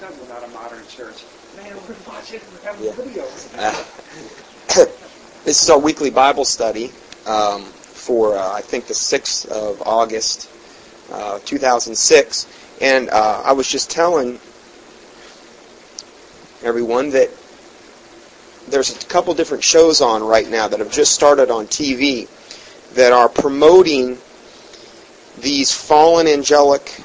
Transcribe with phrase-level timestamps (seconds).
[0.00, 1.24] we're not a modern church.
[1.56, 2.92] Man, we're watching, we're having Yeah.
[2.92, 4.94] videos.
[5.44, 6.92] This is our weekly Bible study
[7.24, 10.48] um, for, uh, I think, the 6th of August,
[11.10, 12.46] uh, 2006.
[12.82, 14.40] And uh, I was just telling
[16.62, 17.30] everyone that
[18.68, 22.28] there's a couple different shows on right now that have just started on TV
[22.94, 24.18] that are promoting
[25.38, 27.00] these fallen angelic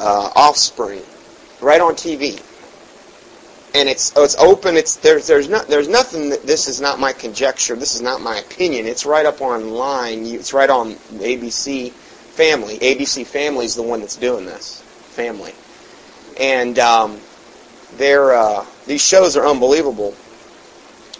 [0.00, 1.02] uh, offspring
[1.60, 2.42] right on TV
[3.76, 4.76] and it's oh, it's open.
[4.76, 6.30] It's there's there's not there's nothing.
[6.30, 7.76] That, this is not my conjecture.
[7.76, 8.86] This is not my opinion.
[8.86, 10.24] It's right up online.
[10.24, 12.78] It's right on ABC Family.
[12.78, 14.80] ABC Family is the one that's doing this.
[15.10, 15.54] Family,
[16.40, 17.20] and um,
[17.96, 20.14] they're uh, these shows are unbelievable.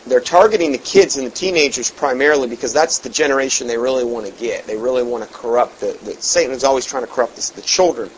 [0.07, 4.25] They're targeting the kids and the teenagers primarily because that's the generation they really want
[4.25, 4.65] to get.
[4.65, 8.09] They really want to corrupt the, the Satan is always trying to corrupt the children.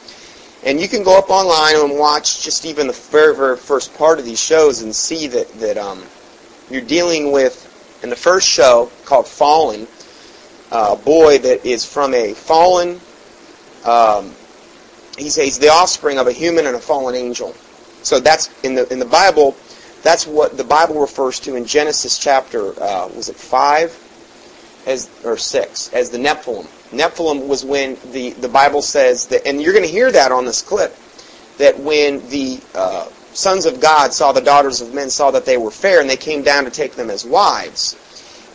[0.64, 4.18] And you can go up online and watch just even the very, very first part
[4.18, 6.02] of these shows and see that, that um,
[6.70, 7.64] you're dealing with,
[8.02, 9.86] in the first show called Fallen,
[10.70, 13.00] uh, a boy that is from a fallen,
[13.84, 14.34] um,
[15.16, 17.54] he's, he's the offspring of a human and a fallen angel.
[18.02, 19.56] So that's, in the, in the Bible,
[20.02, 24.07] that's what the Bible refers to in Genesis chapter, uh, was it 5?
[24.88, 26.64] As, or 6, as the Nephilim.
[26.90, 30.46] Nephilim was when the, the Bible says that, and you're going to hear that on
[30.46, 30.96] this clip,
[31.58, 35.58] that when the uh, sons of God saw the daughters of men, saw that they
[35.58, 37.96] were fair, and they came down to take them as wives.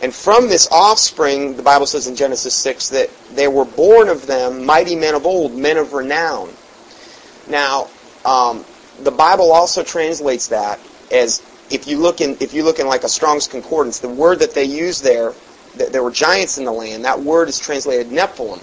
[0.02, 4.26] And from this offspring, the Bible says in Genesis 6 that they were born of
[4.26, 6.52] them mighty men of old, men of renown.
[7.48, 7.88] Now,
[8.24, 8.64] um,
[9.00, 13.04] the Bible also translates that as if you look in if you look in like
[13.04, 15.32] a Strong's concordance, the word that they use there
[15.78, 17.04] th- there were giants in the land.
[17.04, 18.62] That word is translated Nephilim.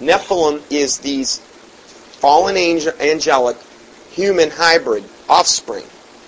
[0.00, 1.38] Nephilim is these
[2.20, 3.56] fallen angel, angelic
[4.10, 5.84] human hybrid offspring.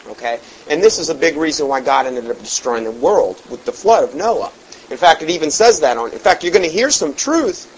[0.08, 0.40] Okay?
[0.70, 3.72] And this is a big reason why God ended up destroying the world with the
[3.72, 4.52] flood of Noah.
[4.90, 6.12] In fact, it even says that on.
[6.12, 7.74] In fact, you're going to hear some truth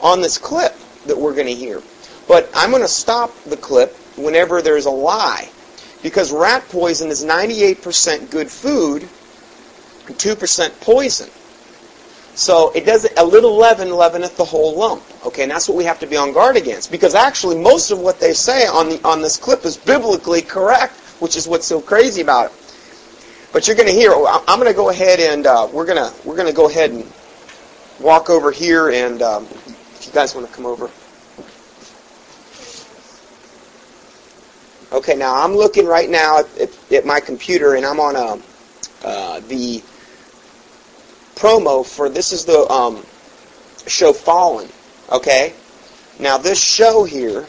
[0.00, 1.82] on this clip that we're going to hear.
[2.28, 5.50] But I'm going to stop the clip whenever there's a lie.
[6.02, 9.08] Because rat poison is 98% good food
[10.06, 11.30] and 2% poison.
[12.34, 15.02] So it does a little leaven leaveneth the whole lump.
[15.24, 16.90] Okay, and that's what we have to be on guard against.
[16.90, 20.94] Because actually, most of what they say on the on this clip is biblically correct,
[21.20, 22.52] which is what's so crazy about it.
[23.52, 24.12] But you're going to hear.
[24.12, 26.90] I'm going to go ahead and uh, we're going to we're going to go ahead
[26.90, 27.10] and
[28.00, 30.90] walk over here, and um, if you guys want to come over.
[34.92, 38.42] Okay, now I'm looking right now at, at, at my computer, and I'm on a
[39.06, 39.82] uh, the
[41.34, 43.04] promo for this is the um,
[43.86, 44.68] show Fallen.
[45.10, 45.52] Okay,
[46.18, 47.46] now this show here,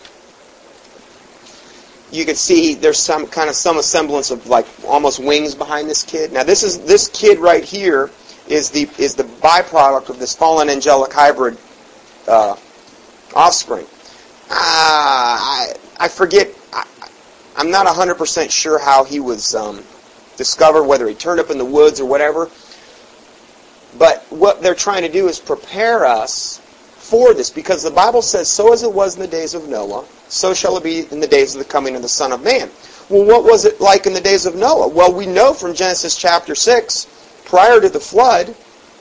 [2.12, 6.04] you can see there's some kind of some semblance of like almost wings behind this
[6.04, 6.32] kid.
[6.34, 8.12] Now this is this kid right here
[8.48, 11.58] is the is the byproduct of this fallen angelic hybrid
[12.28, 12.56] uh,
[13.34, 13.86] offspring.
[14.50, 15.70] Ah,
[16.00, 16.50] I I forget.
[17.58, 19.82] I'm not 100% sure how he was um,
[20.36, 22.50] discovered, whether he turned up in the woods or whatever.
[24.30, 26.60] What they're trying to do is prepare us
[26.98, 30.06] for this because the Bible says, so as it was in the days of Noah,
[30.28, 32.70] so shall it be in the days of the coming of the Son of Man.
[33.10, 34.88] Well, what was it like in the days of Noah?
[34.88, 37.06] Well, we know from Genesis chapter 6,
[37.46, 38.56] prior to the flood,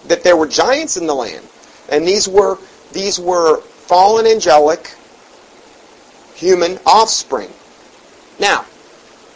[0.09, 1.47] that there were giants in the land.
[1.89, 2.59] And these were,
[2.93, 4.95] these were fallen angelic
[6.35, 7.51] human offspring.
[8.39, 8.67] Now,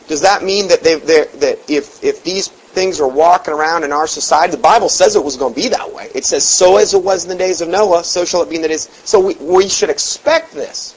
[0.09, 4.07] does that mean that they that if if these things are walking around in our
[4.07, 6.09] society, the Bible says it was going to be that way.
[6.15, 8.55] It says, "So as it was in the days of Noah, so shall it be
[8.55, 10.95] in the days." So we we should expect this.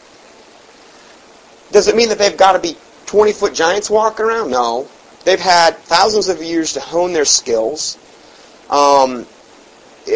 [1.72, 2.78] Does it mean that they've got to be
[3.08, 4.52] twenty foot giants walking around?
[4.52, 4.88] No,
[5.25, 7.97] they've had thousands of years to hone their skills.
[8.70, 9.25] Um,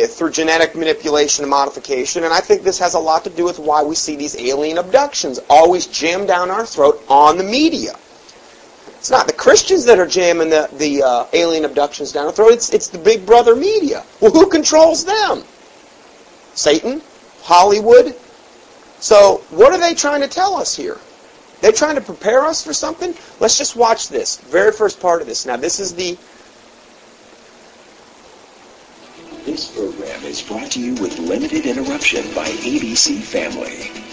[0.08, 3.59] through genetic manipulation and modification, and I think this has a lot to do with
[3.59, 7.95] why we see these alien abductions always jammed down our throat on the media.
[9.06, 12.54] It's not the Christians that are jamming the, the uh, alien abductions down our throat.
[12.54, 14.04] It's, it's the big brother media.
[14.19, 15.44] Well, who controls them?
[16.56, 17.04] Satan?
[17.44, 18.16] Hollywood?
[19.00, 20.98] So what are they trying to tell us here?
[21.62, 23.13] They're trying to prepare us for something?
[23.40, 24.38] Let's just watch this.
[24.40, 25.46] Very first part of this.
[25.46, 26.18] Now, this is the
[29.46, 34.05] This program is brought to you with limited interruption by ABC Family.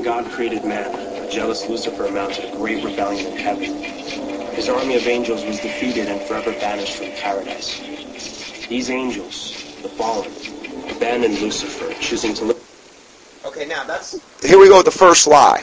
[0.00, 3.82] When God created man, a jealous Lucifer mounted a great rebellion in heaven.
[4.54, 7.80] His army of angels was defeated and forever banished from paradise.
[8.66, 10.32] These angels, the fallen,
[10.90, 15.62] abandoned Lucifer, choosing to live Okay, now that's here we go with the first lie.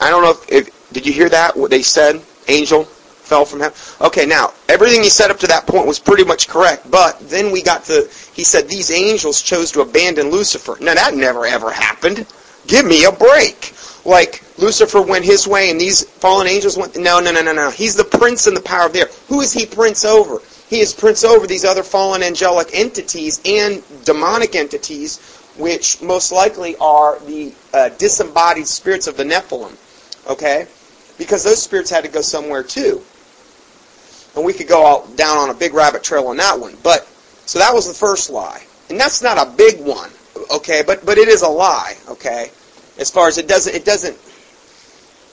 [0.00, 1.56] I don't know if, if did you hear that?
[1.56, 2.20] What they said?
[2.48, 3.78] Angel fell from heaven.
[4.00, 7.52] Okay, now everything he said up to that point was pretty much correct, but then
[7.52, 10.76] we got to he said these angels chose to abandon Lucifer.
[10.80, 12.26] Now that never ever happened.
[12.68, 13.74] Give me a break.
[14.04, 17.70] Like Lucifer went his way and these fallen angels went no no no no no.
[17.70, 19.08] He's the prince and the power of the air.
[19.28, 20.40] Who is he prince over?
[20.68, 25.18] He is prince over these other fallen angelic entities and demonic entities
[25.56, 29.76] which most likely are the uh, disembodied spirits of the Nephilim.
[30.30, 30.66] Okay?
[31.18, 33.02] Because those spirits had to go somewhere too.
[34.36, 36.76] And we could go down on a big rabbit trail on that one.
[36.82, 37.08] But
[37.46, 38.62] so that was the first lie.
[38.88, 40.10] And that's not a big one,
[40.50, 40.82] okay?
[40.86, 42.50] But but it is a lie, okay?
[42.98, 44.16] As far as it doesn't it doesn't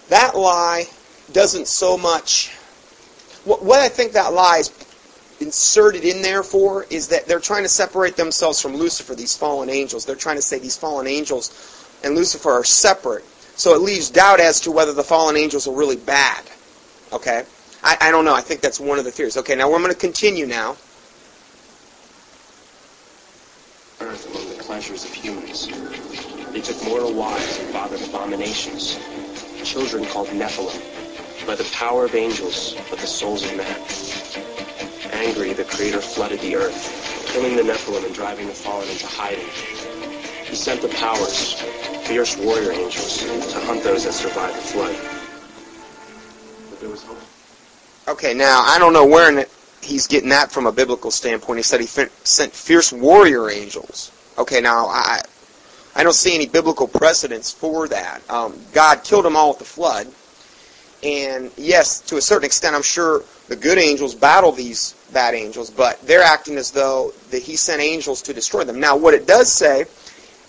[0.09, 0.85] that lie
[1.31, 2.55] doesn't so much
[3.43, 4.71] what, what I think that lie is
[5.39, 9.69] inserted in there for is that they're trying to separate themselves from Lucifer, these fallen
[9.69, 10.05] angels.
[10.05, 13.23] They're trying to say these fallen angels and Lucifer are separate.
[13.55, 16.43] So it leaves doubt as to whether the fallen angels are really bad.
[17.13, 17.43] Okay?
[17.83, 18.35] I, I don't know.
[18.35, 19.37] I think that's one of the theories.
[19.37, 20.71] Okay, now we're going to continue now.
[24.01, 25.69] Earth among the pleasures of humans.
[26.51, 28.99] They took mortal wives and fathered abominations,
[29.63, 33.79] children called Nephilim, by the power of angels, but the souls of men.
[35.13, 39.47] Angry, the Creator flooded the earth, killing the Nephilim and driving the fallen into hiding.
[40.43, 41.53] He sent the powers,
[42.05, 44.97] fierce warrior angels, to hunt those that survived the flood.
[46.69, 47.17] But there was hope.
[48.09, 49.49] Okay, now I don't know where in it
[49.81, 51.59] he's getting that from a biblical standpoint.
[51.59, 54.11] He said he sent fierce warrior angels.
[54.37, 55.21] Okay, now I
[55.95, 58.21] I don't see any biblical precedents for that.
[58.29, 60.07] Um, God killed them all with the flood,
[61.03, 65.69] and yes, to a certain extent, I'm sure the good angels battle these bad angels,
[65.69, 68.79] but they're acting as though that He sent angels to destroy them.
[68.79, 69.85] Now, what it does say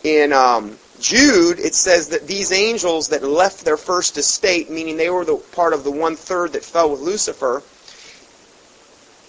[0.02, 5.10] in um, Jude, it says that these angels that left their first estate, meaning they
[5.10, 7.62] were the part of the one third that fell with Lucifer,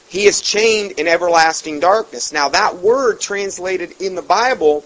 [0.10, 2.32] he is chained in everlasting darkness.
[2.32, 4.86] Now, that word translated in the Bible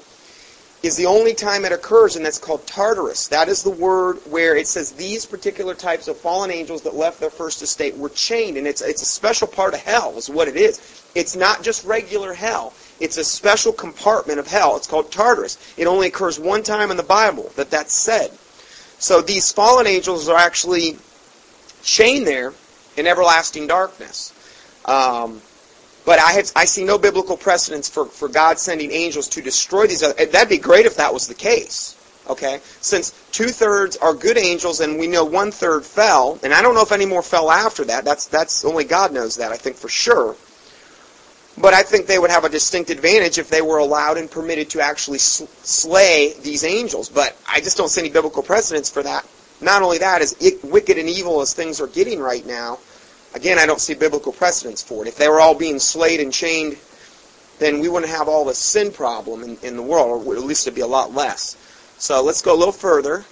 [0.84, 3.28] is the only time it occurs, and that's called Tartarus.
[3.28, 7.20] That is the word where it says these particular types of fallen angels that left
[7.20, 10.48] their first estate were chained, and it's it's a special part of hell, is what
[10.48, 11.04] it is.
[11.14, 12.74] It's not just regular hell.
[13.00, 14.76] It's a special compartment of hell.
[14.76, 15.58] It's called Tartarus.
[15.78, 18.32] It only occurs one time in the Bible that that's said.
[18.98, 20.98] So these fallen angels are actually
[21.84, 22.54] chained there
[22.98, 24.34] in everlasting darkness.
[24.86, 25.42] Um,
[26.06, 29.88] but I have I see no biblical precedence for, for God sending angels to destroy
[29.88, 30.26] these other.
[30.26, 31.96] That'd be great if that was the case.
[32.28, 36.62] Okay, since two thirds are good angels and we know one third fell, and I
[36.62, 38.06] don't know if any more fell after that.
[38.06, 39.52] That's that's only God knows that.
[39.52, 40.36] I think for sure.
[41.58, 44.70] But I think they would have a distinct advantage if they were allowed and permitted
[44.72, 47.10] to actually sl- slay these angels.
[47.10, 49.28] But I just don't see any biblical precedence for that.
[49.60, 52.80] Not only that, as wicked and evil as things are getting right now,
[53.34, 55.08] again, I don't see biblical precedence for it.
[55.08, 56.78] If they were all being slayed and chained,
[57.60, 60.66] then we wouldn't have all the sin problem in, in the world, or at least
[60.66, 61.56] it'd be a lot less.
[61.98, 63.24] So let's go a little further.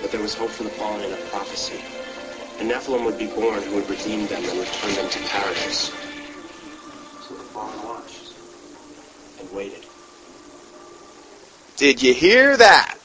[0.00, 1.78] But there was hope for the fallen in a prophecy.
[2.60, 5.92] A Nephilim would be born who would redeem them and return them to paradise.
[7.28, 8.34] So the fallen watched
[9.38, 9.84] and waited.
[11.76, 12.96] Did you hear that?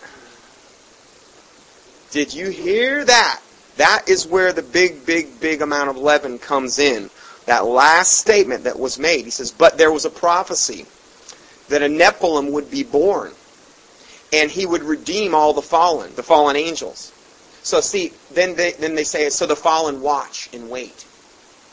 [2.11, 3.41] Did you hear that?
[3.77, 7.09] That is where the big, big, big amount of leaven comes in.
[7.45, 9.25] That last statement that was made.
[9.25, 10.85] He says, But there was a prophecy
[11.69, 13.31] that a Nephilim would be born,
[14.33, 17.13] and he would redeem all the fallen, the fallen angels.
[17.63, 21.05] So see, then they, then they say, so the fallen watch and wait.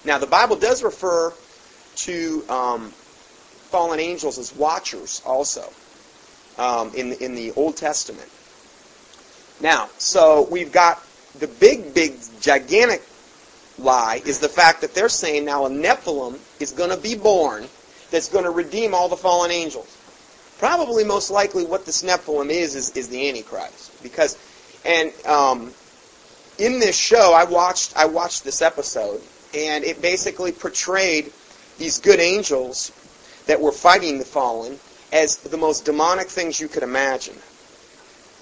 [0.05, 1.33] Now the Bible does refer
[1.97, 2.91] to um,
[3.71, 5.73] fallen angels as watchers also
[6.59, 8.29] um, in, in the Old Testament.
[9.61, 11.01] Now, so we've got
[11.39, 13.03] the big, big, gigantic
[13.79, 17.67] lie is the fact that they're saying now a Nephilim is going to be born
[18.11, 19.99] that's going to redeem all the fallen angels.
[20.59, 24.03] Probably most likely what this Nephilim is is, is the Antichrist.
[24.03, 24.39] Because,
[24.85, 25.73] and um,
[26.59, 29.21] in this show, I watched I watched this episode,
[29.55, 31.33] and it basically portrayed
[31.79, 32.93] these good angels
[33.47, 34.79] that were fighting the fallen
[35.13, 37.35] as the most demonic things you could imagine.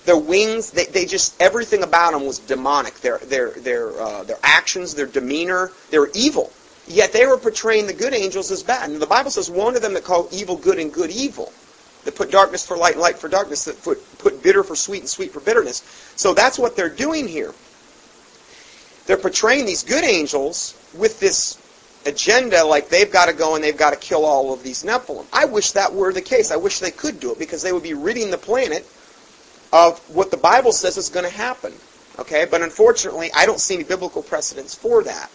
[0.05, 2.95] Their wings, they, they just everything about them was demonic.
[3.01, 6.53] Their their their uh, their actions, their demeanor, they were evil.
[6.89, 8.91] Yet they were portraying the good angels as bad.
[8.91, 11.53] And the Bible says, "One of them that call evil good and good evil."
[12.05, 13.67] That put darkness for light and light for darkness.
[13.67, 15.85] That put put bitter for sweet and sweet for bitterness.
[16.17, 17.55] So that's what they're doing here.
[19.07, 21.59] They're portraying these good angels with this
[22.05, 25.27] agenda like they've got to go and they've got to kill all of these Nephilim.
[25.33, 26.51] I wish that were the case.
[26.51, 28.85] I wish they could do it because they would be ridding the planet
[29.73, 31.73] of what the Bible says is going to happen.
[32.19, 35.31] Okay, but unfortunately, I don't see any biblical precedents for that.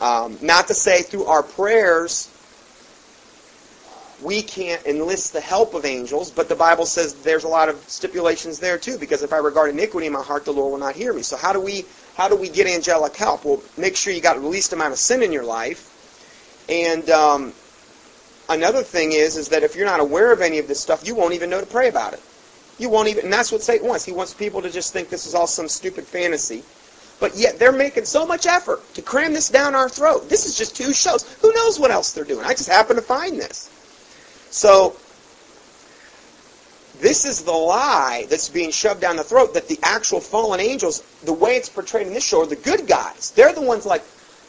[0.00, 2.28] Um, not to say through our prayers
[4.24, 7.76] we can't enlist the help of angels, but the Bible says there's a lot of
[7.88, 8.98] stipulations there too.
[8.98, 11.22] Because if I regard iniquity in my heart, the Lord will not hear me.
[11.22, 11.84] So how do we
[12.16, 13.44] how do we get angelic help?
[13.44, 15.90] Well, make sure you got the least amount of sin in your life.
[16.68, 17.52] And um,
[18.48, 21.14] another thing is is that if you're not aware of any of this stuff, you
[21.14, 22.22] won't even know to pray about it.
[22.78, 24.04] You won't even, and that's what Satan wants.
[24.04, 26.62] He wants people to just think this is all some stupid fantasy.
[27.20, 30.28] But yet they're making so much effort to cram this down our throat.
[30.28, 31.22] This is just two shows.
[31.40, 32.44] Who knows what else they're doing?
[32.44, 33.70] I just happen to find this.
[34.50, 34.96] So
[37.00, 41.02] this is the lie that's being shoved down the throat that the actual fallen angels,
[41.24, 43.30] the way it's portrayed in this show, are the good guys.
[43.32, 44.02] They're the ones like,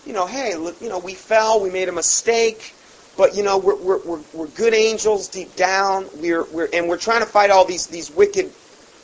[0.06, 2.74] you know, hey, look, you know, we fell, we made a mistake,
[3.18, 6.08] but you know, we're, we're, we're, we're good angels deep down.
[6.18, 8.52] We're, we're, and we're trying to fight all these, these wicked,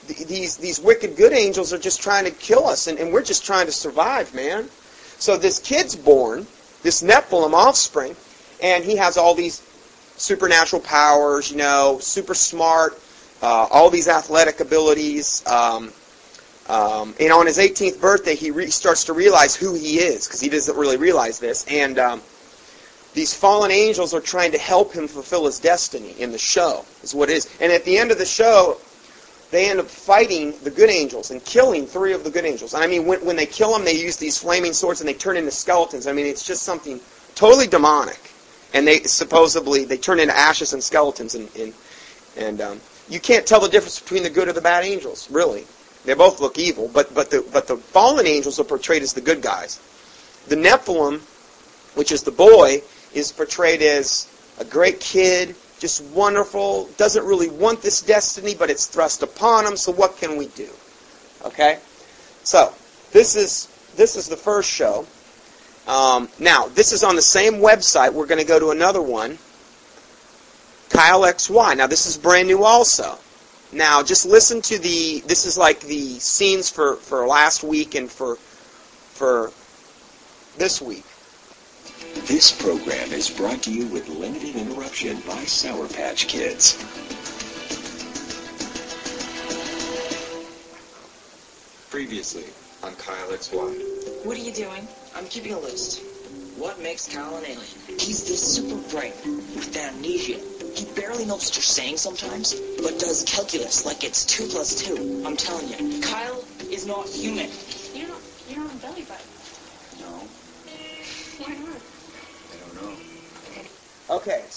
[0.08, 3.46] these, these wicked good angels are just trying to kill us, and, and we're just
[3.46, 4.70] trying to survive, man.
[5.18, 6.48] So this kid's born,
[6.84, 8.15] this Nephilim offspring,
[8.62, 9.62] and he has all these
[10.18, 13.00] supernatural powers, you know, super smart,
[13.41, 15.46] uh, all these athletic abilities.
[15.48, 15.91] Um,
[16.70, 20.39] um, and on his 18th birthday, he re- starts to realize who he is because
[20.39, 21.65] he doesn't really realize this.
[21.68, 22.22] And um,
[23.13, 27.13] these fallen angels are trying to help him fulfill his destiny in the show, is
[27.13, 27.58] what it is.
[27.60, 28.77] And at the end of the show,
[29.51, 32.74] they end up fighting the good angels and killing three of the good angels.
[32.74, 35.13] And I mean, when, when they kill them, they use these flaming swords and they
[35.13, 36.08] turn into skeletons.
[36.08, 37.01] I mean, it's just something
[37.36, 38.32] totally demonic.
[38.74, 41.74] And they supposedly they turn into ashes and skeletons, and and,
[42.38, 45.30] and um, you can't tell the difference between the good or the bad angels.
[45.30, 45.65] Really,
[46.06, 49.20] they both look evil, but but the but the fallen angels are portrayed as the
[49.20, 49.82] good guys.
[50.48, 51.20] The Nephilim,
[51.96, 52.82] which is the boy,
[53.13, 54.27] is portrayed as
[54.60, 59.75] a great kid, just wonderful, doesn't really want this destiny, but it's thrust upon him,
[59.75, 60.70] so what can we do?
[61.44, 61.80] Okay?
[62.44, 62.74] So,
[63.12, 65.06] this is this is the first show.
[65.88, 68.13] Um, now, this is on the same website.
[68.13, 69.38] We're going to go to another one.
[70.89, 71.77] Kyle XY.
[71.77, 73.18] Now, this is brand new also.
[73.72, 78.10] Now, just listen to the, this is like the scenes for, for last week and
[78.10, 79.51] for, for
[80.58, 81.06] this week.
[82.13, 86.75] This program is brought to you with limited interruption by Sour Patch Kids.
[91.89, 92.46] Previously
[92.84, 94.25] on Kyle XY.
[94.25, 94.88] What are you doing?
[95.15, 96.01] I'm keeping a list.
[96.58, 97.62] What makes Kyle an alien?
[97.88, 99.13] He's this super brain
[99.56, 100.39] with amnesia.
[100.75, 105.24] He barely knows what you're saying sometimes, but does calculus like it's two plus two.
[105.25, 107.50] I'm telling you, Kyle is not human.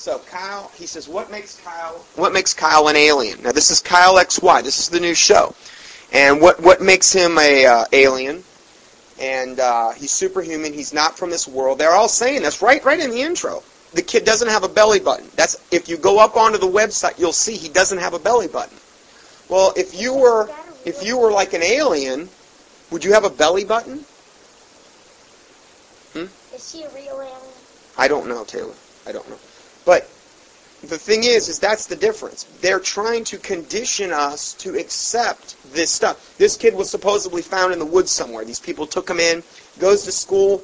[0.05, 3.43] So Kyle, he says, what makes Kyle, what makes Kyle an alien?
[3.43, 4.63] Now, this is Kyle XY.
[4.63, 5.55] This is the new show.
[6.13, 8.45] And what, what makes him a uh, alien?
[9.19, 10.75] And uh, he's superhuman.
[10.75, 11.79] He's not from this world.
[11.79, 13.63] They're all saying this right, right in the intro.
[13.95, 15.27] The kid doesn't have a belly button.
[15.37, 18.49] That's if you go up onto the website, you'll see he doesn't have a belly
[18.49, 18.77] button.
[19.49, 20.51] Well, if you were,
[20.85, 22.29] if you were like an alien,
[22.91, 24.05] would you have a belly button?
[26.13, 26.27] Hmm?
[26.55, 27.33] Is she a real alien?
[27.97, 28.75] I don't know, Taylor.
[29.07, 29.39] I don't know.
[29.85, 30.09] But
[30.83, 32.45] the thing is, is that's the difference.
[32.61, 36.37] They're trying to condition us to accept this stuff.
[36.39, 38.45] This kid was supposedly found in the woods somewhere.
[38.45, 39.43] These people took him in,
[39.79, 40.63] goes to school.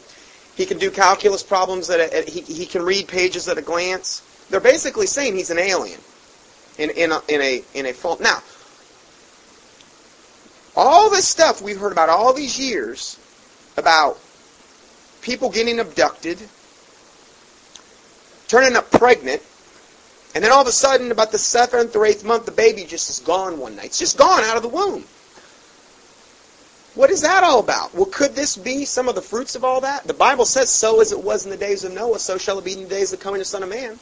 [0.56, 4.22] He can do calculus problems at a, he, he can read pages at a glance.
[4.50, 6.00] They're basically saying he's an alien
[6.78, 8.20] in, in a, in a, in a fault.
[8.20, 8.42] Now,
[10.76, 13.18] all this stuff we've heard about all these years
[13.76, 14.18] about
[15.22, 16.38] people getting abducted,
[18.50, 19.40] turning up pregnant,
[20.34, 23.08] and then all of a sudden, about the seventh or eighth month, the baby just
[23.08, 23.86] is gone one night.
[23.86, 25.04] It's just gone out of the womb.
[26.96, 27.94] What is that all about?
[27.94, 30.04] Well, could this be some of the fruits of all that?
[30.04, 32.64] The Bible says, so as it was in the days of Noah, so shall it
[32.64, 33.98] be in the days of the coming of the Son of Man.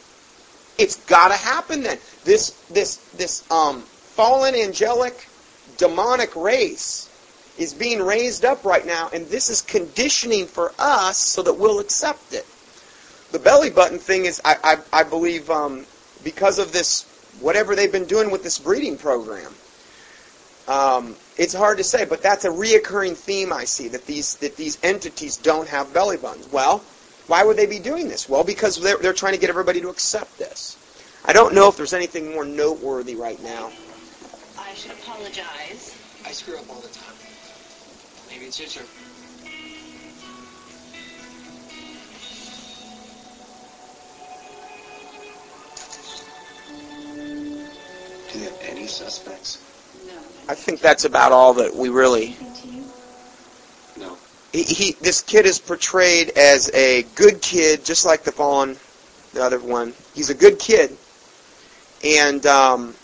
[0.79, 1.99] It's got to happen then.
[2.25, 5.29] This, this, this um, fallen angelic
[5.77, 7.11] demonic race
[7.59, 11.81] is being raised up right now, and this is conditioning for us so that we'll
[11.81, 12.47] accept it.
[13.33, 15.85] The belly button thing is, I, I, I believe, um,
[16.25, 17.05] because of this,
[17.41, 19.53] whatever they've been doing with this breeding program.
[20.67, 24.57] Um, it's hard to say, but that's a reoccurring theme I see that these that
[24.57, 26.51] these entities don't have belly buttons.
[26.53, 26.79] Well,
[27.27, 28.29] why would they be doing this?
[28.29, 30.77] Well, because they're they're trying to get everybody to accept this.
[31.25, 33.71] I don't know if there's anything more noteworthy right now.
[34.59, 35.97] I should apologize.
[36.27, 37.15] I screw up all the time.
[38.31, 39.08] Maybe it's your turn.
[48.89, 49.59] Do they have any suspects?
[50.07, 50.19] No.
[50.49, 52.37] I think that's about all that we really.
[52.41, 52.85] Anything?
[53.99, 54.17] No.
[54.53, 58.77] He, he this kid is portrayed as a good kid, just like the fallen,
[59.35, 59.93] the other one.
[60.15, 60.97] He's a good kid,
[62.03, 62.95] and um,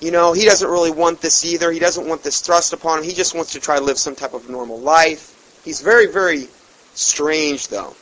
[0.00, 1.70] you know he doesn't really want this either.
[1.70, 3.04] He doesn't want this thrust upon him.
[3.04, 5.60] He just wants to try to live some type of normal life.
[5.64, 6.48] He's very very
[6.94, 7.94] strange though.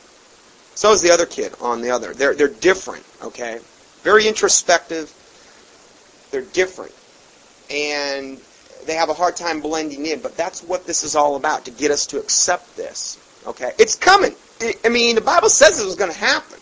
[0.75, 2.13] So is the other kid on the other.
[2.13, 3.05] They're they're different.
[3.21, 3.59] Okay,
[4.01, 5.13] very introspective.
[6.33, 6.91] They're different,
[7.69, 8.39] and
[8.87, 10.19] they have a hard time blending in.
[10.19, 13.19] But that's what this is all about to get us to accept this.
[13.45, 14.33] Okay, it's coming.
[14.59, 16.59] I- mean, the Bible says it was going to happen,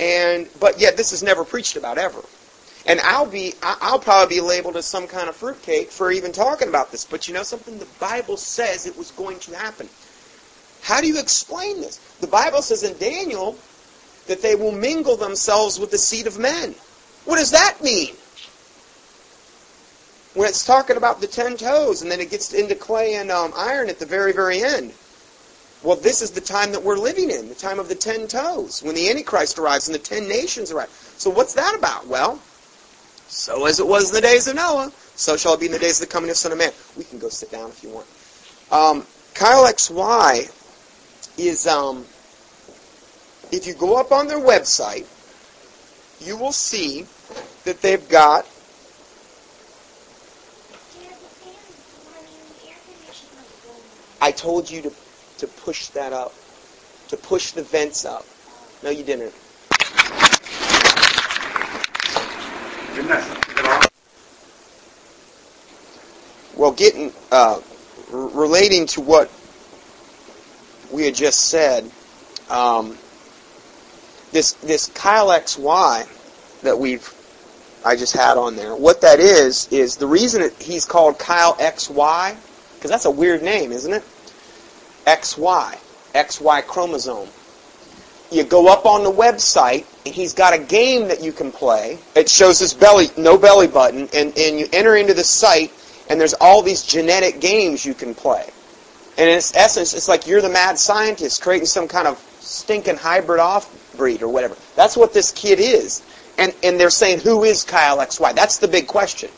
[0.00, 2.24] and but yet this is never preached about ever.
[2.84, 6.66] And I'll be I'll probably be labeled as some kind of fruitcake for even talking
[6.68, 7.04] about this.
[7.04, 7.78] But you know something?
[7.78, 9.88] The Bible says it was going to happen.
[10.82, 11.98] How do you explain this?
[12.20, 13.56] The Bible says in Daniel
[14.26, 16.74] that they will mingle themselves with the seed of men.
[17.26, 18.16] What does that mean?
[20.34, 23.52] When it's talking about the ten toes and then it gets into clay and um,
[23.54, 24.92] iron at the very, very end.
[25.82, 28.82] Well, this is the time that we're living in, the time of the ten toes,
[28.82, 30.90] when the Antichrist arrives and the ten nations arrive.
[31.16, 32.06] So what's that about?
[32.06, 32.40] Well,
[33.26, 35.78] so as it was in the days of Noah, so shall it be in the
[35.78, 36.72] days of the coming of the Son of Man.
[36.96, 38.06] We can go sit down if you want.
[38.70, 40.50] Um, Kyle XY
[41.38, 42.04] is, um,
[43.50, 45.06] if you go up on their website,
[46.20, 47.06] you will see
[47.64, 48.46] that they've got
[54.22, 54.92] I told you to,
[55.38, 56.32] to push that up,
[57.08, 58.24] to push the vents up.
[58.84, 59.34] No, you didn't.
[66.56, 67.60] Well, getting uh,
[68.12, 69.28] r- relating to what
[70.92, 71.90] we had just said,
[72.48, 72.96] um,
[74.30, 76.06] this this Kyle XY
[76.62, 77.12] that we've
[77.84, 78.76] I just had on there.
[78.76, 82.36] What that is is the reason he's called Kyle XY
[82.82, 84.02] because that's a weird name, isn't it?
[85.06, 85.78] XY,
[86.14, 87.28] XY chromosome.
[88.30, 91.98] You go up on the website, and he's got a game that you can play.
[92.14, 95.72] It shows his belly, no belly button, and, and you enter into the site,
[96.08, 98.48] and there's all these genetic games you can play.
[99.18, 102.96] And in its essence, it's like you're the mad scientist creating some kind of stinking
[102.96, 104.56] hybrid off breed or whatever.
[104.74, 106.02] That's what this kid is.
[106.38, 108.34] And, and they're saying, who is Kyle XY?
[108.34, 109.30] That's the big question.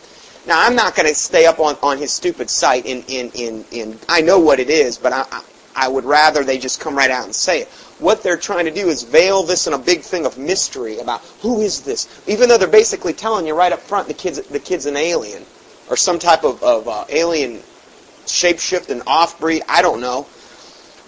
[0.46, 3.64] Now, I'm not going to stay up on, on his stupid site in, in, in,
[3.72, 5.42] in, I know what it is, but I,
[5.76, 7.68] I would rather they just come right out and say it.
[7.98, 11.20] What they're trying to do is veil this in a big thing of mystery about
[11.40, 14.58] who is this, even though they're basically telling you right up front the kid's, the
[14.58, 15.44] kid's an alien
[15.88, 17.60] or some type of, of uh, alien
[18.26, 19.62] shapeshift and off breed.
[19.68, 20.26] I don't know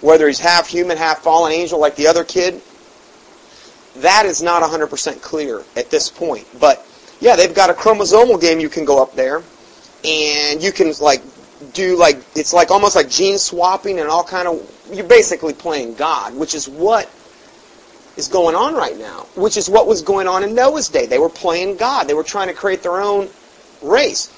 [0.01, 2.61] whether he's half human, half fallen angel like the other kid.
[3.97, 6.47] That is not 100% clear at this point.
[6.61, 6.87] But
[7.21, 9.43] yeah, they've got a chromosomal game you can go up there,
[10.05, 11.23] and you can like
[11.73, 14.73] do like it's like almost like gene swapping and all kind of.
[14.93, 17.11] You're basically playing God, which is what
[18.17, 19.27] is going on right now.
[19.35, 21.07] Which is what was going on in Noah's day.
[21.07, 22.09] They were playing God.
[22.09, 23.29] They were trying to create their own
[23.83, 24.29] race.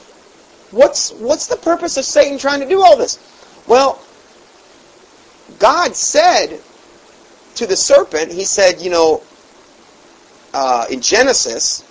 [0.70, 3.18] What's what's the purpose of Satan trying to do all this?
[3.66, 4.00] Well,
[5.58, 6.60] God said
[7.56, 9.22] to the serpent, He said, you know,
[10.54, 11.84] uh, in Genesis,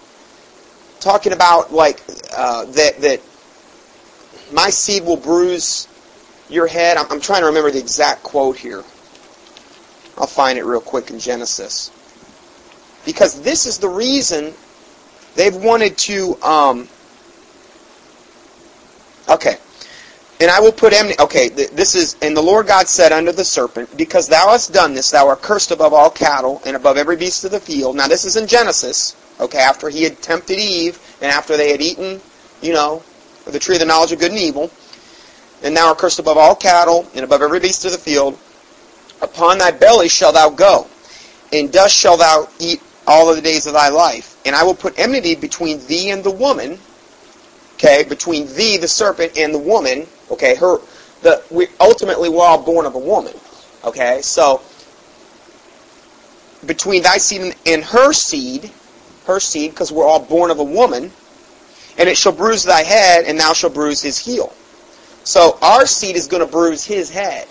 [1.00, 2.02] talking about like
[2.36, 3.22] uh, that that
[4.54, 5.88] my seed will bruise
[6.50, 6.98] your head.
[6.98, 8.84] I'm, I'm trying to remember the exact quote here.
[10.18, 11.92] I'll find it real quick in Genesis
[13.08, 14.54] because this is the reason
[15.36, 16.36] they've wanted to.
[16.44, 16.88] Um,
[19.30, 19.58] okay.
[20.40, 21.20] And I will put enmity.
[21.20, 22.16] Okay, th- this is.
[22.22, 25.42] And the Lord God said unto the serpent, Because thou hast done this, thou art
[25.42, 27.96] cursed above all cattle and above every beast of the field.
[27.96, 31.82] Now, this is in Genesis, okay, after he had tempted Eve and after they had
[31.82, 32.22] eaten,
[32.62, 33.02] you know,
[33.48, 34.70] of the tree of the knowledge of good and evil.
[35.64, 38.38] And thou art cursed above all cattle and above every beast of the field.
[39.22, 40.86] Upon thy belly shalt thou go,
[41.52, 44.38] and dust shalt thou eat all of the days of thy life.
[44.46, 46.78] And I will put enmity between thee and the woman,
[47.76, 50.78] okay, between thee, the serpent, and the woman, okay, her,
[51.24, 53.34] the, we, ultimately we're all born of a woman,
[53.84, 54.62] okay, so,
[56.66, 58.72] between thy seed and, her seed,
[59.26, 61.12] her seed, because we're all born of a woman,
[61.98, 64.54] and it shall bruise thy head, and thou shalt bruise his heel.
[65.24, 67.48] So our seed is going to bruise his head.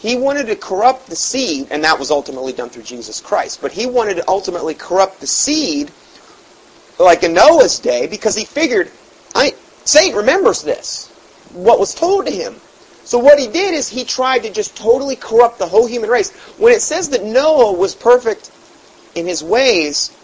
[0.00, 3.60] He wanted to corrupt the seed, and that was ultimately done through Jesus Christ.
[3.60, 5.90] But he wanted to ultimately corrupt the seed,
[6.98, 8.90] like in Noah's day, because he figured,
[9.34, 9.52] I,
[9.84, 11.08] Satan remembers this,
[11.52, 12.56] what was told to him.
[13.04, 16.30] So what he did is he tried to just totally corrupt the whole human race.
[16.58, 18.50] When it says that Noah was perfect
[19.14, 20.16] in his ways,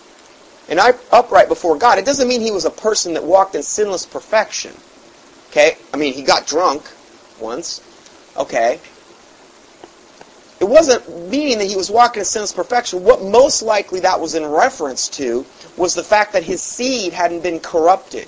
[0.69, 0.81] and
[1.13, 4.73] upright before God, it doesn't mean he was a person that walked in sinless perfection.
[5.51, 5.77] Okay?
[5.95, 6.83] I mean, he got drunk
[7.39, 7.83] once.
[8.37, 8.81] Okay?
[10.59, 13.05] It wasn't meaning that he was walking in sinless perfection.
[13.05, 15.45] What most likely that was in reference to
[15.77, 18.27] was the fact that his seed hadn't been corrupted.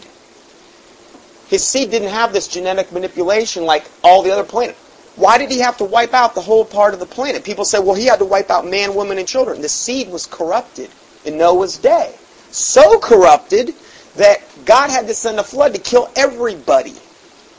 [1.48, 4.76] His seed didn't have this genetic manipulation like all the other planet.
[5.16, 7.42] Why did he have to wipe out the whole part of the planet?
[7.42, 9.62] People say, well, he had to wipe out man, woman, and children.
[9.62, 10.90] The seed was corrupted
[11.24, 12.14] in Noah's day.
[12.50, 13.74] So corrupted
[14.16, 16.94] that God had to send a flood to kill everybody.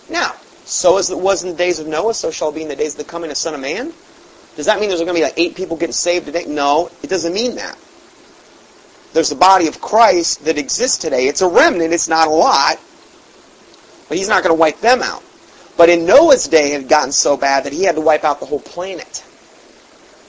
[0.10, 0.34] Now,
[0.65, 2.75] so as it was in the days of Noah, so shall it be in the
[2.75, 3.93] days of the coming of Son of Man.
[4.56, 6.45] Does that mean there's going to be like eight people getting saved today?
[6.45, 7.78] No, it doesn't mean that.
[9.13, 11.28] There's the body of Christ that exists today.
[11.28, 11.93] It's a remnant.
[11.93, 12.80] It's not a lot.
[14.08, 15.23] But he's not going to wipe them out.
[15.78, 18.39] But in Noah's day, it had gotten so bad that he had to wipe out
[18.39, 19.23] the whole planet.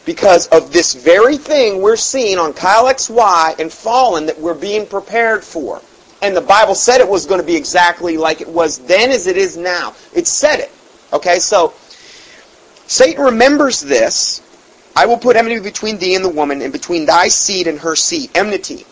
[0.04, 4.86] Because of this very thing we're seeing on Kyle XY and Fallen that we're being
[4.86, 5.80] prepared for.
[6.22, 9.26] And the Bible said it was going to be exactly like it was then as
[9.26, 9.94] it is now.
[10.14, 10.70] It said it.
[11.12, 11.74] Okay, so
[12.86, 14.42] Satan remembers this.
[14.96, 17.96] I will put enmity between thee and the woman, and between thy seed and her
[17.96, 18.30] seed.
[18.34, 18.84] Enmity.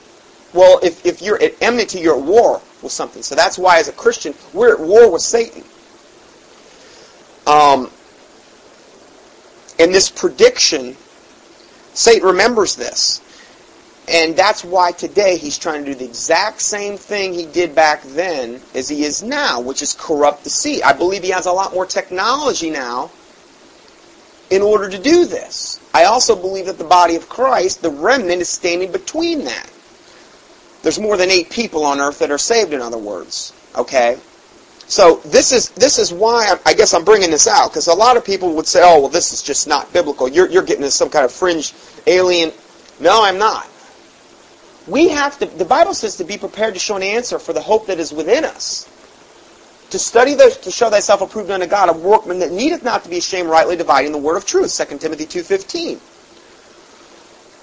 [0.55, 3.23] Well, if, if you're at enmity, you're at war with something.
[3.23, 5.64] So that's why, as a Christian, we're at war with Satan.
[7.47, 7.90] Um,
[9.79, 10.97] and this prediction,
[11.95, 13.23] Satan remembers this.
[14.09, 18.03] And that's why today he's trying to do the exact same thing he did back
[18.03, 20.83] then as he is now, which is corrupt the seed.
[20.83, 23.11] I believe he has a lot more technology now
[24.49, 25.79] in order to do this.
[25.93, 29.71] I also believe that the body of Christ, the remnant, is standing between that.
[30.83, 33.53] There's more than eight people on earth that are saved, in other words.
[33.77, 34.17] Okay?
[34.88, 37.94] So this is this is why I, I guess I'm bringing this out because a
[37.94, 40.29] lot of people would say, "Oh, well, this is just not biblical.
[40.29, 41.74] You're you're getting into some kind of fringe
[42.07, 42.53] alien."
[42.98, 43.68] No, I'm not.
[44.87, 45.46] We have to.
[45.46, 48.12] The Bible says to be prepared to show an answer for the hope that is
[48.12, 48.88] within us.
[49.90, 53.11] To study the, to show thyself approved unto God, a workman that needeth not to
[53.11, 54.74] be ashamed, rightly dividing the word of truth.
[54.74, 56.01] 2 Timothy two fifteen.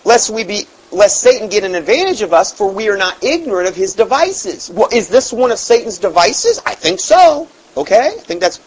[0.04, 3.68] Lest we be lest Satan get an advantage of us, for we are not ignorant
[3.68, 4.70] of his devices.
[4.70, 6.62] Well, is this one of Satan's devices?
[6.66, 7.48] I think so.
[7.76, 8.08] Okay?
[8.08, 8.60] I think that's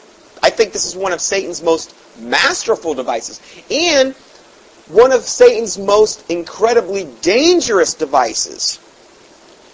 [0.43, 3.41] I think this is one of Satan's most masterful devices.
[3.71, 4.15] And
[4.89, 8.79] one of Satan's most incredibly dangerous devices.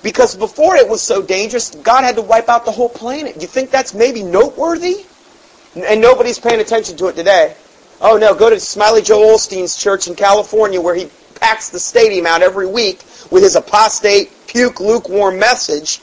[0.03, 3.40] Because before it was so dangerous, God had to wipe out the whole planet.
[3.40, 5.05] You think that's maybe noteworthy?
[5.75, 7.57] And nobody's paying attention to it today.
[8.01, 12.27] Oh no, go to Smiley Joel Osteen's church in California where he packs the stadium
[12.27, 16.01] out every week with his apostate, puke, lukewarm message,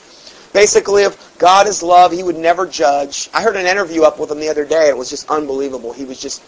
[0.53, 3.29] basically of God is love, he would never judge.
[3.33, 5.93] I heard an interview up with him the other day, it was just unbelievable.
[5.93, 6.43] He was just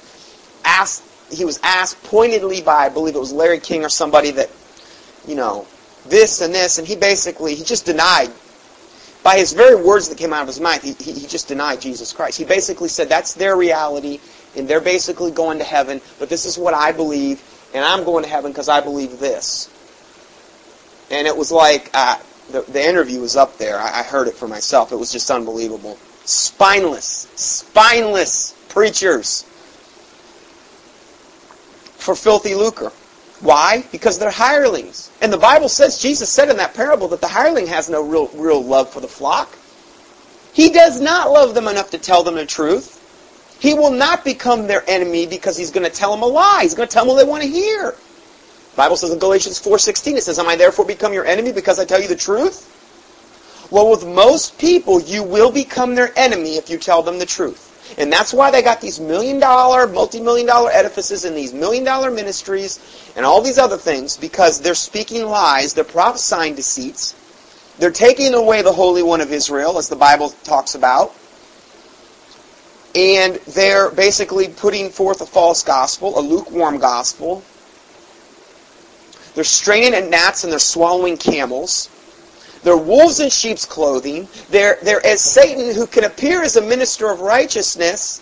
[0.65, 4.49] asked, he was asked pointedly by, I believe it was Larry King or somebody that,
[5.27, 5.65] you know,
[6.05, 8.31] this and this, and he basically, he just denied,
[9.23, 11.79] by his very words that came out of his mouth, he, he, he just denied
[11.79, 12.37] Jesus Christ.
[12.37, 14.19] He basically said that's their reality,
[14.55, 17.41] and they're basically going to heaven, but this is what I believe,
[17.73, 19.69] and I'm going to heaven because I believe this.
[21.09, 22.17] And it was like, uh,
[22.51, 23.79] the, the interview was up there.
[23.79, 24.91] I, I heard it for myself.
[24.91, 25.97] It was just unbelievable.
[26.25, 29.43] Spineless, spineless preachers
[31.97, 32.91] for filthy lucre.
[33.41, 33.83] Why?
[33.91, 35.11] Because they're hirelings.
[35.21, 38.27] And the Bible says, Jesus said in that parable that the hireling has no real,
[38.35, 39.53] real love for the flock.
[40.53, 42.99] He does not love them enough to tell them the truth.
[43.63, 46.59] He will not become their enemy because he's going to tell them a lie.
[46.63, 47.91] He's going to tell them what they want to hear.
[47.91, 51.79] The Bible says in Galatians 4.16, it says, Am I therefore become your enemy because
[51.79, 52.67] I tell you the truth?
[53.71, 57.95] Well, with most people, you will become their enemy if you tell them the truth.
[57.97, 62.11] And that's why they got these million dollar, multi-million dollar edifices and these million dollar
[62.11, 62.81] ministries
[63.15, 67.15] and all these other things because they're speaking lies, they're prophesying deceits,
[67.79, 71.15] they're taking away the Holy One of Israel, as the Bible talks about,
[72.95, 77.43] and they're basically putting forth a false gospel, a lukewarm gospel.
[79.33, 81.89] They're straining at gnats and they're swallowing camels.
[82.63, 84.27] They're wolves in sheep's clothing.
[84.49, 88.21] They're, they're as Satan who can appear as a minister of righteousness.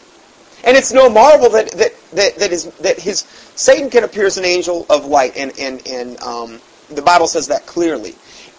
[0.63, 4.37] And it's no marvel that, that, that, that, his, that his Satan can appear as
[4.37, 5.35] an angel of light.
[5.35, 8.15] And, and, and um, the Bible says that clearly.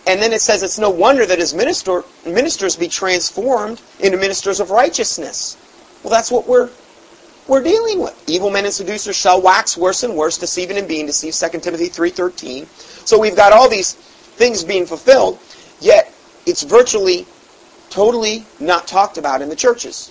[0.06, 4.60] And then it says it's no wonder that his minister, ministers be transformed into ministers
[4.60, 5.56] of righteousness.
[6.02, 6.70] Well, that's what we're
[7.48, 8.22] we're dealing with.
[8.28, 11.38] Evil men and seducers shall wax worse and worse, deceiving and being deceived.
[11.38, 12.66] 2 Timothy 3.13.
[13.06, 15.38] So we've got all these things being fulfilled.
[15.80, 16.12] Yet,
[16.46, 17.26] it's virtually
[17.90, 20.10] totally not talked about in the churches.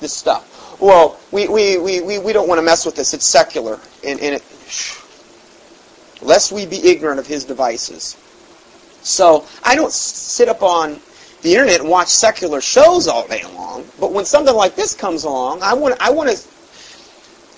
[0.00, 0.80] This stuff.
[0.80, 3.14] Well, we, we, we, we, we don't want to mess with this.
[3.14, 3.78] It's secular.
[4.04, 4.42] And, and it,
[6.20, 8.16] lest we be ignorant of his devices.
[9.02, 11.00] So I don't sit up on
[11.46, 13.86] the internet and watch secular shows all day long.
[14.00, 16.44] But when something like this comes along, I want I want to.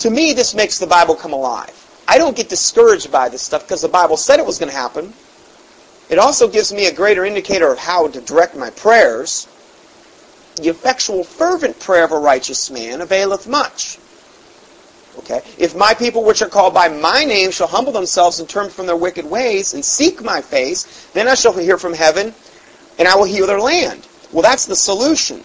[0.01, 1.75] To me, this makes the Bible come alive.
[2.07, 4.77] I don't get discouraged by this stuff because the Bible said it was going to
[4.77, 5.15] happen.
[6.11, 9.49] It also gives me a greater indicator of how to direct my prayers.
[10.57, 13.99] The effectual, fervent prayer of a righteous man availeth much.
[15.19, 15.41] Okay?
[15.57, 18.87] If my people which are called by my name shall humble themselves and turn from
[18.87, 22.35] their wicked ways and seek my face, then I shall hear from heaven
[22.99, 24.07] and I will heal their land.
[24.33, 25.43] Well, that's the solution.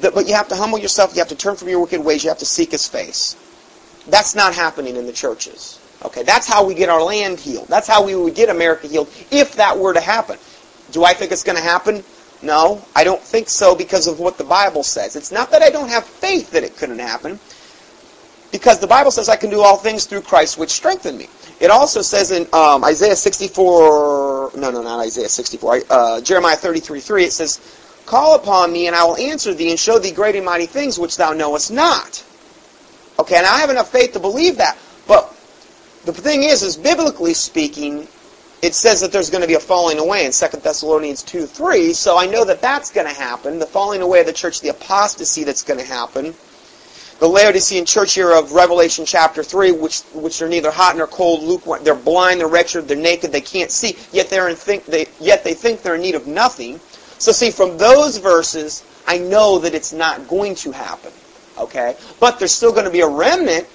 [0.00, 2.30] But you have to humble yourself, you have to turn from your wicked ways, you
[2.30, 3.36] have to seek his face.
[4.08, 5.78] That's not happening in the churches.
[6.02, 7.68] Okay, that's how we get our land healed.
[7.68, 10.38] That's how we would get America healed if that were to happen.
[10.92, 12.02] Do I think it's going to happen?
[12.42, 15.14] No, I don't think so because of what the Bible says.
[15.14, 17.38] It's not that I don't have faith that it couldn't happen,
[18.50, 21.28] because the Bible says I can do all things through Christ which strengthen me.
[21.60, 27.00] It also says in um, Isaiah 64, no, no, not Isaiah 64, uh, Jeremiah 33,
[27.00, 27.60] 3, it says,
[28.06, 30.98] Call upon me and I will answer thee and show thee great and mighty things
[30.98, 32.24] which thou knowest not.
[33.18, 34.78] Okay, and I have enough faith to believe that.
[35.06, 35.28] But
[36.06, 38.08] the thing is, is biblically speaking,
[38.62, 41.92] it says that there's going to be a falling away in 2 Thessalonians 2, 3,
[41.92, 43.58] so I know that that's going to happen.
[43.58, 46.34] The falling away of the church, the apostasy that's going to happen.
[47.20, 51.42] The Laodicean church here of Revelation chapter 3, which, which are neither hot nor cold,
[51.42, 55.06] lukewarm, they're blind, they're wretched, they're naked, they can't see, yet, they're in think, they,
[55.20, 56.80] yet they think they're in need of nothing.
[57.18, 61.12] So see, from those verses, I know that it's not going to happen.
[61.58, 61.94] Okay?
[62.20, 63.66] But there's still going to be a remnant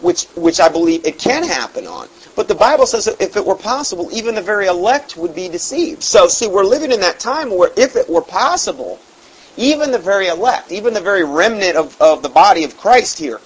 [0.00, 2.08] which which I believe it can happen on.
[2.34, 5.48] But the Bible says that if it were possible, even the very elect would be
[5.48, 6.02] deceived.
[6.02, 8.98] So see, we're living in that time where if it were possible,
[9.56, 13.40] even the very elect, even the very remnant of, of the body of Christ here,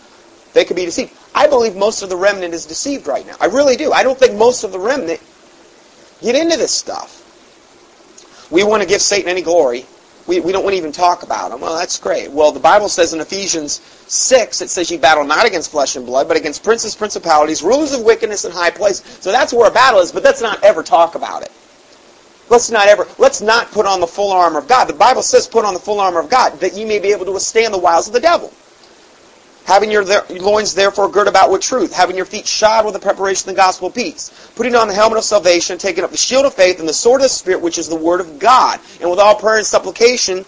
[0.54, 1.12] they could be deceived.
[1.34, 3.36] I believe most of the remnant is deceived right now.
[3.40, 3.92] I really do.
[3.92, 5.20] I don't think most of the remnant
[6.20, 7.24] get into this stuff.
[8.50, 9.84] We want to give Satan any glory.
[10.26, 11.60] We, we don't want to even talk about him.
[11.60, 12.30] Well, that's great.
[12.30, 16.04] Well, the Bible says in Ephesians 6, it says you battle not against flesh and
[16.04, 19.18] blood, but against princes, principalities, rulers of wickedness in high places.
[19.20, 21.52] So that's where a battle is, but let's not ever talk about it.
[22.50, 24.86] Let's not ever, let's not put on the full armor of God.
[24.86, 27.26] The Bible says put on the full armor of God, that you may be able
[27.26, 28.52] to withstand the wiles of the devil.
[29.66, 33.00] Having your there- loins therefore girt about with truth, having your feet shod with the
[33.00, 36.16] preparation of the gospel of peace, putting on the helmet of salvation, taking up the
[36.16, 38.80] shield of faith and the sword of the Spirit, which is the word of God.
[39.02, 40.46] And with all prayer and supplication,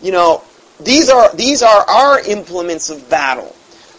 [0.00, 0.42] you know,
[0.80, 3.54] these are these are our implements of battle.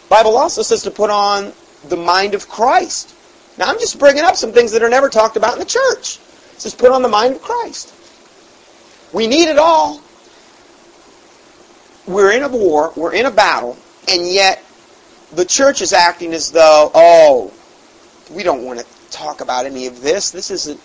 [0.10, 1.54] Bible also says to put on
[1.88, 3.14] the mind of Christ.
[3.60, 6.20] Now I'm just bringing up some things that are never talked about in the church.
[6.58, 7.94] It says put on the mind of Christ.
[9.14, 10.02] We need it all.
[12.08, 13.78] We're in a war, we're in a battle,
[14.10, 14.64] and yet
[15.34, 17.54] the church is acting as though, oh,
[18.32, 20.32] we don't want to talk about any of this.
[20.32, 20.80] This isn't.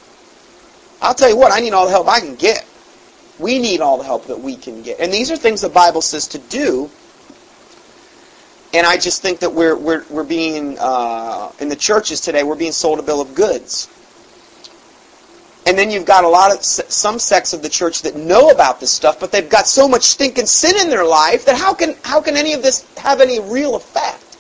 [1.01, 2.67] I'll tell you what, I need all the help I can get.
[3.39, 5.01] We need all the help that we can get.
[5.01, 6.91] And these are things the Bible says to do.
[8.75, 12.57] And I just think that we're, we're, we're being, uh, in the churches today, we're
[12.57, 13.89] being sold a bill of goods.
[15.65, 18.81] And then you've got a lot of, some sects of the church that know about
[18.81, 21.95] this stuff, but they've got so much stinking sin in their life that how can,
[22.03, 24.37] how can any of this have any real effect?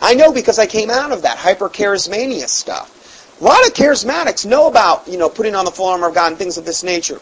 [0.00, 2.92] I know because I came out of that hypercharismania stuff.
[3.40, 6.28] A lot of charismatics know about, you know, putting on the full armor of God
[6.28, 7.20] and things of this nature.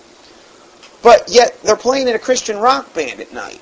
[1.03, 3.61] But yet they're playing in a Christian rock band at night.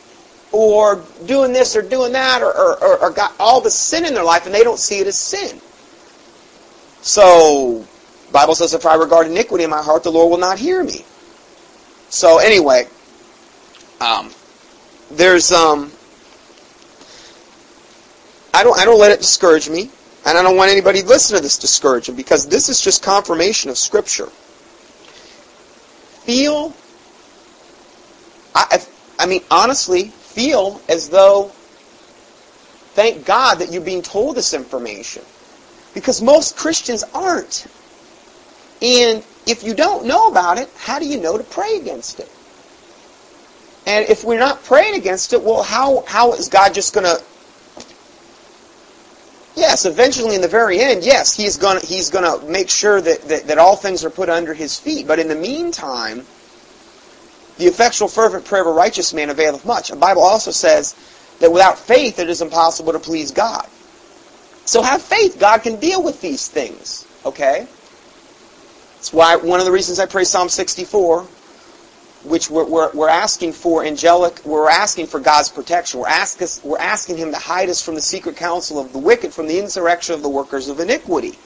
[0.53, 4.13] Or doing this or doing that or, or, or, or got all the sin in
[4.13, 5.61] their life and they don't see it as sin.
[7.01, 7.87] So,
[8.33, 11.05] Bible says if I regard iniquity in my heart, the Lord will not hear me.
[12.09, 12.89] So anyway,
[14.01, 14.31] um,
[15.11, 15.93] there's um,
[18.55, 19.91] I don't I don't let it discourage me,
[20.27, 23.03] and I don't want anybody to listen to this discourage them because this is just
[23.03, 24.27] confirmation of Scripture.
[26.27, 26.75] Feel,
[28.55, 28.83] I
[29.19, 31.53] I mean honestly, feel as though.
[32.95, 35.23] Thank God that you're being told this information,
[35.95, 37.67] because most Christians aren't.
[38.83, 42.31] And if you don't know about it, how do you know to pray against it?
[43.87, 47.23] And if we're not praying against it, well, how, how is God just going to...
[49.55, 53.23] Yes, eventually in the very end, yes, he's going to, he's to make sure that,
[53.29, 55.07] that, that all things are put under his feet.
[55.07, 56.25] But in the meantime,
[57.59, 59.91] the effectual fervent prayer of a righteous man availeth much.
[59.91, 60.97] The Bible also says
[61.41, 63.67] that without faith it is impossible to please God.
[64.65, 65.39] So have faith.
[65.39, 67.07] God can deal with these things.
[67.27, 67.67] Okay?
[69.03, 71.23] That's why one of the reasons I pray Psalm 64,
[72.23, 75.99] which we're, we're, we're asking for angelic, we're asking for God's protection.
[75.99, 79.01] We're, ask us, we're asking Him to hide us from the secret counsel of the
[79.01, 81.37] wicked, from the insurrection of the workers of iniquity.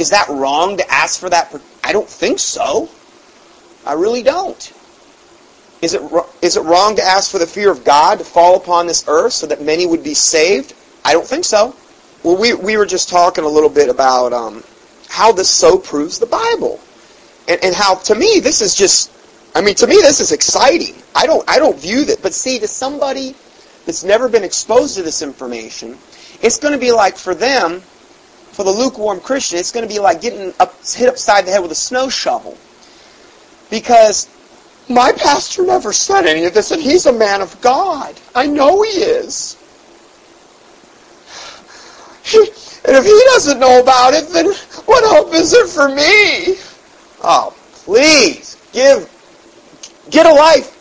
[0.00, 1.54] is that wrong to ask for that?
[1.84, 2.88] I don't think so.
[3.86, 4.72] I really don't.
[5.82, 6.02] Is it,
[6.42, 9.34] is it wrong to ask for the fear of God to fall upon this earth
[9.34, 10.74] so that many would be saved?
[11.04, 11.76] I don't think so.
[12.24, 14.64] Well, we, we were just talking a little bit about um,
[15.08, 16.80] how this so proves the Bible.
[17.48, 19.10] And, and how, to me, this is just,
[19.54, 20.94] I mean, to me, this is exciting.
[21.14, 22.22] I don't, I don't view that.
[22.22, 23.34] But see, to somebody
[23.84, 25.96] that's never been exposed to this information,
[26.42, 27.80] it's going to be like for them,
[28.52, 31.62] for the lukewarm Christian, it's going to be like getting up, hit upside the head
[31.62, 32.56] with a snow shovel.
[33.70, 34.28] Because
[34.88, 38.14] my pastor never said any of this, and he's a man of God.
[38.34, 39.56] I know he is.
[42.86, 44.52] And if he doesn't know about it, then
[44.86, 46.56] what hope is there for me?
[47.22, 49.10] Oh, please, give,
[50.10, 50.72] get a life.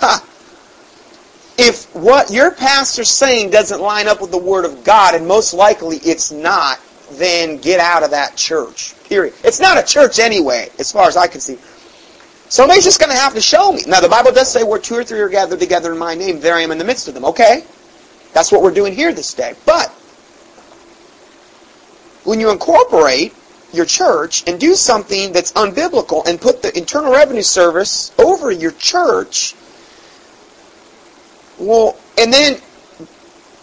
[1.58, 5.54] if what your pastor's saying doesn't line up with the Word of God, and most
[5.54, 6.80] likely it's not,
[7.12, 8.94] then get out of that church.
[9.04, 9.34] Period.
[9.44, 11.58] It's not a church anyway, as far as I can see.
[12.48, 13.82] Somebody's just going to have to show me.
[13.86, 16.40] Now, the Bible does say where two or three are gathered together in my name,
[16.40, 17.24] there I am in the midst of them.
[17.24, 17.64] Okay?
[18.32, 19.54] That's what we're doing here this day.
[19.64, 19.92] But,
[22.24, 23.34] when you incorporate
[23.72, 28.72] your church and do something that's unbiblical and put the Internal Revenue Service over your
[28.72, 29.54] church,
[31.58, 32.60] well, and then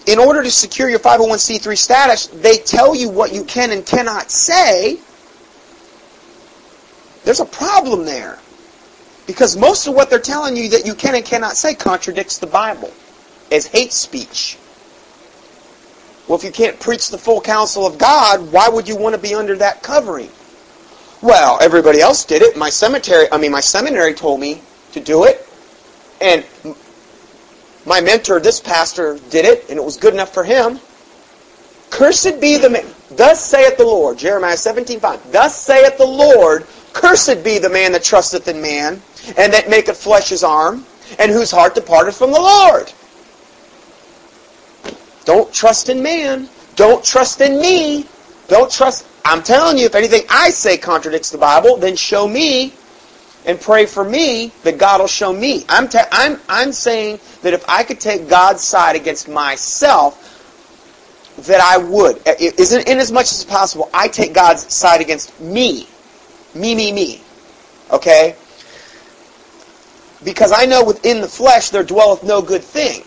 [0.05, 4.31] in order to secure your 501c3 status, they tell you what you can and cannot
[4.31, 4.99] say.
[7.23, 8.39] There's a problem there.
[9.27, 12.47] Because most of what they're telling you that you can and cannot say contradicts the
[12.47, 12.91] Bible
[13.51, 14.57] as hate speech.
[16.27, 19.21] Well, if you can't preach the full counsel of God, why would you want to
[19.21, 20.29] be under that covering?
[21.21, 22.57] Well, everybody else did it.
[22.57, 24.61] My cemetery, I mean, my seminary told me
[24.93, 25.47] to do it.
[26.19, 26.45] And
[27.85, 30.79] my mentor, this pastor, did it, and it was good enough for him.
[31.89, 32.85] Cursed be the man.
[33.11, 34.17] Thus saith the Lord.
[34.17, 35.31] Jeremiah 17:5.
[35.31, 39.01] Thus saith the Lord, Cursed be the man that trusteth in man,
[39.37, 40.85] and that maketh flesh his arm,
[41.19, 42.91] and whose heart departeth from the Lord.
[45.25, 46.49] Don't trust in man.
[46.75, 48.05] Don't trust in me.
[48.47, 49.05] Don't trust.
[49.23, 52.73] I'm telling you, if anything I say contradicts the Bible, then show me
[53.45, 55.65] and pray for me that God will show me.
[55.69, 60.27] I'm, te- I'm, I'm saying that if I could take God's side against myself,
[61.47, 62.21] that I would.
[62.39, 65.87] Isn't in as much as possible, I take God's side against me.
[66.53, 67.21] Me, me, me.
[67.91, 68.35] Okay?
[70.23, 73.03] Because I know within the flesh there dwelleth no good thing.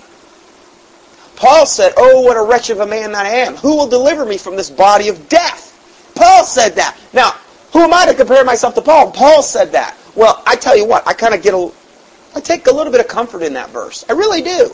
[1.36, 3.56] Paul said, Oh, what a wretch of a man that I am.
[3.56, 5.72] Who will deliver me from this body of death?
[6.14, 6.96] Paul said that.
[7.12, 7.32] Now,
[7.72, 9.10] who am I to compare myself to Paul?
[9.10, 9.96] Paul said that.
[10.14, 11.72] Well, I tell you what, I kind of get a,
[12.36, 14.04] I take a little bit of comfort in that verse.
[14.08, 14.72] I really do.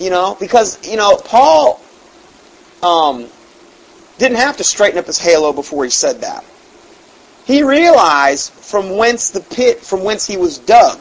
[0.00, 1.80] You know, because, you know, Paul
[2.82, 3.28] um,
[4.18, 6.44] didn't have to straighten up his halo before he said that.
[7.44, 10.98] He realized from whence the pit, from whence he was dug.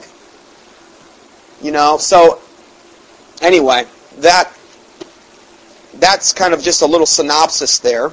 [1.61, 2.39] You know, so
[3.41, 3.85] anyway,
[4.19, 4.51] that
[5.95, 8.11] that's kind of just a little synopsis there,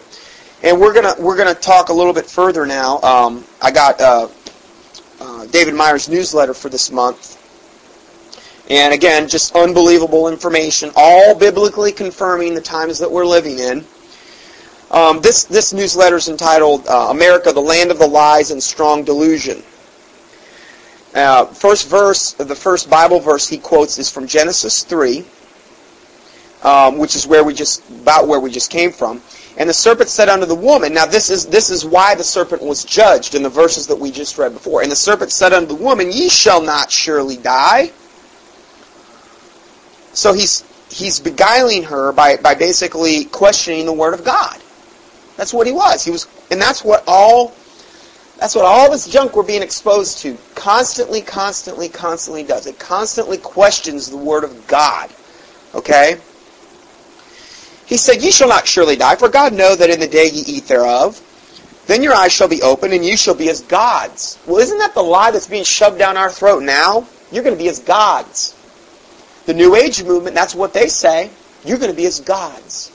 [0.62, 3.00] and we're gonna we're gonna talk a little bit further now.
[3.00, 4.28] Um, I got uh,
[5.20, 7.36] uh, David Meyer's newsletter for this month,
[8.70, 13.84] and again, just unbelievable information, all biblically confirming the times that we're living in.
[14.90, 19.04] Um, this this newsletter is entitled uh, "America: The Land of the Lies and Strong
[19.04, 19.62] Delusion."
[21.14, 25.24] Uh, first verse, the first Bible verse he quotes is from Genesis three,
[26.62, 29.22] um, which is where we just about where we just came from.
[29.56, 32.62] And the serpent said unto the woman, now this is this is why the serpent
[32.62, 34.82] was judged in the verses that we just read before.
[34.82, 37.90] And the serpent said unto the woman, Ye shall not surely die.
[40.12, 44.60] So he's he's beguiling her by, by basically questioning the word of God.
[45.36, 46.04] That's what he was.
[46.04, 47.54] He was and that's what all
[48.38, 52.68] that's what all this junk we're being exposed to constantly, constantly, constantly does.
[52.68, 55.10] It constantly questions the word of God.
[55.74, 56.18] Okay?
[57.88, 60.42] He said, Ye shall not surely die, for God know that in the day ye
[60.46, 61.20] eat thereof,
[61.86, 64.38] then your eyes shall be opened, and you shall be as gods.
[64.46, 67.08] Well, isn't that the lie that's being shoved down our throat now?
[67.32, 68.54] You're going to be as gods.
[69.46, 71.30] The New Age movement, that's what they say.
[71.64, 72.92] You're going to be as gods.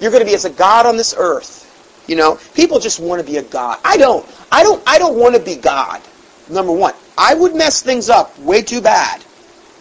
[0.00, 1.64] You're going to be as a god on this earth.
[2.06, 3.80] You know, people just want to be a god.
[3.84, 4.24] I don't.
[4.52, 4.82] I don't.
[4.86, 6.00] I don't want to be God.
[6.48, 9.20] Number one, I would mess things up way too bad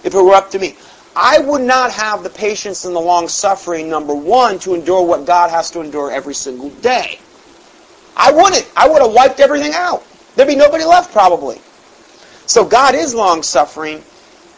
[0.03, 0.75] if it were up to me.
[1.19, 5.25] I would not have the patience and the long suffering, number one, to endure what
[5.25, 7.19] God has to endure every single day.
[8.15, 8.69] I wouldn't.
[8.77, 10.05] I would have wiped everything out.
[10.35, 11.59] There'd be nobody left, probably.
[12.45, 14.03] So God is long suffering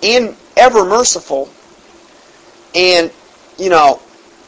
[0.04, 1.50] and ever merciful.
[2.76, 3.10] And,
[3.58, 4.02] you know,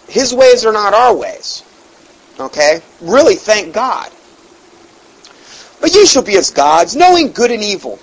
[0.09, 1.63] His ways are not our ways.
[2.37, 2.81] Okay?
[2.99, 4.11] Really thank God.
[5.79, 7.99] But ye shall be as gods, knowing good and evil.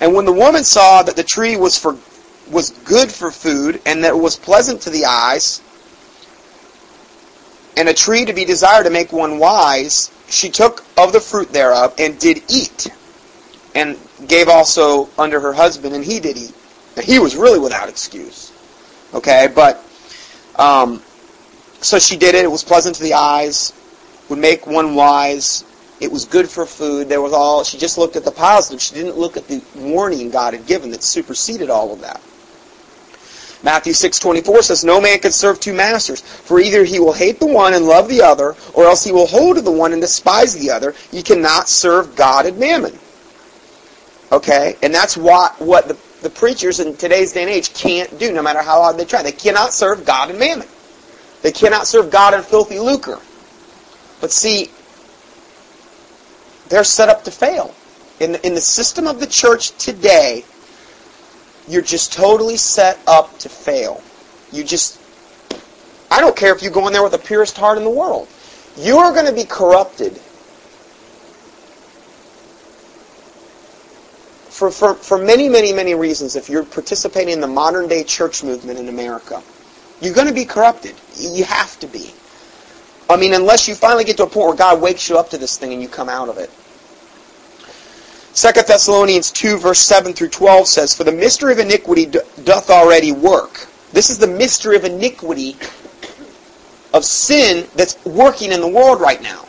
[0.00, 1.98] And when the woman saw that the tree was for
[2.50, 5.62] was good for food, and that was pleasant to the eyes,
[7.76, 11.52] and a tree to be desired to make one wise, she took of the fruit
[11.52, 12.88] thereof, and did eat,
[13.74, 16.54] and gave also unto her husband, and he did eat.
[16.96, 18.52] Now, he was really without excuse.
[19.12, 19.82] Okay, but
[20.56, 21.02] um,
[21.80, 22.44] so she did it.
[22.44, 23.72] It was pleasant to the eyes,
[24.28, 25.64] would make one wise.
[26.00, 27.08] It was good for food.
[27.08, 27.64] There was all.
[27.64, 28.80] She just looked at the positive.
[28.80, 32.20] She didn't look at the warning God had given that superseded all of that.
[33.64, 37.46] Matthew 6:24 says, "No man can serve two masters, for either he will hate the
[37.46, 40.52] one and love the other, or else he will hold to the one and despise
[40.52, 40.94] the other.
[41.10, 42.98] You cannot serve God and mammon."
[44.30, 48.32] Okay, and that's what what the, the preachers in today's day and age can't do,
[48.32, 49.22] no matter how hard they try.
[49.22, 50.68] They cannot serve God and mammon.
[51.40, 53.18] They cannot serve God and filthy lucre.
[54.20, 54.70] But see,
[56.68, 57.74] they're set up to fail.
[58.20, 60.44] In the, in the system of the church today,
[61.68, 64.02] you're just totally set up to fail.
[64.52, 65.00] You just,
[66.10, 68.28] I don't care if you go in there with the purest heart in the world.
[68.78, 70.12] You are going to be corrupted
[74.50, 78.44] for, for, for many, many, many reasons if you're participating in the modern day church
[78.44, 79.42] movement in America.
[80.00, 80.94] You're going to be corrupted.
[81.16, 82.10] You have to be.
[83.08, 85.38] I mean, unless you finally get to a point where God wakes you up to
[85.38, 86.50] this thing and you come out of it.
[88.34, 93.12] 2 Thessalonians 2, verse 7 through 12 says, For the mystery of iniquity doth already
[93.12, 93.68] work.
[93.92, 95.56] This is the mystery of iniquity,
[96.92, 99.46] of sin that's working in the world right now.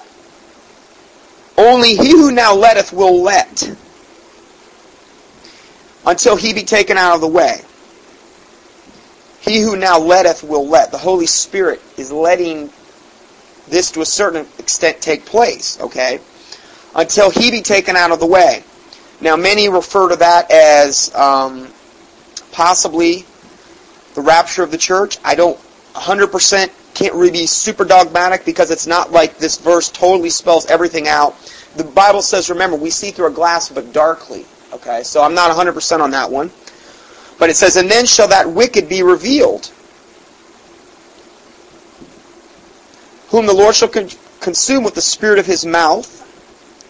[1.57, 3.75] Only he who now letteth will let,
[6.05, 7.61] until he be taken out of the way.
[9.39, 10.91] He who now letteth will let.
[10.91, 12.69] The Holy Spirit is letting
[13.67, 16.19] this to a certain extent take place, okay?
[16.93, 18.63] Until he be taken out of the way.
[19.21, 21.69] Now, many refer to that as um,
[22.51, 23.25] possibly
[24.13, 25.17] the rapture of the church.
[25.23, 25.57] I don't
[25.93, 31.07] 100% can't really be super dogmatic because it's not like this verse totally spells everything
[31.07, 31.35] out.
[31.75, 34.45] The Bible says, remember, we see through a glass but darkly.
[34.73, 36.51] Okay, so I'm not 100% on that one.
[37.37, 39.71] But it says, and then shall that wicked be revealed,
[43.29, 44.09] whom the Lord shall con-
[44.39, 46.24] consume with the spirit of his mouth,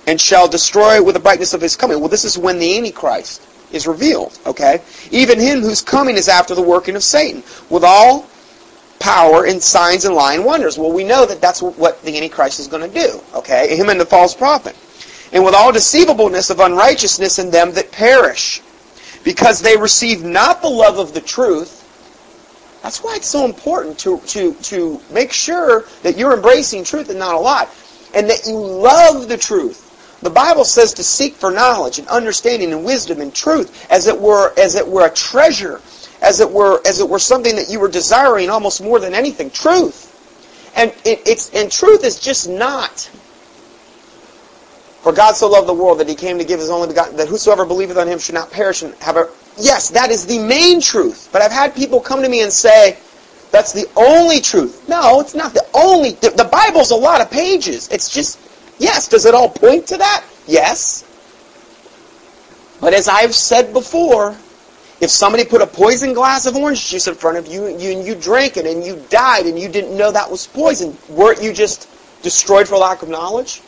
[0.07, 1.99] and shall destroy with the brightness of his coming.
[1.99, 3.41] Well, this is when the Antichrist
[3.71, 4.81] is revealed, okay?
[5.11, 8.27] Even him whose coming is after the working of Satan, with all
[8.99, 10.77] power and signs and lying wonders.
[10.77, 13.75] Well, we know that that's what the Antichrist is going to do, okay?
[13.75, 14.75] Him and the false prophet.
[15.33, 18.61] And with all deceivableness of unrighteousness in them that perish,
[19.23, 21.81] because they receive not the love of the truth.
[22.83, 27.17] That's why it's so important to, to, to make sure that you're embracing truth and
[27.17, 27.67] not a lie,
[28.13, 29.84] and that you love the truth.
[30.26, 34.19] The Bible says to seek for knowledge and understanding and wisdom and truth as it
[34.19, 35.80] were as it were a treasure,
[36.21, 39.51] as it were as it were something that you were desiring almost more than anything.
[39.51, 40.11] Truth.
[40.76, 43.01] And it, it's and truth is just not.
[45.03, 47.28] For God so loved the world that he came to give his only begotten that
[47.28, 50.82] whosoever believeth on him should not perish and have a Yes, that is the main
[50.82, 51.30] truth.
[51.32, 52.97] But I've had people come to me and say,
[53.51, 54.89] that's the only truth.
[54.89, 56.11] No, it's not the only.
[56.13, 57.88] The, the Bible's a lot of pages.
[57.89, 58.39] It's just,
[58.78, 60.23] yes, does it all point to that?
[60.47, 61.03] Yes.
[62.80, 64.36] But as I've said before,
[65.01, 68.05] if somebody put a poison glass of orange juice in front of you, you and
[68.05, 71.51] you drank it and you died and you didn't know that was poison, weren't you
[71.51, 71.89] just
[72.21, 73.61] destroyed for lack of knowledge?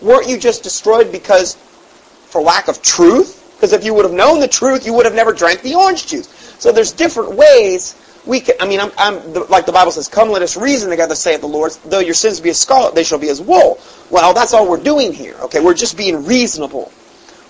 [0.00, 1.56] Weren't you just destroyed because
[2.26, 3.36] for lack of truth?
[3.56, 6.06] Because if you would have known the truth, you would have never drank the orange
[6.06, 6.28] juice.
[6.58, 7.94] So there's different ways
[8.26, 11.14] we can, I mean, I'm, I'm, like the Bible says, come let us reason together,
[11.14, 11.72] saith the Lord.
[11.86, 13.80] Though your sins be as scarlet, they shall be as wool.
[14.10, 15.36] Well, that's all we're doing here.
[15.42, 16.92] Okay, we're just being reasonable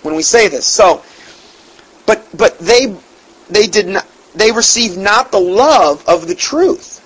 [0.01, 0.65] when we say this.
[0.65, 1.03] So,
[2.05, 2.95] but but they
[3.49, 6.99] they did not they received not the love of the truth.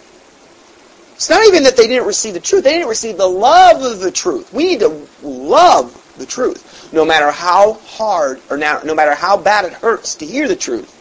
[1.16, 4.00] It's not even that they didn't receive the truth; they didn't receive the love of
[4.00, 4.54] the truth.
[4.54, 9.38] We need to love the truth, no matter how hard or now, no matter how
[9.38, 10.92] bad it hurts to hear the truth.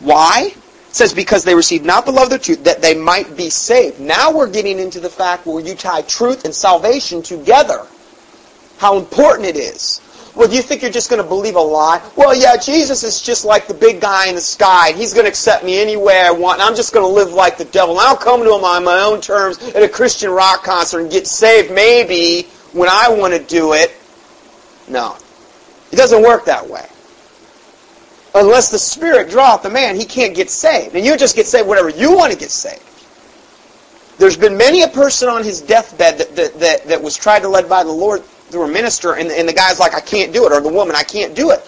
[0.00, 0.54] Why?
[0.92, 3.48] It says because they received not the love of the truth, that they might be
[3.48, 3.98] saved.
[3.98, 7.86] Now we're getting into the fact where you tie truth and salvation together.
[8.76, 10.02] How important it is.
[10.34, 12.06] Well, do you think you're just going to believe a lie?
[12.14, 15.30] Well, yeah, Jesus is just like the big guy in the sky, he's going to
[15.30, 18.06] accept me anywhere I want, and I'm just going to live like the devil, and
[18.06, 21.26] I'll come to him on my own terms at a Christian rock concert and get
[21.26, 22.42] saved maybe
[22.74, 23.96] when I want to do it.
[24.88, 25.16] No.
[25.90, 26.86] It doesn't work that way.
[28.34, 30.94] Unless the Spirit draweth the man, he can't get saved.
[30.94, 32.82] And you just get saved whatever you want to get saved.
[34.18, 37.48] There's been many a person on his deathbed that, that, that, that was tried to
[37.48, 40.46] lead by the Lord through a minister, and, and the guy's like, I can't do
[40.46, 41.60] it, or the woman, I can't do it.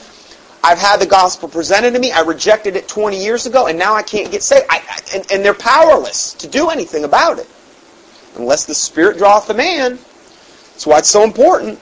[0.62, 2.12] I've had the gospel presented to me.
[2.12, 4.66] I rejected it 20 years ago, and now I can't get saved.
[4.70, 7.48] I, I, and, and they're powerless to do anything about it
[8.36, 9.98] unless the Spirit draweth the man.
[10.72, 11.78] That's why it's so important.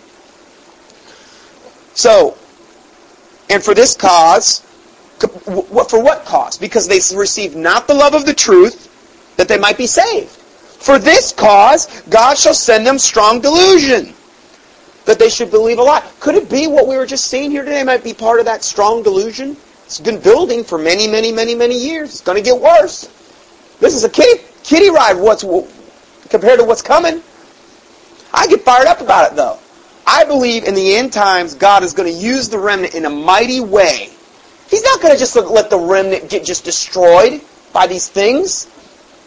[1.95, 2.37] So,
[3.49, 4.63] and for this cause,
[5.29, 6.59] for what cause?
[6.59, 8.89] Because they received not the love of the truth,
[9.37, 10.29] that they might be saved.
[10.29, 14.15] For this cause, God shall send them strong delusion,
[15.05, 16.09] that they should believe a lie.
[16.21, 18.65] Could it be what we were just seeing here today might be part of that
[18.65, 19.57] strong delusion?
[19.87, 22.11] It's been building for many, many, many, many years.
[22.11, 23.09] It's going to get worse.
[23.79, 25.45] This is a kitty, kitty ride what's,
[26.29, 27.23] compared to what's coming.
[28.33, 29.59] I get fired up about it, though.
[30.07, 33.11] I believe in the end times, God is going to use the remnant in a
[33.11, 34.11] mighty way.
[34.73, 37.43] He's not going to just let the remnant get just destroyed
[37.75, 38.67] by these things.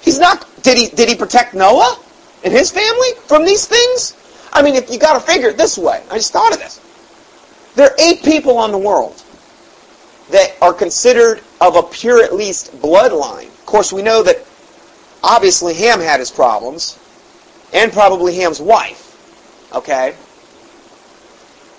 [0.01, 0.43] He's not.
[0.63, 0.87] Did he?
[0.87, 1.99] Did he protect Noah
[2.43, 4.17] and his family from these things?
[4.51, 6.81] I mean, if you got to figure it this way, I just thought of this.
[7.75, 9.21] There are eight people on the world
[10.31, 13.45] that are considered of a pure, at least, bloodline.
[13.45, 14.43] Of course, we know that
[15.23, 16.97] obviously Ham had his problems,
[17.71, 19.69] and probably Ham's wife.
[19.75, 20.15] Okay?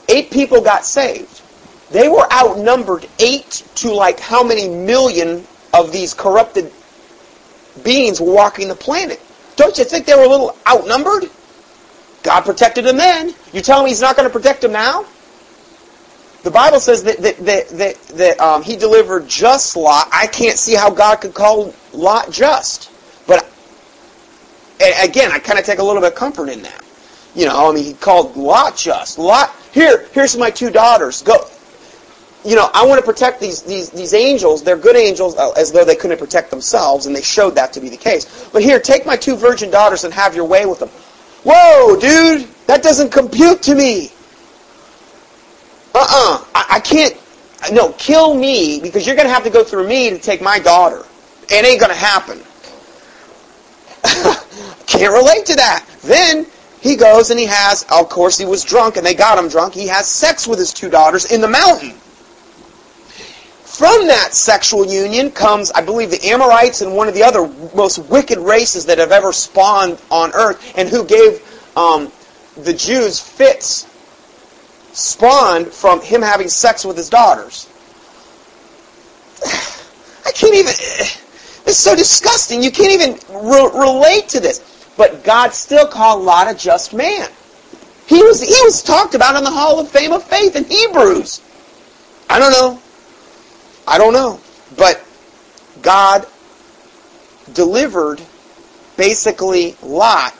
[0.09, 1.43] Eight people got saved.
[1.91, 6.73] They were outnumbered eight to like how many million of these corrupted
[7.83, 9.21] beings walking the planet.
[9.57, 11.31] Don't you think they were a little outnumbered?
[12.23, 13.35] God protected them then.
[13.53, 15.07] You tell me He's not going to protect them now?
[16.43, 20.09] The Bible says that that that that, that um, He delivered just Lot.
[20.13, 22.91] I can't see how God could call Lot just,
[23.27, 23.49] but
[25.03, 26.85] again, I kind of take a little bit of comfort in that.
[27.35, 29.19] You know, I mean, He called Lot just.
[29.19, 31.23] Lot, here, here's my two daughters.
[31.23, 31.49] Go,
[32.47, 34.63] you know, I want to protect these, these, these angels.
[34.63, 37.81] They're good angels uh, as though they couldn't protect themselves, and they showed that to
[37.81, 38.49] be the case.
[38.53, 40.89] But here, take my two virgin daughters and have your way with them.
[41.45, 44.13] Whoa, dude, that doesn't compute to me.
[45.95, 47.17] Uh-uh, I, I can't,
[47.73, 50.61] no, kill me, because you're going to have to go through me to take my
[50.61, 51.05] daughter.
[51.51, 52.41] It ain't going to happen.
[54.87, 55.85] can't relate to that.
[56.03, 56.47] Then,
[56.81, 59.75] he goes and he has, of course he was drunk and they got him drunk,
[59.75, 61.95] he has sex with his two daughters in the mountain.
[63.77, 67.99] From that sexual union comes, I believe, the Amorites and one of the other most
[67.99, 71.43] wicked races that have ever spawned on earth and who gave
[71.77, 72.11] um,
[72.57, 73.87] the Jews fits
[74.95, 77.69] spawned from him having sex with his daughters.
[79.45, 80.73] I can't even.
[81.67, 82.63] It's so disgusting.
[82.63, 84.93] You can't even re- relate to this.
[84.97, 87.29] But God still called Lot a just man.
[88.07, 91.43] He was he was talked about in the Hall of Fame of Faith in Hebrews.
[92.31, 92.81] I don't know.
[93.87, 94.41] I don't know.
[94.77, 95.03] But
[95.83, 96.27] God
[97.53, 98.21] delivered
[98.97, 100.35] basically Lot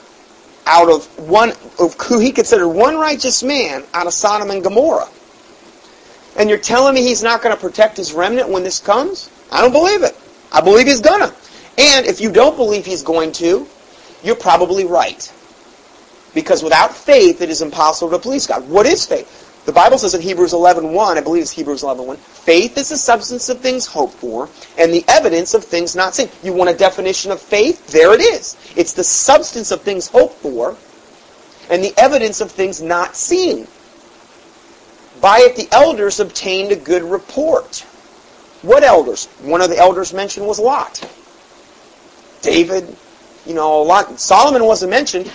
[0.65, 5.07] out of one of who he considered one righteous man out of Sodom and Gomorrah.
[6.37, 9.29] And you're telling me he's not going to protect his remnant when this comes?
[9.51, 10.15] I don't believe it.
[10.51, 11.33] I believe he's gonna.
[11.77, 13.67] And if you don't believe he's going to,
[14.23, 15.31] you're probably right.
[16.33, 18.67] Because without faith, it is impossible to please God.
[18.67, 19.46] What is faith?
[19.67, 23.49] The Bible says in Hebrews 11.1, I believe it's Hebrews 11.1, faith is the substance
[23.49, 24.47] of things hoped for
[24.77, 26.29] and the evidence of things not seen.
[26.41, 27.85] You want a definition of faith?
[27.87, 28.55] There it is.
[28.77, 30.77] It's the substance of things hoped for
[31.69, 33.67] and the evidence of things not seen.
[35.19, 37.79] By it the elders obtained a good report.
[38.61, 39.25] What elders?
[39.41, 41.05] One of the elders mentioned was Lot.
[42.41, 42.95] David,
[43.45, 44.17] you know, Lot.
[44.17, 45.29] Solomon wasn't mentioned.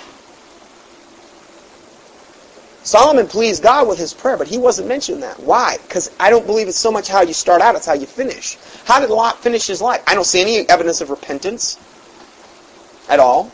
[2.85, 5.39] Solomon pleased God with his prayer, but he wasn't mentioned that.
[5.39, 5.79] Why?
[5.83, 8.59] Because I don't believe it's so much how you start out, it's how you finish.
[8.85, 10.03] How did Lot finish his life?
[10.07, 11.79] I don't see any evidence of repentance
[13.09, 13.53] at all.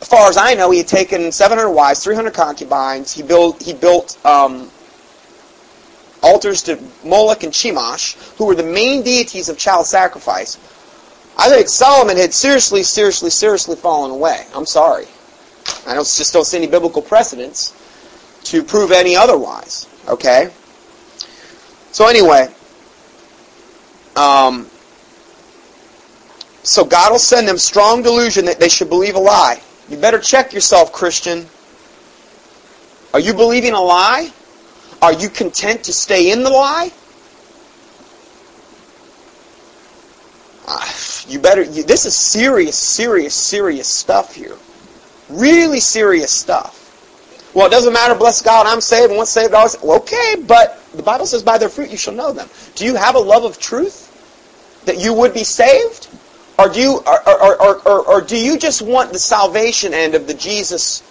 [0.00, 3.12] As far as I know, he had taken 700 wives, 300 concubines.
[3.12, 4.70] He built, he built um,
[6.22, 10.58] altars to Moloch and Chemosh, who were the main deities of child sacrifice.
[11.38, 14.46] I think Solomon had seriously, seriously, seriously fallen away.
[14.54, 15.06] I'm sorry.
[15.86, 17.74] I don't, just don't see any biblical precedents
[18.44, 19.86] to prove any otherwise.
[20.08, 20.50] Okay?
[21.92, 22.48] So anyway,
[24.16, 24.68] um,
[26.62, 29.60] so God will send them strong delusion that they should believe a lie.
[29.88, 31.46] You better check yourself, Christian.
[33.14, 34.30] Are you believing a lie?
[35.00, 36.90] Are you content to stay in the lie?
[40.66, 40.84] Uh,
[41.28, 41.62] you better.
[41.62, 44.56] You, this is serious, serious, serious stuff here.
[45.28, 46.82] Really serious stuff.
[47.54, 51.24] Well, it doesn't matter, bless God, I'm saved, once saved, always okay, but the Bible
[51.24, 52.48] says by their fruit you shall know them.
[52.74, 54.04] Do you have a love of truth?
[54.84, 56.08] That you would be saved?
[56.58, 60.14] Or do you, or, or, or, or, or do you just want the salvation end
[60.14, 61.02] of the Jesus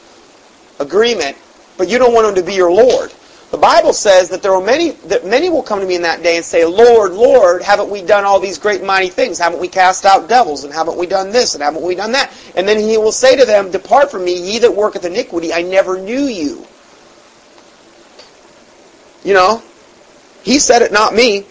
[0.80, 1.36] agreement,
[1.78, 3.12] but you don't want him to be your Lord?
[3.52, 6.24] The Bible says that there are many that many will come to me in that
[6.24, 9.38] day and say, Lord, Lord, haven't we done all these great mighty things?
[9.38, 10.64] Haven't we cast out devils?
[10.64, 11.54] And haven't we done this?
[11.54, 12.34] And haven't we done that?
[12.56, 15.62] And then he will say to them, Depart from me, ye that worketh iniquity, I
[15.62, 16.66] never knew you.
[19.24, 19.64] You know,
[20.44, 21.46] he said it, not me.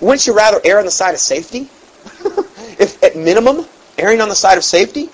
[0.00, 1.60] Wouldn't you rather err on the side of safety?
[2.78, 3.66] if at minimum,
[3.98, 5.10] erring on the side of safety?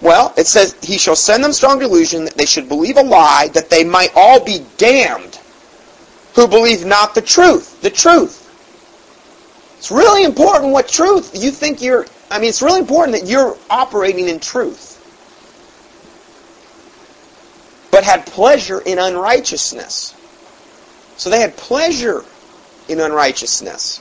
[0.00, 3.48] Well, it says, He shall send them strong delusion that they should believe a lie,
[3.54, 5.38] that they might all be damned
[6.38, 7.80] who believe not the truth.
[7.82, 8.44] The truth.
[9.78, 13.56] It's really important what truth you think you're, I mean, it's really important that you're
[13.68, 14.94] operating in truth.
[17.90, 20.14] But had pleasure in unrighteousness.
[21.16, 22.24] So they had pleasure
[22.88, 24.00] in unrighteousness.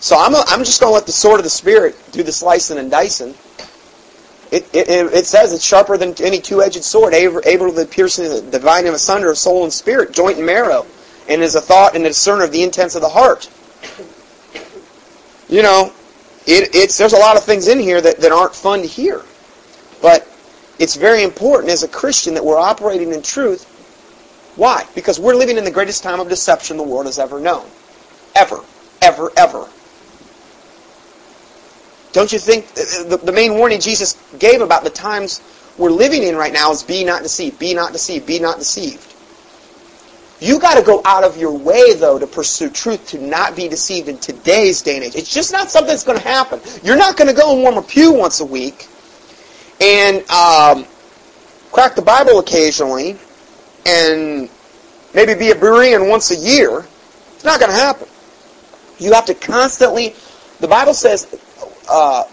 [0.00, 2.32] So I'm, a, I'm just going to let the sword of the Spirit do the
[2.32, 3.34] slicing and dicing.
[4.56, 8.92] It, it, it says it's sharper than any two-edged sword, able, to pierce the dividing
[8.94, 10.86] asunder of soul and spirit, joint and marrow,
[11.28, 13.50] and is a thought and a discerner of the intents of the heart.
[15.48, 15.92] You know,
[16.46, 19.22] it, it's there's a lot of things in here that, that aren't fun to hear,
[20.00, 20.26] but
[20.78, 23.64] it's very important as a Christian that we're operating in truth.
[24.56, 24.86] Why?
[24.94, 27.68] Because we're living in the greatest time of deception the world has ever known,
[28.34, 28.64] ever,
[29.02, 29.68] ever, ever.
[32.16, 35.42] Don't you think the, the main warning Jesus gave about the times
[35.76, 39.12] we're living in right now is be not deceived, be not deceived, be not deceived.
[40.40, 43.68] You got to go out of your way, though, to pursue truth, to not be
[43.68, 45.14] deceived in today's day and age.
[45.14, 46.58] It's just not something that's going to happen.
[46.82, 48.88] You're not going to go and warm a pew once a week
[49.82, 50.86] and um,
[51.70, 53.18] crack the Bible occasionally
[53.84, 54.48] and
[55.14, 56.86] maybe be a Berean once a year.
[57.34, 58.08] It's not going to happen.
[58.98, 60.14] You have to constantly.
[60.60, 61.26] The Bible says
[61.88, 62.24] uh,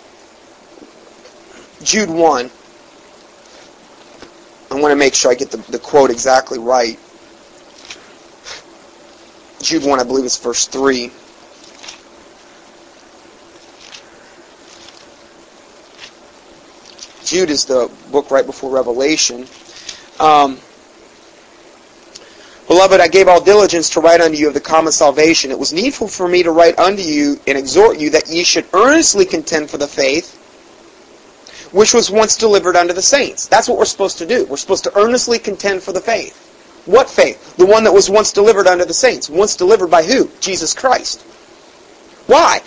[1.84, 2.52] Jude 1.
[4.72, 7.00] I want to make sure I get the, the quote exactly right.
[9.62, 11.12] Jude 1, I believe it's verse 3.
[17.24, 19.48] Jude is the book right before Revelation.
[20.20, 20.60] Um,
[22.68, 25.52] Beloved, I gave all diligence to write unto you of the common salvation.
[25.52, 28.66] It was needful for me to write unto you and exhort you that ye should
[28.74, 30.40] earnestly contend for the faith
[31.74, 33.48] which was once delivered unto the saints.
[33.48, 34.46] That's what we're supposed to do.
[34.46, 36.38] We're supposed to earnestly contend for the faith.
[36.86, 37.58] What faith?
[37.58, 39.30] The one that was once delivered unto the saints.
[39.30, 40.30] Once delivered by who?
[40.40, 41.22] Jesus Christ.
[42.28, 42.62] Why?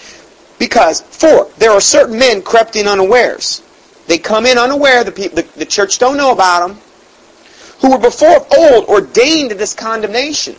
[0.58, 3.62] Because, for, there are certain men crept in unawares.
[4.08, 6.80] They come in unaware, the, people, the, the church don't know about them,
[7.80, 10.54] who were before of old ordained to this condemnation.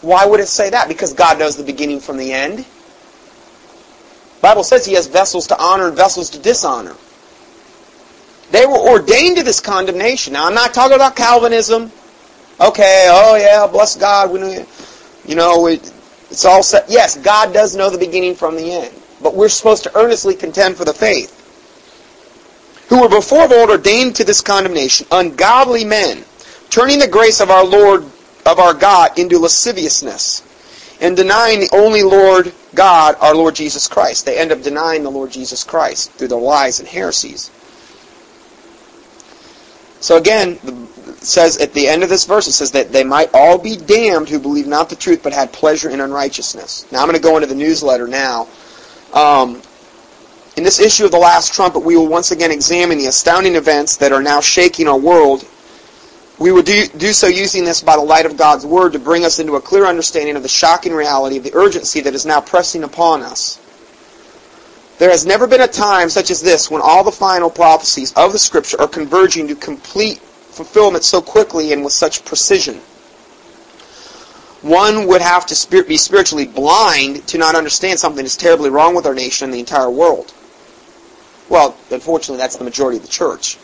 [0.00, 0.88] Why would it say that?
[0.88, 2.66] Because God knows the beginning from the end.
[4.40, 6.96] Bible says he has vessels to honor and vessels to dishonor.
[8.50, 10.32] They were ordained to this condemnation.
[10.34, 11.90] Now, I'm not talking about Calvinism.
[12.60, 14.30] Okay, oh yeah, bless God.
[14.30, 14.40] We
[15.24, 15.92] you know, it,
[16.30, 16.86] it's all set.
[16.88, 18.94] Yes, God does know the beginning from the end.
[19.22, 21.41] But we're supposed to earnestly contend for the faith
[22.88, 26.24] who were before of old ordained to this condemnation, ungodly men,
[26.70, 28.04] turning the grace of our Lord,
[28.46, 30.42] of our God, into lasciviousness,
[31.00, 34.26] and denying the only Lord God, our Lord Jesus Christ.
[34.26, 37.50] They end up denying the Lord Jesus Christ through their lies and heresies.
[40.00, 43.30] So again, it says at the end of this verse, it says that they might
[43.32, 46.90] all be damned who believe not the truth, but had pleasure in unrighteousness.
[46.90, 48.48] Now I'm going to go into the newsletter now.
[49.12, 49.62] Um,
[50.56, 53.96] in this issue of The Last Trumpet, we will once again examine the astounding events
[53.96, 55.46] that are now shaking our world.
[56.38, 59.24] We will do, do so using this by the light of God's Word to bring
[59.24, 62.40] us into a clear understanding of the shocking reality of the urgency that is now
[62.40, 63.58] pressing upon us.
[64.98, 68.32] There has never been a time such as this when all the final prophecies of
[68.32, 72.80] the Scripture are converging to complete fulfillment so quickly and with such precision.
[74.60, 79.06] One would have to be spiritually blind to not understand something is terribly wrong with
[79.06, 80.32] our nation and the entire world.
[81.52, 83.58] Well, unfortunately, that's the majority of the church.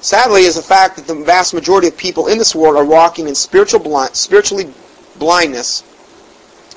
[0.00, 3.28] Sadly, is the fact that the vast majority of people in this world are walking
[3.28, 4.74] in spiritual blind, spiritually
[5.16, 5.84] blindness,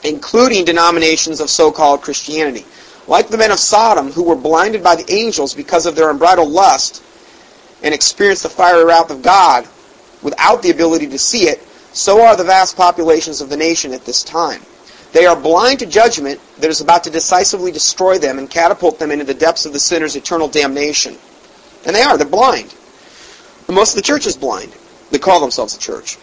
[0.04, 2.66] including denominations of so-called Christianity.
[3.08, 6.50] Like the men of Sodom, who were blinded by the angels because of their unbridled
[6.50, 7.02] lust,
[7.82, 9.68] and experienced the fiery wrath of God
[10.22, 11.64] without the ability to see it,
[11.94, 14.62] so are the vast populations of the nation at this time.
[15.14, 19.12] They are blind to judgment that is about to decisively destroy them and catapult them
[19.12, 21.16] into the depths of the sinner's eternal damnation.
[21.86, 22.18] And they are.
[22.18, 22.74] They're blind.
[23.68, 24.74] Most of the church is blind.
[25.12, 26.18] They call themselves a church.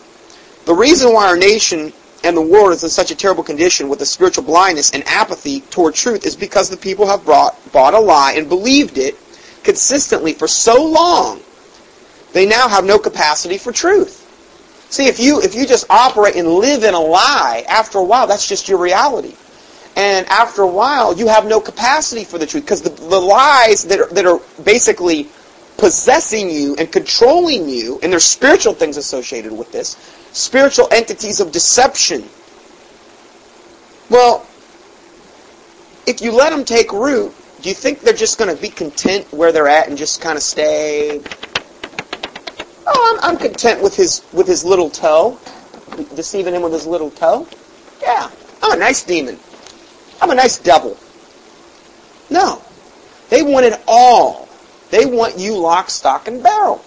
[0.66, 4.00] The reason why our nation and the world is in such a terrible condition with
[4.00, 8.00] a spiritual blindness and apathy toward truth is because the people have brought, bought a
[8.00, 9.14] lie and believed it
[9.62, 11.40] consistently for so long,
[12.32, 14.23] they now have no capacity for truth.
[14.94, 18.28] See, if you if you just operate and live in a lie, after a while,
[18.28, 19.34] that's just your reality.
[19.96, 23.82] And after a while, you have no capacity for the truth because the, the lies
[23.86, 25.30] that are, that are basically
[25.78, 29.96] possessing you and controlling you, and there's spiritual things associated with this,
[30.30, 32.28] spiritual entities of deception.
[34.08, 34.46] Well,
[36.06, 39.26] if you let them take root, do you think they're just going to be content
[39.32, 41.20] where they're at and just kind of stay?
[43.24, 45.38] I'm, I'm content with his with his little toe,
[46.14, 47.48] deceiving him with his little toe.
[48.02, 48.30] Yeah,
[48.62, 49.38] I'm a nice demon.
[50.20, 50.98] I'm a nice devil.
[52.30, 52.62] No,
[53.30, 54.48] they want it all.
[54.90, 56.84] They want you lock, stock, and barrel.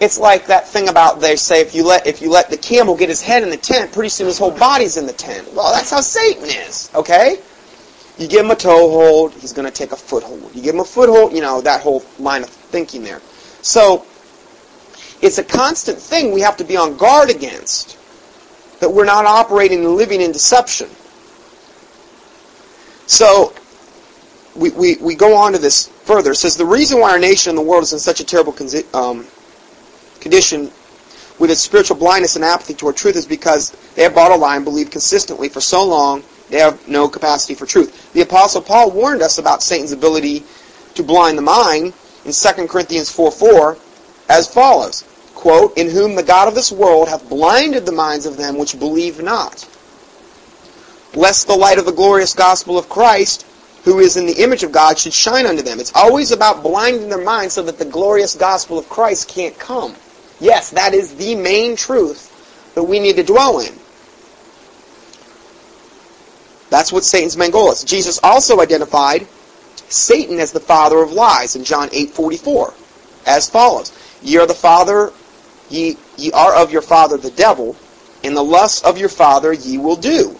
[0.00, 2.96] It's like that thing about they say if you let if you let the camel
[2.96, 5.52] get his head in the tent, pretty soon his whole body's in the tent.
[5.54, 6.90] Well, that's how Satan is.
[6.94, 7.38] Okay.
[8.18, 10.54] You give him a toehold, he's going to take a foothold.
[10.54, 13.20] You give him a foothold, you know, that whole line of thinking there.
[13.60, 14.06] So,
[15.20, 17.98] it's a constant thing we have to be on guard against,
[18.80, 20.88] that we're not operating and living in deception.
[23.06, 23.54] So,
[24.54, 26.32] we, we, we go on to this further.
[26.32, 28.54] It says, the reason why our nation and the world is in such a terrible
[28.94, 29.26] um,
[30.20, 30.70] condition
[31.38, 34.56] with its spiritual blindness and apathy toward truth is because they have bought a lie
[34.56, 38.12] and believed consistently for so long they have no capacity for truth.
[38.12, 40.44] The Apostle Paul warned us about Satan's ability
[40.94, 41.94] to blind the mind
[42.24, 43.78] in 2 Corinthians 4 4
[44.28, 45.04] as follows
[45.34, 48.78] quote, In whom the God of this world hath blinded the minds of them which
[48.78, 49.68] believe not,
[51.14, 53.44] lest the light of the glorious gospel of Christ,
[53.84, 55.80] who is in the image of God, should shine unto them.
[55.80, 59.94] It's always about blinding their minds so that the glorious gospel of Christ can't come.
[60.40, 62.30] Yes, that is the main truth
[62.74, 63.74] that we need to dwell in.
[66.70, 67.84] That's what Satan's main goal is.
[67.84, 69.26] Jesus also identified
[69.88, 72.72] Satan as the father of lies in John 8:44
[73.26, 73.92] as follows:
[74.24, 75.12] Ye are the father
[75.70, 77.76] ye ye are of your father the devil,
[78.22, 80.36] and the lusts of your father ye will do.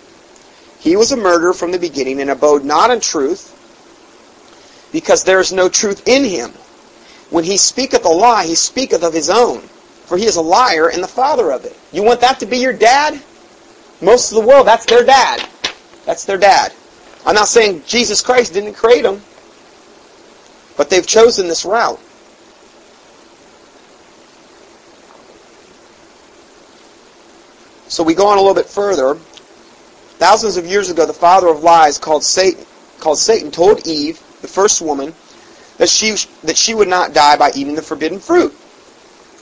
[0.79, 3.51] He was a murderer from the beginning and abode not in truth,
[4.93, 6.51] because there is no truth in him.
[7.31, 9.61] When he speaketh a lie, he speaketh of his own,
[10.07, 11.77] for he is a liar and the father of it.
[11.93, 13.21] You want that to be your dad?
[14.01, 15.49] Most of the world, that's their dad.
[16.05, 16.73] That's their dad.
[17.25, 19.23] I'm not saying Jesus Christ didn't create them,
[20.77, 22.01] but they've chosen this route.
[27.95, 29.15] So we go on a little bit further.
[30.19, 32.67] Thousands of years ago, the father of lies called Satan,
[32.99, 35.15] called Satan told Eve, the first woman,
[35.79, 38.53] that she, that she would not die by eating the forbidden fruit.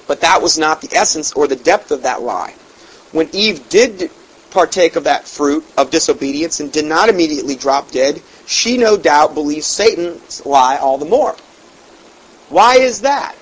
[0.07, 2.51] But that was not the essence or the depth of that lie.
[3.13, 4.11] When Eve did
[4.51, 9.33] partake of that fruit of disobedience and did not immediately drop dead, she no doubt
[9.33, 11.35] believed Satan's lie all the more.
[12.51, 13.35] Why is that?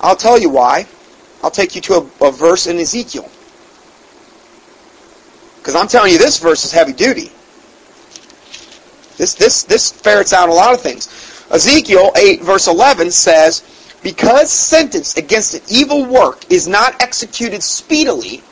[0.00, 0.86] I'll tell you why.
[1.42, 3.28] I'll take you to a, a verse in Ezekiel.
[5.58, 7.30] Because I'm telling you, this verse is heavy duty.
[9.16, 11.06] This, this, this ferrets out a lot of things.
[11.50, 13.62] Ezekiel 8, verse 11 says,
[14.02, 18.42] because sentence against an evil work is not executed speedily,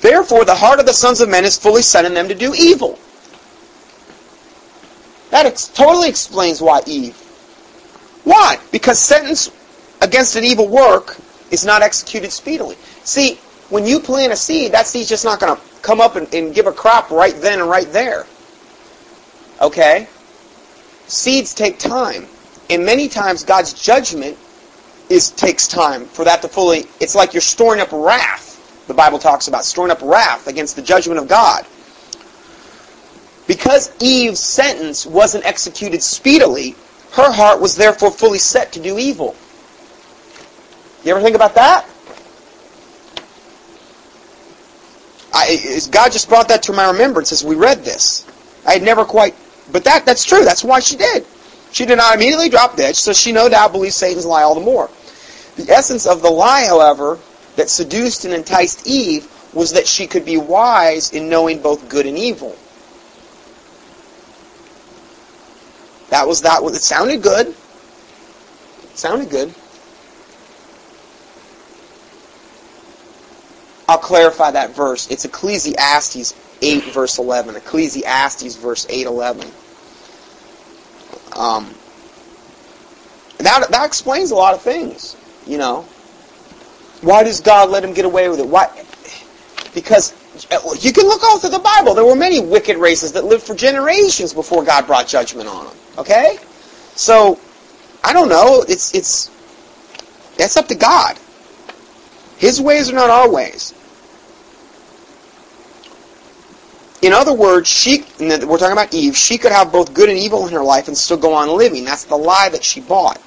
[0.00, 2.52] therefore the heart of the sons of men is fully set in them to do
[2.54, 2.98] evil.
[5.30, 7.16] That ex- totally explains why Eve.
[8.24, 8.58] Why?
[8.70, 9.50] Because sentence
[10.02, 11.16] against an evil work
[11.50, 12.76] is not executed speedily.
[13.04, 13.38] See,
[13.68, 16.54] when you plant a seed, that seed's just not going to come up and, and
[16.54, 18.26] give a crop right then and right there.
[19.60, 20.08] Okay?
[21.06, 22.26] Seeds take time.
[22.68, 24.36] And many times God's judgment
[25.08, 28.84] is takes time for that to fully it's like you're storing up wrath.
[28.88, 31.64] The Bible talks about storing up wrath against the judgment of God.
[33.46, 36.74] Because Eve's sentence wasn't executed speedily,
[37.12, 39.36] her heart was therefore fully set to do evil.
[41.06, 41.86] You ever think about that?
[45.32, 48.26] I, God just brought that to my remembrance as we read this.
[48.66, 49.36] I had never quite,
[49.70, 50.44] but that that's true.
[50.44, 51.24] That's why she did.
[51.70, 54.60] She did not immediately drop dead, so she no doubt believes Satan's lie all the
[54.60, 54.90] more.
[55.54, 57.20] The essence of the lie, however,
[57.54, 62.06] that seduced and enticed Eve was that she could be wise in knowing both good
[62.06, 62.56] and evil.
[66.10, 66.64] That was that.
[66.64, 67.46] It sounded good.
[67.46, 69.54] It sounded good.
[73.88, 75.10] I'll clarify that verse.
[75.10, 77.56] It's Ecclesiastes 8 verse 11.
[77.56, 79.50] Ecclesiastes verse 8 11.
[81.36, 81.74] Um,
[83.38, 85.16] that, that explains a lot of things,
[85.46, 85.82] you know.
[87.02, 88.46] Why does God let him get away with it?
[88.48, 88.68] Why?
[89.74, 90.14] Because
[90.82, 91.94] you can look all through the Bible.
[91.94, 95.76] There were many wicked races that lived for generations before God brought judgment on them.
[95.98, 96.38] Okay?
[96.94, 97.38] So,
[98.02, 98.64] I don't know.
[98.66, 99.30] It's it's
[100.36, 101.18] that's up to God.
[102.38, 103.74] His ways are not our ways.
[107.02, 110.46] In other words, she we're talking about Eve, she could have both good and evil
[110.46, 111.84] in her life and still go on living.
[111.84, 113.20] That's the lie that she bought.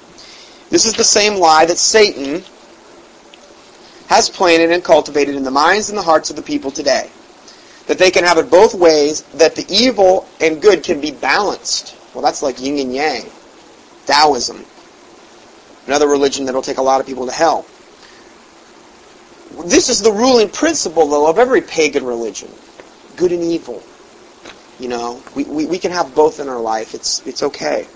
[0.70, 2.44] This is the same lie that Satan
[4.08, 7.10] has planted and cultivated in the minds and the hearts of the people today.
[7.86, 11.96] That they can have it both ways, that the evil and good can be balanced.
[12.12, 13.24] Well, that's like yin and yang.
[14.06, 14.64] Taoism.
[15.86, 17.66] Another religion that'll take a lot of people to hell.
[19.62, 22.50] This is the ruling principle, though, of every pagan religion.
[23.16, 23.82] Good and evil.
[24.78, 26.94] You know, we, we, we can have both in our life.
[26.94, 27.86] It's, it's okay.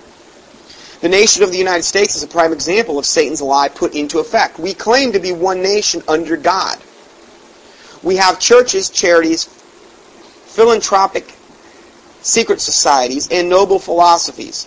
[1.00, 4.18] The nation of the United States is a prime example of Satan's lie put into
[4.18, 4.58] effect.
[4.58, 6.78] We claim to be one nation under God.
[8.02, 11.34] We have churches, charities, philanthropic
[12.24, 14.66] secret societies, and noble philosophies.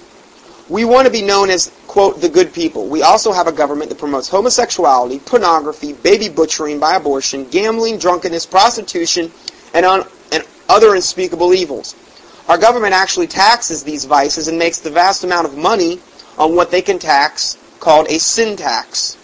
[0.69, 2.87] We want to be known as, quote, the good people.
[2.87, 8.45] We also have a government that promotes homosexuality, pornography, baby butchering by abortion, gambling, drunkenness,
[8.45, 9.31] prostitution,
[9.73, 11.95] and, on, and other unspeakable evils.
[12.49, 15.99] Our government actually taxes these vices and makes the vast amount of money
[16.37, 19.16] on what they can tax called a sin tax.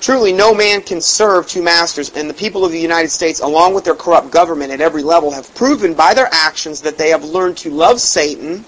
[0.00, 3.74] Truly, no man can serve two masters, and the people of the United States, along
[3.74, 7.24] with their corrupt government at every level, have proven by their actions that they have
[7.24, 8.64] learned to love Satan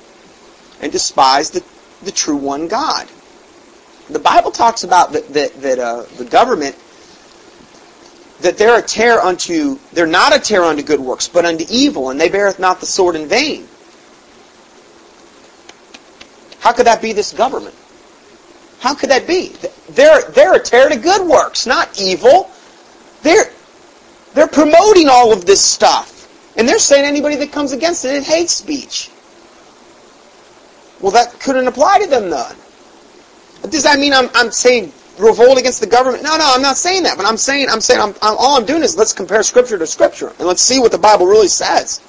[0.80, 1.62] and despise the,
[2.02, 3.08] the true one God.
[4.08, 6.76] The Bible talks about that, that, that uh, the government,
[8.40, 12.08] that they're a terror unto, they're not a terror unto good works, but unto evil,
[12.08, 13.68] and they beareth not the sword in vain.
[16.60, 17.74] How could that be this government?
[18.80, 19.52] How could that be?
[19.90, 22.50] They're, they're a terror to good works, not evil.
[23.22, 23.50] They're,
[24.34, 26.14] they're promoting all of this stuff.
[26.56, 29.10] And they're saying anybody that comes against it, it hates speech.
[31.00, 32.56] Well, that couldn't apply to them then.
[33.70, 36.22] Does that mean I'm, I'm saying revolt against the government?
[36.22, 37.16] No, no, I'm not saying that.
[37.16, 39.86] But I'm saying, I'm saying, I'm, I'm, all I'm doing is let's compare Scripture to
[39.86, 40.28] Scripture.
[40.38, 42.00] And let's see what the Bible really says.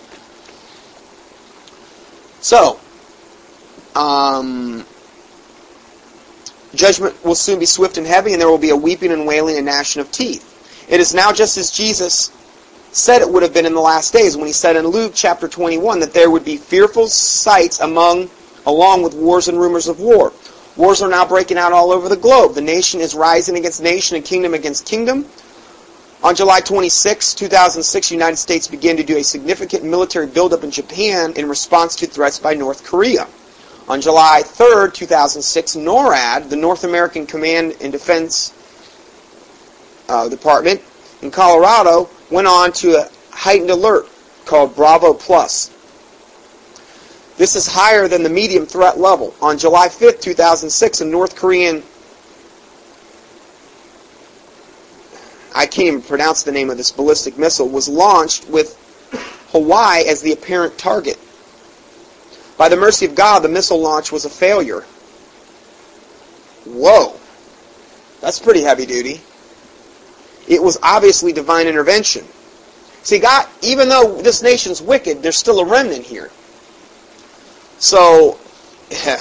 [2.41, 2.79] So,
[3.95, 4.85] um,
[6.75, 9.57] Judgment will soon be swift and heavy, and there will be a weeping and wailing
[9.57, 10.45] and gnashing of teeth.
[10.89, 12.31] It is now just as Jesus
[12.91, 15.47] said it would have been in the last days when he said in Luke chapter
[15.47, 18.29] 21 that there would be fearful sights among
[18.65, 20.33] along with wars and rumors of war.
[20.75, 22.55] Wars are now breaking out all over the globe.
[22.55, 25.25] The nation is rising against nation and kingdom against kingdom.
[26.21, 30.71] On July 26, 2006, the United States began to do a significant military buildup in
[30.71, 33.27] Japan in response to threats by North Korea.
[33.89, 38.53] On July 3, 2006, NORAD, the North American Command and Defense
[40.07, 40.79] uh, Department
[41.23, 44.07] in Colorado, went on to a heightened alert
[44.45, 45.71] called Bravo Plus.
[47.37, 49.33] This is higher than the medium threat level.
[49.41, 51.81] On July 5, 2006, a North Korean
[55.55, 58.77] I can't even pronounce the name of this ballistic missile was launched with
[59.51, 61.17] Hawaii as the apparent target.
[62.59, 64.81] By the mercy of God, the missile launch was a failure.
[66.65, 67.17] Whoa.
[68.19, 69.21] That's pretty heavy duty.
[70.45, 72.25] It was obviously divine intervention.
[73.03, 76.31] See, God, even though this nation's wicked, there's still a remnant here.
[77.77, 78.37] So,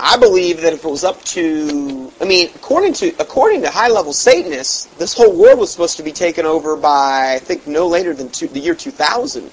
[0.00, 4.14] I believe that if it was up to, I mean, according to according to high-level
[4.14, 8.12] Satanists, this whole world was supposed to be taken over by, I think, no later
[8.12, 9.48] than two, the year 2000.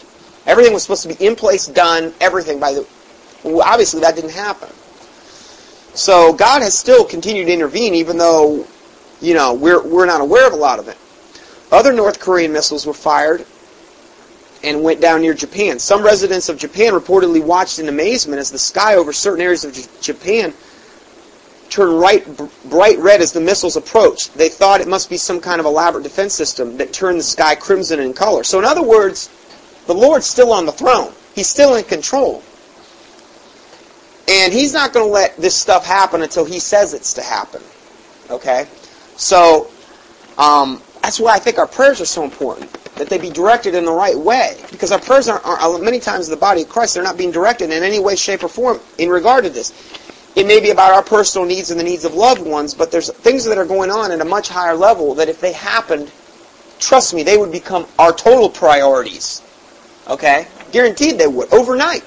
[0.50, 2.88] Everything was supposed to be in place, done, everything by the.
[3.44, 4.68] Well, obviously, that didn't happen.
[5.94, 8.66] So God has still continued to intervene, even though,
[9.22, 10.98] you know, we're we're not aware of a lot of it.
[11.72, 13.46] Other North Korean missiles were fired
[14.64, 15.78] and went down near Japan.
[15.78, 19.74] Some residents of Japan reportedly watched in amazement as the sky over certain areas of
[19.74, 20.52] J- Japan
[21.70, 24.34] turned right, b- bright red as the missiles approached.
[24.34, 27.54] They thought it must be some kind of elaborate defense system that turned the sky
[27.54, 28.44] crimson in color.
[28.44, 29.30] So, in other words,
[29.90, 31.12] the Lord's still on the throne.
[31.34, 32.44] He's still in control.
[34.30, 37.64] And He's not going to let this stuff happen until He says it's to happen.
[38.30, 38.68] Okay?
[39.18, 39.72] So,
[40.38, 43.84] um, that's why I think our prayers are so important that they be directed in
[43.84, 44.62] the right way.
[44.70, 47.72] Because our prayers are, are, many times the body of Christ, they're not being directed
[47.72, 49.74] in any way, shape, or form in regard to this.
[50.36, 53.12] It may be about our personal needs and the needs of loved ones, but there's
[53.12, 56.12] things that are going on at a much higher level that if they happened,
[56.78, 59.42] trust me, they would become our total priorities.
[60.10, 60.48] Okay?
[60.72, 62.04] Guaranteed they would, overnight.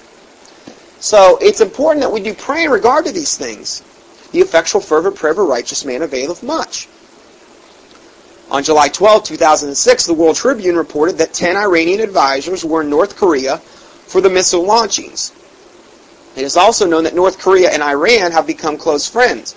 [1.01, 3.83] So it's important that we do pray in regard to these things.
[4.33, 6.89] the effectual fervent prayer of a righteous man availeth much.
[8.51, 13.17] On July 12, 2006, the World Tribune reported that 10 Iranian advisors were in North
[13.17, 15.33] Korea for the missile launchings.
[16.37, 19.55] It is also known that North Korea and Iran have become close friends,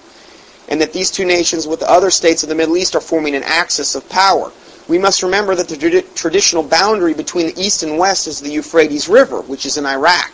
[0.68, 3.36] and that these two nations with the other states of the Middle East are forming
[3.36, 4.52] an axis of power.
[4.88, 8.52] We must remember that the tradi- traditional boundary between the East and West is the
[8.52, 10.32] Euphrates River, which is in Iraq.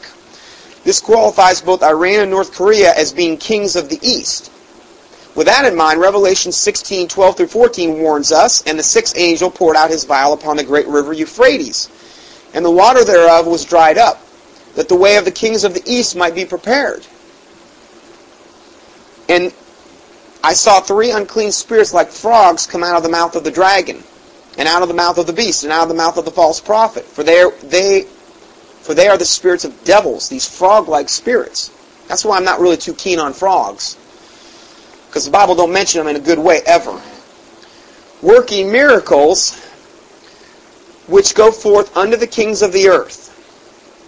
[0.84, 4.52] This qualifies both Iran and North Korea as being kings of the East.
[5.36, 9.50] With that in mind, Revelation 16, 12 through 14 warns us, and the sixth angel
[9.50, 11.90] poured out his vial upon the great river Euphrates,
[12.54, 14.22] and the water thereof was dried up,
[14.76, 17.06] that the way of the kings of the east might be prepared.
[19.30, 19.54] And
[20.44, 24.04] I saw three unclean spirits like frogs come out of the mouth of the dragon,
[24.58, 26.32] and out of the mouth of the beast, and out of the mouth of the
[26.32, 27.06] false prophet.
[27.06, 28.04] For they are, they,
[28.82, 31.72] for they are the spirits of devils, these frog-like spirits.
[32.08, 33.98] That's why I'm not really too keen on frogs
[35.12, 37.02] because the Bible don't mention them in a good way ever.
[38.22, 39.60] Working miracles
[41.08, 43.28] which go forth unto the kings of the earth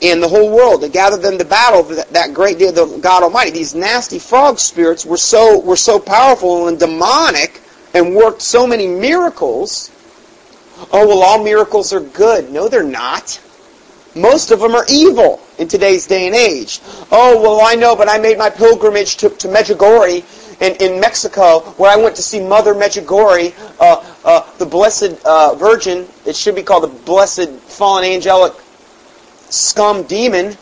[0.01, 3.21] and the whole world to gather them to battle that great day of the God
[3.21, 3.51] Almighty.
[3.51, 7.59] These nasty frog spirits were so were so powerful and demonic
[7.93, 9.91] and worked so many miracles.
[10.91, 12.51] Oh well, all miracles are good.
[12.51, 13.39] No, they're not.
[14.15, 16.81] Most of them are evil in today's day and age.
[17.11, 20.23] Oh well, I know, but I made my pilgrimage to, to Medjugorje
[20.61, 25.55] in, in Mexico, where I went to see Mother Medjugorje, uh, uh, the Blessed uh,
[25.55, 26.07] Virgin.
[26.25, 28.53] It should be called the Blessed Fallen Angelic
[29.49, 30.57] Scum Demon.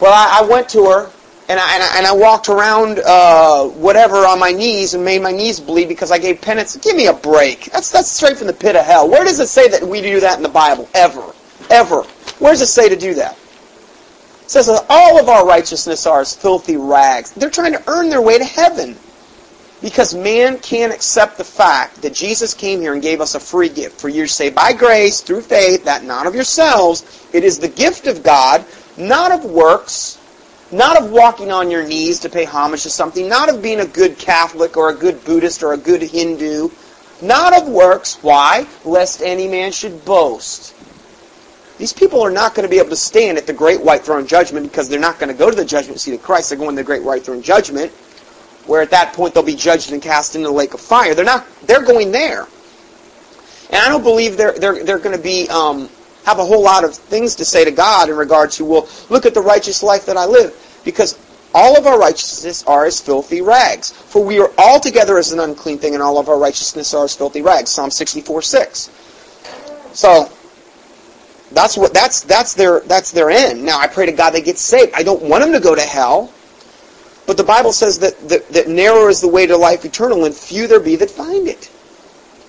[0.00, 1.10] Well, I, I went to her,
[1.50, 5.20] and I, and I, and I walked around uh, whatever on my knees and made
[5.20, 6.76] my knees bleed because I gave penance.
[6.76, 7.64] Give me a break.
[7.72, 9.10] That's that's straight from the pit of hell.
[9.10, 10.88] Where does it say that we do that in the Bible?
[10.94, 11.34] Ever,
[11.68, 12.02] ever.
[12.38, 13.32] Where does it say to do that?
[13.32, 17.32] It says that all of our righteousness are as filthy rags.
[17.32, 18.96] They're trying to earn their way to heaven.
[19.82, 23.70] Because man can't accept the fact that Jesus came here and gave us a free
[23.70, 24.00] gift.
[24.00, 27.68] For you to say, by grace, through faith, that not of yourselves, it is the
[27.68, 28.64] gift of God,
[28.98, 30.19] not of works,
[30.72, 33.86] not of walking on your knees to pay homage to something, not of being a
[33.86, 36.70] good Catholic or a good Buddhist or a good Hindu,
[37.22, 38.18] not of works.
[38.22, 38.66] Why?
[38.84, 40.74] Lest any man should boast.
[41.78, 44.26] These people are not going to be able to stand at the great white throne
[44.26, 46.50] judgment because they're not going to go to the judgment seat of Christ.
[46.50, 47.90] They're going to the great white throne judgment,
[48.66, 51.14] where at that point they'll be judged and cast into the lake of fire.
[51.14, 51.46] They're not.
[51.62, 52.46] They're going there,
[53.70, 55.88] and I don't believe they're they're they're going to be um,
[56.24, 59.26] have a whole lot of things to say to God in regard to well, look
[59.26, 60.54] at the righteous life that I live,
[60.84, 61.18] because
[61.54, 63.90] all of our righteousness are as filthy rags.
[63.90, 67.04] For we are all together as an unclean thing, and all of our righteousness are
[67.04, 67.70] as filthy rags.
[67.70, 68.90] Psalm sixty four six.
[69.92, 70.30] So
[71.52, 73.64] that's what that's that's their that's their end.
[73.64, 74.92] Now I pray to God they get saved.
[74.94, 76.32] I don't want them to go to hell.
[77.26, 80.34] But the Bible says that, that, that narrow is the way to life eternal, and
[80.34, 81.70] few there be that find it.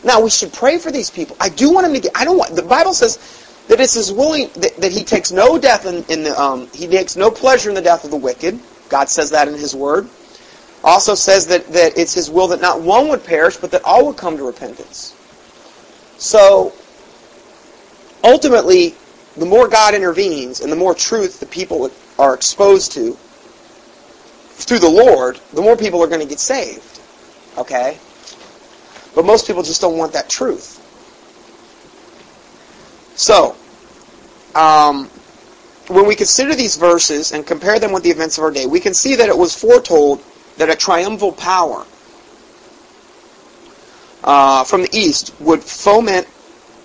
[0.04, 1.38] Now we should pray for these people.
[1.40, 2.18] I do want them to get.
[2.18, 2.56] I don't want.
[2.56, 3.20] The Bible says
[3.72, 6.88] that it's his willing that, that he takes no death in, in the um, he
[6.88, 8.60] takes no pleasure in the death of the wicked.
[8.90, 10.10] God says that in His Word.
[10.84, 14.08] Also says that that it's His will that not one would perish, but that all
[14.08, 15.16] would come to repentance.
[16.18, 16.74] So
[18.26, 18.94] ultimately,
[19.38, 24.90] the more God intervenes and the more truth the people are exposed to through the
[24.90, 27.00] Lord, the more people are going to get saved.
[27.58, 27.98] Okay?
[29.16, 30.78] But most people just don't want that truth.
[33.16, 33.56] So,
[34.56, 35.10] um,
[35.88, 38.80] when we consider these verses and compare them with the events of our day, we
[38.80, 40.24] can see that it was foretold
[40.58, 41.86] that a triumphal power
[44.24, 46.28] uh, from the east would foment,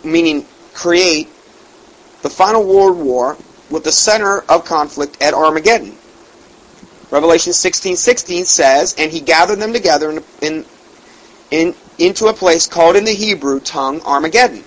[0.03, 1.29] meaning create,
[2.23, 3.37] the final world war
[3.71, 5.97] with the center of conflict at Armageddon.
[7.11, 10.65] Revelation 16:16 says, "And he gathered them together in, in,
[11.51, 14.65] in, into a place called in the Hebrew tongue Armageddon."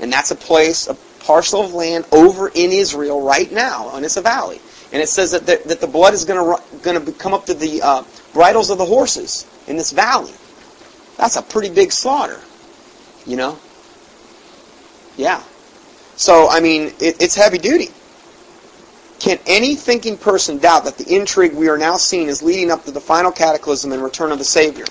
[0.00, 4.16] And that's a place, a parcel of land over in Israel right now, and it's
[4.16, 4.60] a valley.
[4.92, 7.46] And it says that the, that the blood is going to going to come up
[7.46, 10.32] to the uh, bridles of the horses in this valley.
[11.16, 12.40] That's a pretty big slaughter,
[13.26, 13.58] you know.
[15.16, 15.42] Yeah.
[16.16, 17.88] So I mean, it, it's heavy duty.
[19.18, 22.84] Can any thinking person doubt that the intrigue we are now seeing is leading up
[22.84, 24.84] to the final cataclysm and return of the Savior?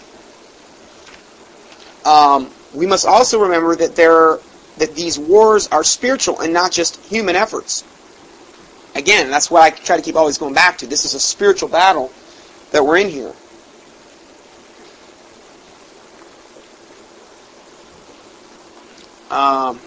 [2.04, 4.40] Um, we must also remember that there
[4.78, 7.84] that these wars are spiritual and not just human efforts.
[8.96, 10.88] Again, that's what I try to keep always going back to.
[10.88, 12.12] This is a spiritual battle
[12.72, 13.34] that we're in here.
[19.32, 19.80] Um,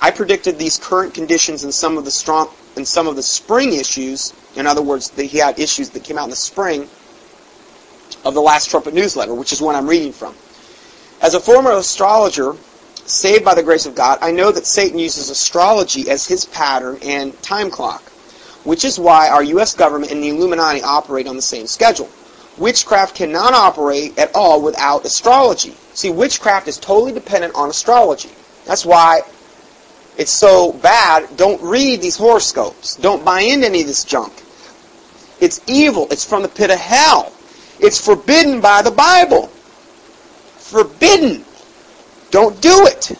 [0.00, 3.72] I predicted these current conditions in some of the strong in some of the spring
[3.72, 4.34] issues.
[4.56, 6.88] In other words, he had issues that came out in the spring
[8.24, 10.34] of the Last Trumpet newsletter, which is what I'm reading from.
[11.20, 12.56] As a former astrologer,
[13.06, 16.98] saved by the grace of God, I know that Satan uses astrology as his pattern
[17.02, 18.02] and time clock,
[18.64, 19.74] which is why our U.S.
[19.74, 22.08] government and the Illuminati operate on the same schedule.
[22.56, 25.74] Witchcraft cannot operate at all without astrology.
[25.94, 28.30] See, witchcraft is totally dependent on astrology.
[28.64, 29.22] That's why
[30.16, 31.36] it's so bad.
[31.36, 32.96] Don't read these horoscopes.
[32.96, 34.32] Don't buy into any of this junk.
[35.40, 36.06] It's evil.
[36.10, 37.32] It's from the pit of hell.
[37.80, 39.48] It's forbidden by the Bible.
[40.58, 41.44] Forbidden.
[42.34, 43.12] Don't do it.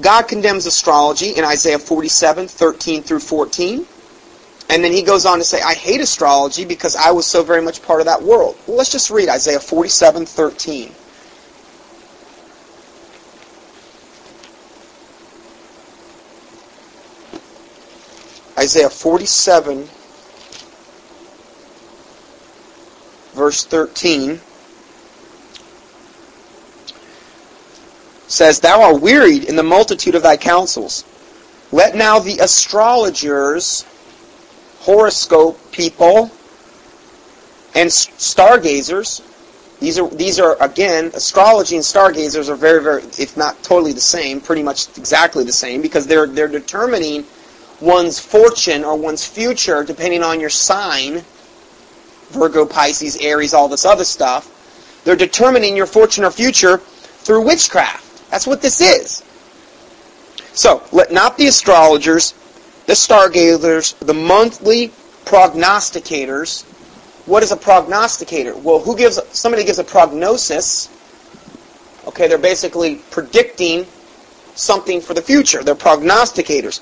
[0.00, 3.84] God condemns astrology in Isaiah 47, 13 through 14.
[4.70, 7.60] And then he goes on to say, I hate astrology because I was so very
[7.60, 8.56] much part of that world.
[8.66, 10.92] Well, let's just read Isaiah 47, 13.
[18.58, 19.86] Isaiah 47,
[23.34, 24.40] verse 13
[28.32, 31.04] says, Thou art wearied in the multitude of thy counsels.
[31.70, 33.84] Let now the astrologers,
[34.80, 36.30] horoscope people,
[37.74, 39.22] and stargazers,
[39.80, 44.00] these are, these are, again, astrology and stargazers are very, very, if not totally the
[44.00, 47.24] same, pretty much exactly the same, because they're, they're determining
[47.80, 51.24] one's fortune or one's future depending on your sign,
[52.30, 55.00] Virgo, Pisces, Aries, all this other stuff.
[55.04, 58.11] They're determining your fortune or future through witchcraft.
[58.32, 59.22] That's what this is.
[60.54, 62.32] So, let not the astrologers,
[62.86, 64.88] the stargazers, the monthly
[65.26, 66.64] prognosticators.
[67.26, 68.56] What is a prognosticator?
[68.56, 70.88] Well, who gives somebody gives a prognosis?
[72.06, 73.86] Okay, they're basically predicting
[74.54, 75.62] something for the future.
[75.62, 76.80] They're prognosticators.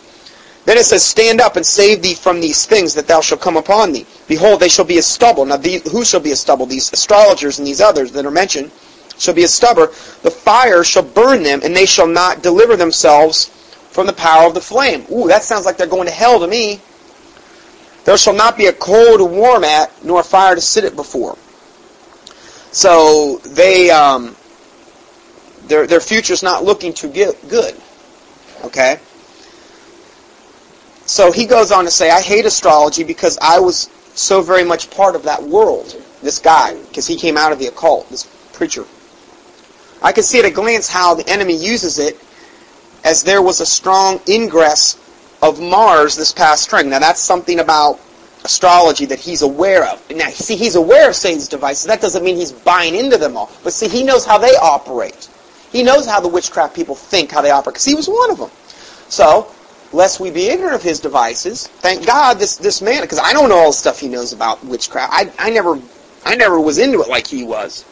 [0.66, 3.56] Then it says, Stand up and save thee from these things that thou shalt come
[3.56, 4.06] upon thee.
[4.28, 5.44] Behold, they shall be as stubble.
[5.44, 6.66] Now, the, who shall be as stubble?
[6.66, 8.70] These astrologers and these others that are mentioned
[9.20, 9.86] shall be a stubble.
[10.22, 13.46] The fire shall burn them, and they shall not deliver themselves
[13.90, 15.04] from the power of the flame.
[15.12, 16.80] Ooh, that sounds like they're going to hell to me.
[18.04, 20.96] There shall not be a coal to warm at, nor a fire to sit it
[20.96, 21.36] before.
[22.72, 24.36] So they, um,
[25.66, 27.76] their their future's not looking too good.
[28.64, 28.98] Okay.
[31.04, 34.90] So he goes on to say, I hate astrology because I was so very much
[34.90, 36.00] part of that world.
[36.22, 38.84] This guy, because he came out of the occult, this preacher.
[40.02, 42.18] I can see at a glance how the enemy uses it
[43.04, 44.98] as there was a strong ingress
[45.42, 46.90] of Mars this past spring.
[46.90, 48.00] Now that's something about
[48.44, 50.02] astrology that he's aware of.
[50.10, 51.86] Now, see, he's aware of Satan's devices.
[51.86, 53.50] That doesn't mean he's buying into them all.
[53.62, 55.28] But see, he knows how they operate.
[55.72, 58.38] He knows how the witchcraft people think, how they operate, because he was one of
[58.38, 58.50] them.
[59.08, 59.52] So,
[59.92, 63.48] lest we be ignorant of his devices, thank God this, this man, because I don't
[63.48, 65.12] know all the stuff he knows about witchcraft.
[65.12, 65.80] I, I never
[66.24, 67.84] I never was into it like he was.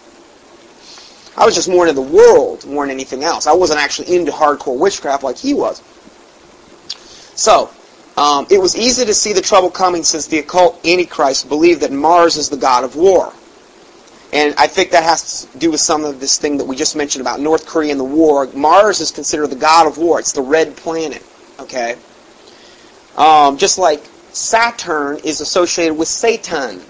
[1.39, 3.47] I was just more into the world more than anything else.
[3.47, 5.81] I wasn't actually into hardcore witchcraft like he was.
[7.37, 7.71] So,
[8.17, 11.93] um, it was easy to see the trouble coming since the occult Antichrist believed that
[11.93, 13.33] Mars is the god of war.
[14.33, 16.97] And I think that has to do with some of this thing that we just
[16.97, 18.49] mentioned about North Korea and the war.
[18.53, 20.19] Mars is considered the god of war.
[20.19, 21.23] It's the red planet.
[21.61, 21.97] Okay?
[23.17, 24.03] Um, just like
[24.33, 26.83] Saturn is associated with Satan.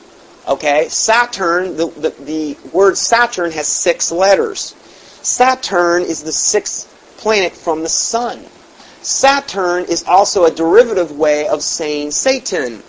[0.48, 0.88] Okay?
[0.88, 4.74] Saturn, the, the, the word Saturn has six letters.
[5.22, 6.86] Saturn is the sixth
[7.18, 8.44] planet from the sun.
[9.02, 12.82] Saturn is also a derivative way of saying Satan.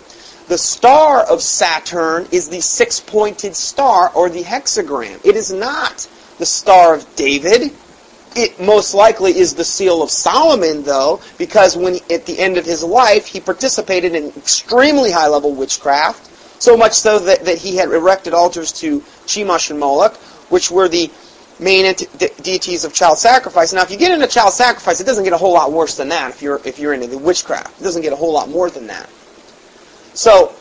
[0.48, 5.24] The star of Saturn is the six-pointed star or the hexagram.
[5.24, 6.08] It is not
[6.38, 7.72] the star of David.
[8.34, 12.64] It most likely is the seal of Solomon, though, because when at the end of
[12.64, 16.29] his life he participated in extremely high-level witchcraft,
[16.60, 20.16] so much so that, that he had erected altars to Chemosh and Moloch,
[20.50, 21.10] which were the
[21.58, 23.72] main de- deities of child sacrifice.
[23.72, 26.10] Now, if you get into child sacrifice, it doesn't get a whole lot worse than
[26.10, 26.30] that.
[26.30, 28.86] If you're if you're into the witchcraft, it doesn't get a whole lot more than
[28.86, 29.08] that.
[30.14, 30.54] So,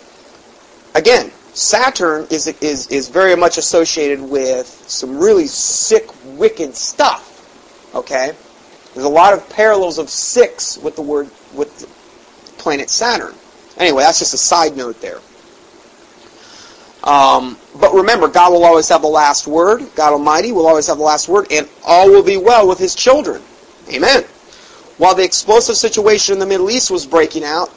[0.95, 7.25] again, Saturn is is is very much associated with some really sick, wicked stuff.
[7.93, 8.31] Okay,
[8.93, 11.87] there's a lot of parallels of six with the word with the
[12.61, 13.33] planet Saturn.
[13.77, 15.19] Anyway, that's just a side note there.
[17.03, 19.83] Um, but remember, God will always have the last word.
[19.95, 22.93] God Almighty will always have the last word, and all will be well with His
[22.93, 23.41] children.
[23.89, 24.23] Amen.
[24.97, 27.69] While the explosive situation in the Middle East was breaking out,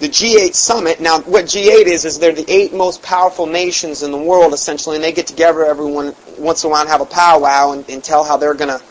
[0.00, 1.00] the G8 summit.
[1.00, 4.96] Now, what G8 is is they're the eight most powerful nations in the world, essentially,
[4.96, 8.02] and they get together everyone once in a while and have a powwow and, and
[8.02, 8.82] tell how they're going to,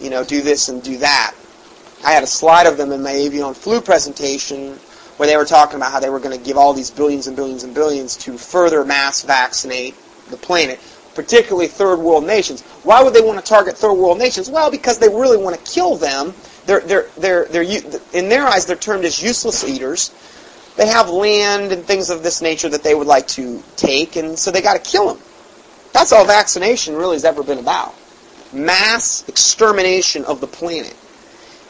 [0.00, 1.34] you know, do this and do that.
[2.04, 4.78] I had a slide of them in my avian flu presentation
[5.16, 7.36] where they were talking about how they were going to give all these billions and
[7.36, 9.94] billions and billions to further mass vaccinate
[10.30, 10.80] the planet,
[11.14, 12.62] particularly third world nations.
[12.82, 14.50] Why would they want to target third world nations?
[14.50, 16.34] Well, because they really want to kill them.
[16.66, 17.80] They're, they're, they're, they're,
[18.12, 20.12] in their eyes, they're termed as useless eaters.
[20.76, 24.36] They have land and things of this nature that they would like to take, and
[24.36, 25.22] so they got to kill them.
[25.92, 27.94] That's all vaccination really has ever been about.
[28.52, 30.96] Mass extermination of the planet.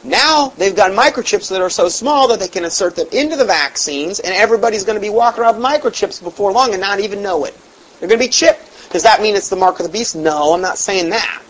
[0.04, 3.44] Now they've got microchips that are so small that they can insert them into the
[3.44, 7.22] vaccines, and everybody's going to be walking around with microchips before long and not even
[7.22, 7.56] know it.
[7.98, 8.92] They're going to be chipped.
[8.92, 10.14] Does that mean it's the mark of the beast?
[10.14, 11.42] No, I'm not saying that.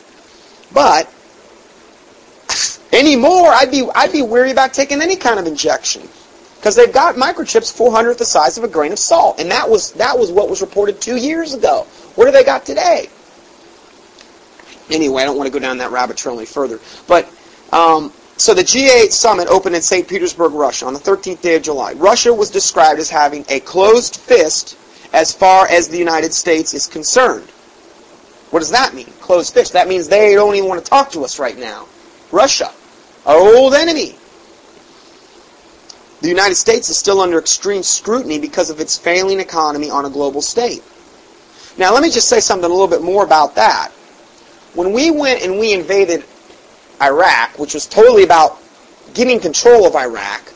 [0.73, 1.13] But
[2.93, 6.09] anymore, I'd be I'd be weary about taking any kind of injection
[6.57, 9.93] because they've got microchips 400th the size of a grain of salt, and that was
[9.95, 11.89] that was what was reported two years ago.
[12.15, 13.09] What do they got today?
[14.91, 16.79] Anyway, I don't want to go down that rabbit trail any further,
[17.09, 17.29] but.
[17.73, 20.09] Um, so the G8 summit opened in St.
[20.09, 21.93] Petersburg, Russia on the 13th day of July.
[21.93, 24.77] Russia was described as having a closed fist
[25.13, 27.49] as far as the United States is concerned.
[28.51, 29.07] What does that mean?
[29.21, 29.73] Closed fist.
[29.73, 31.87] That means they don't even want to talk to us right now.
[32.33, 32.73] Russia,
[33.25, 34.17] our old enemy.
[36.21, 40.11] The United States is still under extreme scrutiny because of its failing economy on a
[40.11, 40.83] global state.
[41.77, 43.91] Now, let me just say something a little bit more about that.
[44.75, 46.25] When we went and we invaded
[47.05, 48.59] Iraq, which was totally about
[49.13, 50.53] getting control of Iraq,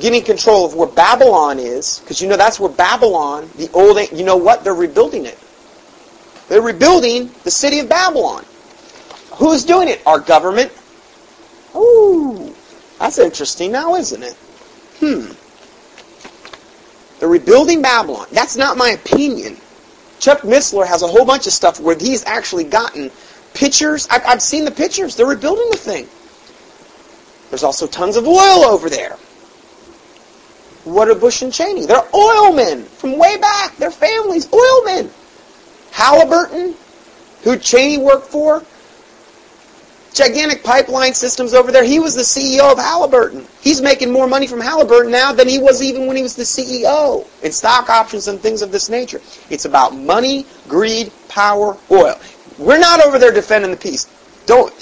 [0.00, 4.24] getting control of where Babylon is, because you know that's where Babylon, the old, you
[4.24, 4.64] know what?
[4.64, 5.38] They're rebuilding it.
[6.48, 8.44] They're rebuilding the city of Babylon.
[9.36, 10.02] Who's doing it?
[10.06, 10.70] Our government.
[11.74, 12.54] Ooh,
[12.98, 14.34] that's interesting now, isn't it?
[15.00, 15.32] Hmm.
[17.18, 18.26] They're rebuilding Babylon.
[18.32, 19.56] That's not my opinion.
[20.18, 23.10] Chuck Missler has a whole bunch of stuff where he's actually gotten
[23.54, 24.06] pictures.
[24.10, 25.16] I've, I've seen the pictures.
[25.16, 26.08] They're rebuilding the thing.
[27.50, 29.16] There's also tons of oil over there.
[30.84, 31.86] What are Bush and Cheney?
[31.86, 33.76] They're oilmen from way back.
[33.76, 35.10] Their families, oilmen.
[35.92, 36.74] Halliburton,
[37.44, 38.64] who Cheney worked for,
[40.14, 41.84] gigantic pipeline systems over there.
[41.84, 43.46] He was the CEO of Halliburton.
[43.60, 46.42] He's making more money from Halliburton now than he was even when he was the
[46.42, 49.20] CEO in stock options and things of this nature.
[49.50, 52.18] It's about money, greed, power, oil.
[52.58, 54.06] We're not over there defending the peace.
[54.46, 54.72] Don't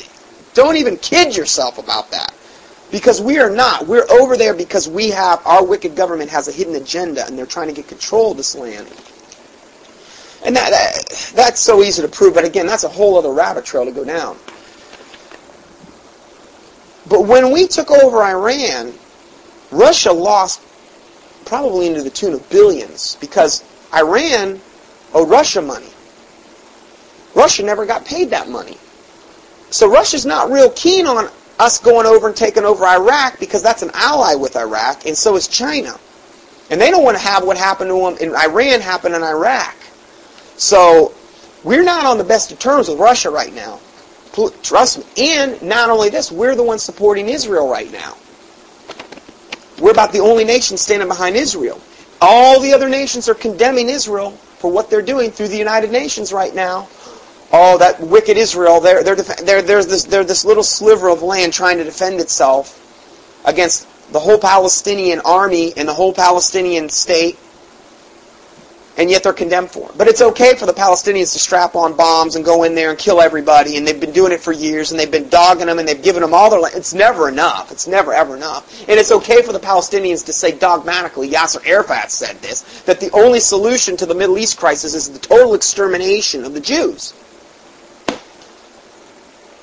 [0.55, 2.35] don't even kid yourself about that.
[2.91, 3.87] Because we are not.
[3.87, 7.47] We're over there because we have our wicked government has a hidden agenda and they're
[7.47, 8.89] trying to get control of this land.
[10.45, 13.65] And that, that that's so easy to prove, but again, that's a whole other rabbit
[13.65, 14.37] trail to go down.
[17.09, 18.93] But when we took over Iran,
[19.71, 20.61] Russia lost
[21.45, 23.63] probably into the tune of billions because
[23.95, 24.61] Iran
[25.13, 25.90] owed Russia money.
[27.35, 28.77] Russia never got paid that money.
[29.71, 33.83] So Russia's not real keen on us going over and taking over Iraq because that's
[33.83, 35.99] an ally with Iraq, and so is China.
[36.71, 39.77] And they don't want to have what happened to them in Iran happen in Iraq.
[40.57, 41.15] So
[41.65, 43.81] we're not on the best of terms with Russia right now.
[44.63, 45.05] Trust me.
[45.33, 48.17] And not only this, we're the ones supporting Israel right now.
[49.81, 51.81] We're about the only nation standing behind Israel.
[52.21, 56.33] All the other nations are condemning Israel for what they're doing through the United Nations
[56.33, 56.89] right now.
[57.53, 58.81] Oh, that wicked Israel!
[58.81, 62.77] They're, they're, they're, there's this, they're this little sliver of land trying to defend itself
[63.45, 67.39] against the whole Palestinian army and the whole Palestinian state,
[68.97, 69.99] and yet they're condemned for it.
[69.99, 72.99] But it's okay for the Palestinians to strap on bombs and go in there and
[72.99, 75.89] kill everybody, and they've been doing it for years, and they've been dogging them, and
[75.89, 76.75] they've given them all their land.
[76.77, 77.73] It's never enough.
[77.73, 78.89] It's never, ever enough.
[78.89, 83.11] And it's okay for the Palestinians to say dogmatically, Yasser Arafat said this, that the
[83.13, 87.15] only solution to the Middle East crisis is the total extermination of the Jews.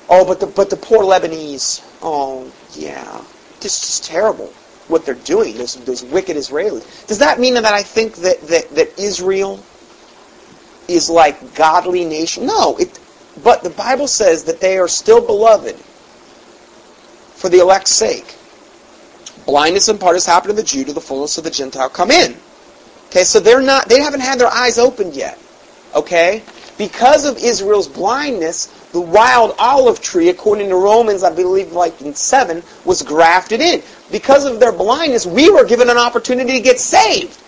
[0.10, 1.84] Oh, but the but the poor Lebanese.
[2.02, 3.24] Oh, yeah,
[3.58, 4.54] it's just terrible
[4.88, 5.58] what they're doing.
[5.58, 7.08] Those those wicked Israelis.
[7.08, 9.60] Does that mean that I think that that, that Israel
[10.88, 12.46] is like godly nation?
[12.46, 12.78] No.
[12.78, 13.00] It,
[13.44, 15.76] but the Bible says that they are still beloved
[17.36, 18.36] for the elect's sake.
[19.46, 22.12] Blindness in part has happened to the Jew, to the fullness of the Gentile come
[22.12, 22.36] in.
[23.08, 23.88] Okay, so they're not.
[23.88, 25.40] They haven't had their eyes opened yet.
[25.96, 26.44] Okay,
[26.78, 32.14] because of Israel's blindness, the wild olive tree, according to Romans, I believe, like in
[32.14, 33.82] 7, was grafted in.
[34.12, 37.42] Because of their blindness, we were given an opportunity to get saved.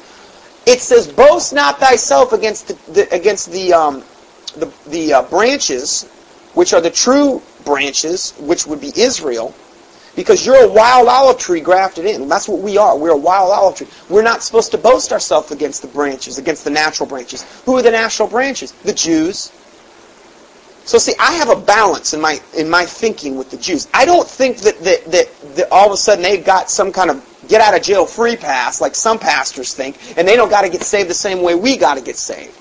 [0.65, 4.03] It says, "Boast not thyself against the, the against the um,
[4.57, 6.03] the, the uh, branches,
[6.53, 9.53] which are the true branches, which would be Israel."
[10.19, 12.27] Because you're a wild olive tree grafted in.
[12.27, 12.97] That's what we are.
[12.97, 13.87] We're a wild olive tree.
[14.09, 17.45] We're not supposed to boast ourselves against the branches, against the natural branches.
[17.63, 18.73] Who are the natural branches?
[18.73, 19.49] The Jews.
[20.83, 23.87] So see, I have a balance in my in my thinking with the Jews.
[23.93, 27.09] I don't think that that, that, that all of a sudden they've got some kind
[27.09, 30.63] of get out of jail free pass like some pastors think, and they don't got
[30.63, 32.57] to get saved the same way we got to get saved.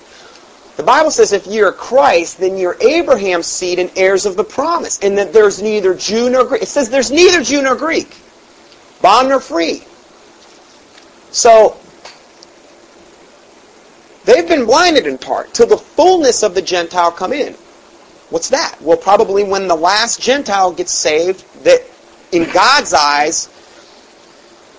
[0.79, 4.97] The Bible says if you're Christ, then you're Abraham's seed and heirs of the promise,
[4.99, 6.61] and that there's neither Jew nor Greek.
[6.61, 8.15] It says there's neither Jew nor Greek,
[9.01, 9.83] bond nor free.
[11.31, 11.77] So
[14.23, 17.55] they've been blinded in part till the fullness of the Gentile come in.
[18.29, 18.81] What's that?
[18.81, 21.81] Well, probably when the last Gentile gets saved, that
[22.31, 23.49] in God's eyes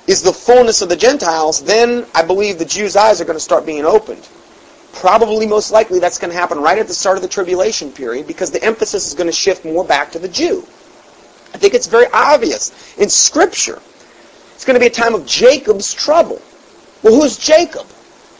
[0.06, 3.44] is the fullness of the Gentiles, then I believe the Jews' eyes are going to
[3.44, 4.26] start being opened.
[4.92, 8.26] Probably most likely that's going to happen right at the start of the tribulation period
[8.26, 10.66] because the emphasis is going to shift more back to the Jew.
[11.54, 13.80] I think it's very obvious in Scripture.
[14.54, 16.40] It's going to be a time of Jacob's trouble.
[17.02, 17.86] Well, who's Jacob?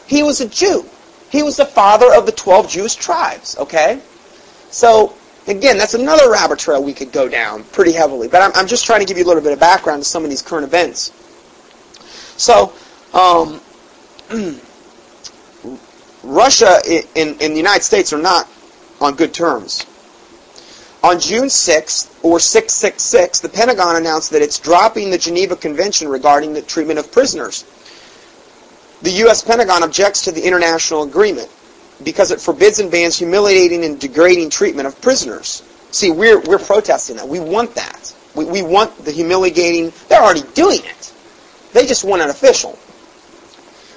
[0.06, 0.84] He was a Jew.
[1.30, 4.00] He was the father of the 12 Jewish tribes, okay?
[4.70, 5.14] So,
[5.46, 8.28] again, that's another rabbit trail we could go down pretty heavily.
[8.28, 10.24] But I'm, I'm just trying to give you a little bit of background to some
[10.24, 11.12] of these current events.
[12.36, 12.72] So,
[13.14, 13.60] um,
[16.22, 16.78] Russia
[17.16, 18.48] and, the United States are not
[19.00, 19.86] on good terms.
[21.02, 26.52] On June 6th, or 666, the Pentagon announced that it's dropping the Geneva Convention regarding
[26.52, 27.64] the treatment of prisoners.
[29.00, 29.42] The U.S.
[29.42, 31.48] Pentagon objects to the international agreement
[32.04, 35.62] because it forbids and bans humiliating and degrading treatment of prisoners.
[35.90, 37.26] See, we're, we're protesting that.
[37.26, 38.14] We want that.
[38.34, 39.92] We, we want the humiliating.
[40.08, 41.12] They're already doing it.
[41.72, 42.78] They just want an official.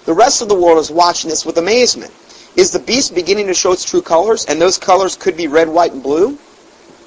[0.06, 2.14] The rest of the world is watching this with amazement.
[2.56, 5.70] Is the beast beginning to show its true colors, and those colors could be red,
[5.70, 6.38] white, and blue?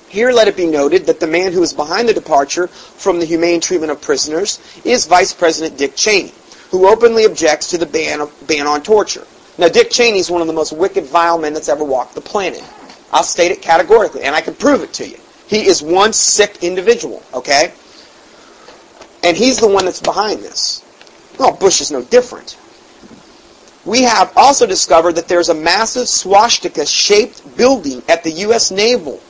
[0.08, 3.26] Here let it be noted that the man who is behind the departure from the
[3.26, 6.32] humane treatment of prisoners is Vice President Dick Cheney,
[6.70, 9.26] who openly objects to the ban, of, ban on torture.
[9.58, 12.20] Now, Dick Cheney is one of the most wicked, vile men that's ever walked the
[12.20, 12.64] planet.
[13.12, 15.18] I'll state it categorically, and I can prove it to you.
[15.46, 17.72] He is one sick individual, okay?
[19.22, 20.82] And he's the one that's behind this.
[21.38, 22.56] Well, Bush is no different.
[23.86, 28.72] We have also discovered that there's a massive swastika-shaped building at the U.S.
[28.72, 29.20] Naval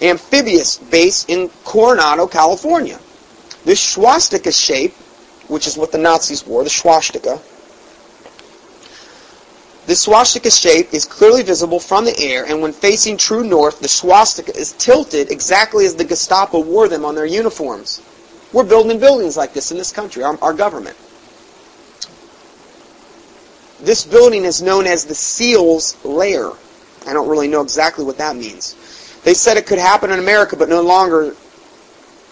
[0.00, 2.98] Amphibious Base in Coronado, California.
[3.64, 4.94] This swastika shape,
[5.48, 7.40] which is what the Nazis wore, the swastika,
[9.86, 13.88] the swastika shape is clearly visible from the air, and when facing true north, the
[13.88, 18.00] swastika is tilted exactly as the Gestapo wore them on their uniforms.
[18.52, 20.96] We're building buildings like this in this country, our, our government.
[23.82, 26.50] This building is known as the SEAL's Lair.
[27.06, 28.76] I don't really know exactly what that means.
[29.24, 31.34] They said it could happen in America, but no longer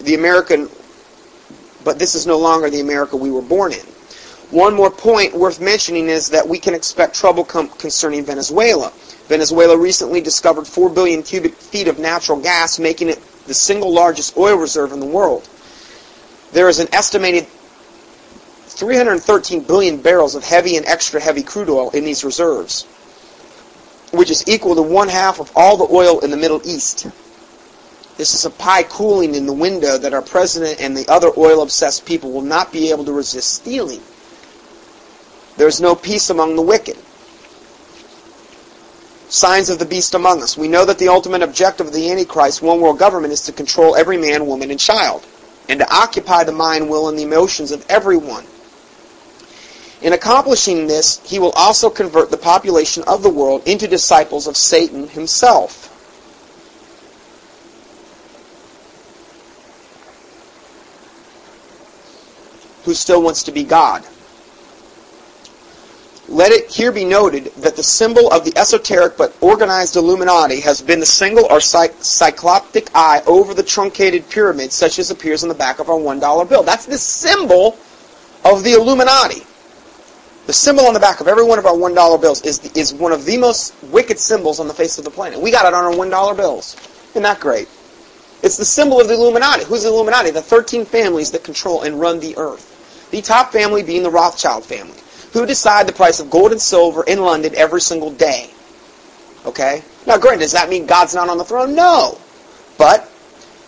[0.01, 0.69] the American,
[1.85, 3.85] but this is no longer the America we were born in.
[4.51, 8.93] One more point worth mentioning is that we can expect trouble com- concerning Venezuela.
[9.27, 14.37] Venezuela recently discovered 4 billion cubic feet of natural gas, making it the single largest
[14.37, 15.49] oil reserve in the world.
[16.53, 17.47] There is an estimated
[18.79, 22.85] 313 billion barrels of heavy and extra heavy crude oil in these reserves,
[24.13, 27.09] which is equal to one half of all the oil in the Middle East.
[28.17, 31.61] This is a pie cooling in the window that our president and the other oil
[31.61, 34.01] obsessed people will not be able to resist stealing.
[35.57, 36.99] There's no peace among the wicked.
[39.29, 40.57] Signs of the beast among us.
[40.57, 43.97] We know that the ultimate objective of the Antichrist one world government is to control
[43.97, 45.27] every man, woman, and child,
[45.69, 48.45] and to occupy the mind, will, and the emotions of everyone.
[50.01, 54.57] In accomplishing this, he will also convert the population of the world into disciples of
[54.57, 55.95] Satan himself.
[62.85, 64.05] Who still wants to be God.
[66.29, 70.83] Let it here be noted that the symbol of the esoteric but organized Illuminati has
[70.83, 75.49] been the single or cy- cycloptic eye over the truncated pyramid, such as appears on
[75.49, 76.63] the back of our $1 bill.
[76.63, 77.79] That's the symbol
[78.45, 79.48] of the Illuminati.
[80.49, 82.95] The symbol on the back of every one of our $1 bills is, the, is
[82.95, 85.39] one of the most wicked symbols on the face of the planet.
[85.39, 86.75] We got it on our $1 bills.
[87.11, 87.69] Isn't that great?
[88.43, 89.65] It's the symbol of the Illuminati.
[89.65, 90.31] Who's the Illuminati?
[90.31, 93.09] The 13 families that control and run the earth.
[93.11, 94.97] The top family being the Rothschild family
[95.35, 98.49] who decide the price of gold and silver in London every single day.
[99.45, 99.83] Okay?
[100.07, 101.75] Now, granted, does that mean God's not on the throne?
[101.75, 102.17] No.
[102.79, 103.07] But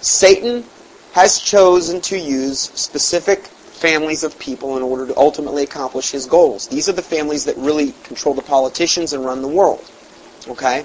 [0.00, 0.64] Satan
[1.12, 3.50] has chosen to use specific
[3.80, 6.68] families of people in order to ultimately accomplish his goals.
[6.68, 9.90] These are the families that really control the politicians and run the world.
[10.46, 10.84] Okay?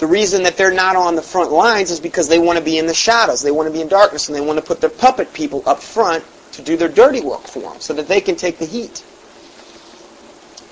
[0.00, 2.78] The reason that they're not on the front lines is because they want to be
[2.78, 3.42] in the shadows.
[3.42, 5.80] They want to be in darkness, and they want to put their puppet people up
[5.80, 9.04] front to do their dirty work for them so that they can take the heat.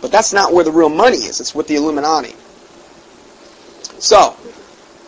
[0.01, 1.41] But that's not where the real money is.
[1.41, 2.35] It's with the Illuminati.
[4.01, 4.37] So,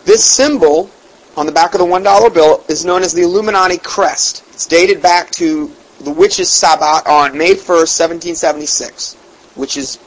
[0.05, 0.91] this symbol
[1.37, 4.45] on the back of the $1 bill is known as the Illuminati crest.
[4.53, 9.15] It's dated back to the witches' Sabbat on May 1st, 1776,
[9.55, 9.99] which is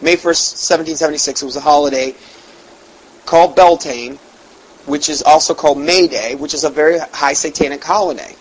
[0.00, 1.42] May 1st, 1776.
[1.42, 2.14] It was a holiday
[3.26, 4.16] called Beltane,
[4.86, 8.34] which is also called May Day, which is a very high satanic holiday.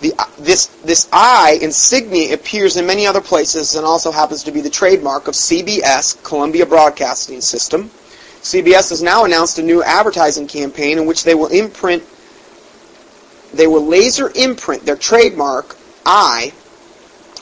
[0.00, 4.52] The, uh, this, this eye insignia appears in many other places and also happens to
[4.52, 7.90] be the trademark of CBS, Columbia Broadcasting System.
[8.42, 12.02] CBS has now announced a new advertising campaign in which they will imprint,
[13.56, 16.52] they will laser imprint their trademark I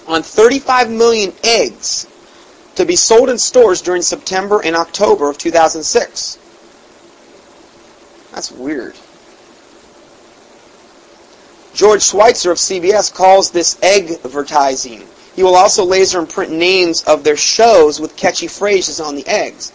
[0.06, 2.06] on 35 million eggs
[2.76, 6.38] to be sold in stores during September and October of 2006.
[8.32, 8.94] That's weird.
[11.72, 15.06] George Schweitzer of CBS calls this egg advertising.
[15.34, 19.72] He will also laser imprint names of their shows with catchy phrases on the eggs.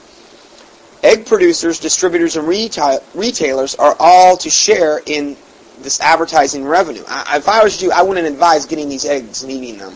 [1.03, 5.35] Egg producers, distributors, and retail, retailers are all to share in
[5.81, 7.03] this advertising revenue.
[7.07, 9.95] I, if I was you, I wouldn't advise getting these eggs and eating them.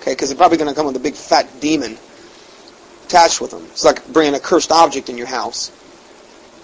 [0.00, 1.96] Okay, because they're probably going to come with a big fat demon
[3.06, 3.64] attached with them.
[3.66, 5.70] It's like bringing a cursed object in your house.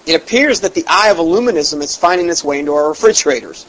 [0.07, 3.67] It appears that the eye of illuminism is finding its way into our refrigerators.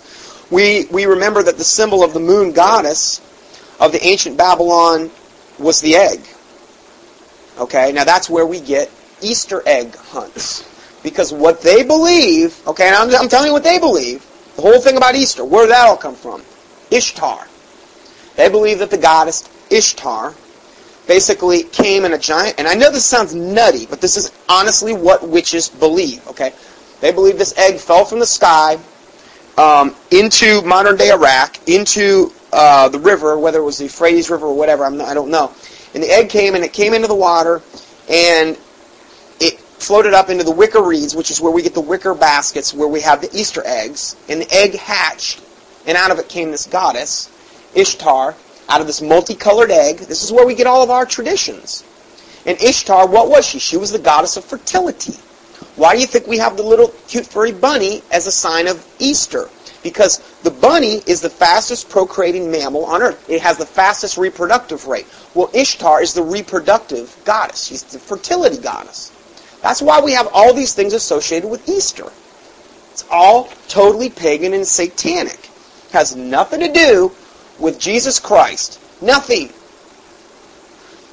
[0.49, 3.21] We, we remember that the symbol of the moon goddess
[3.79, 5.11] of the ancient Babylon
[5.59, 6.21] was the egg.
[7.57, 8.89] Okay, now that's where we get
[9.21, 10.67] Easter egg hunts.
[11.03, 14.25] Because what they believe, okay, and I'm, I'm telling you what they believe,
[14.55, 16.43] the whole thing about Easter, where did that all come from?
[16.91, 17.47] Ishtar.
[18.35, 20.33] They believe that the goddess Ishtar
[21.07, 24.93] basically came in a giant, and I know this sounds nutty, but this is honestly
[24.93, 26.53] what witches believe, okay?
[27.01, 28.77] They believe this egg fell from the sky
[29.57, 34.47] um, into modern day Iraq, into uh, the river, whether it was the Euphrates River
[34.47, 35.51] or whatever, not, I don't know.
[35.93, 37.61] And the egg came, and it came into the water,
[38.09, 38.57] and
[39.81, 42.87] floated up into the wicker reeds, which is where we get the wicker baskets, where
[42.87, 45.41] we have the Easter eggs, and the egg hatched,
[45.85, 47.29] and out of it came this goddess,
[47.75, 48.35] Ishtar,
[48.69, 49.97] out of this multicolored egg.
[49.97, 51.83] This is where we get all of our traditions.
[52.45, 53.59] And Ishtar, what was she?
[53.59, 55.13] She was the goddess of fertility.
[55.75, 58.85] Why do you think we have the little cute furry bunny as a sign of
[58.99, 59.49] Easter?
[59.83, 63.29] Because the bunny is the fastest procreating mammal on earth.
[63.29, 65.07] It has the fastest reproductive rate.
[65.33, 67.65] Well, Ishtar is the reproductive goddess.
[67.65, 69.11] She's the fertility goddess.
[69.61, 72.11] That's why we have all these things associated with Easter.
[72.91, 75.39] It's all totally pagan and satanic.
[75.39, 77.11] It has nothing to do
[77.59, 78.79] with Jesus Christ.
[79.01, 79.49] Nothing.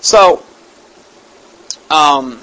[0.01, 0.43] So,
[1.91, 2.41] um,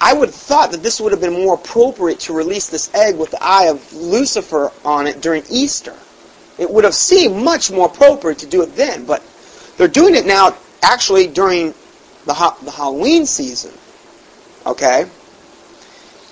[0.00, 3.16] I would have thought that this would have been more appropriate to release this egg
[3.16, 5.94] with the eye of Lucifer on it during Easter.
[6.58, 9.22] It would have seemed much more appropriate to do it then, but
[9.76, 11.74] they're doing it now actually during
[12.26, 13.72] the, ha- the Halloween season.
[14.66, 15.06] Okay?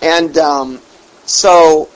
[0.02, 0.80] And um,
[1.24, 1.88] so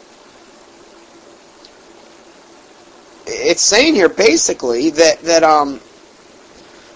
[3.27, 5.81] it's saying here basically that, that um,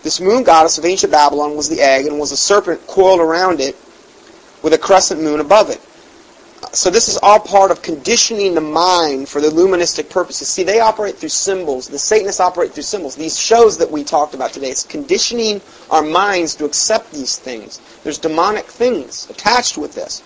[0.02, 3.60] this moon goddess of ancient Babylon was the egg and was a serpent coiled around
[3.60, 3.76] it
[4.62, 5.80] with a crescent moon above it.
[6.70, 10.48] So this is all part of conditioning the mind for the luministic purposes.
[10.48, 11.88] See, they operate through symbols.
[11.88, 13.16] The Satanists operate through symbols.
[13.16, 15.60] These shows that we talked about today, it's conditioning
[15.90, 17.80] our minds to accept these things.
[18.04, 20.22] There's demonic things attached with this.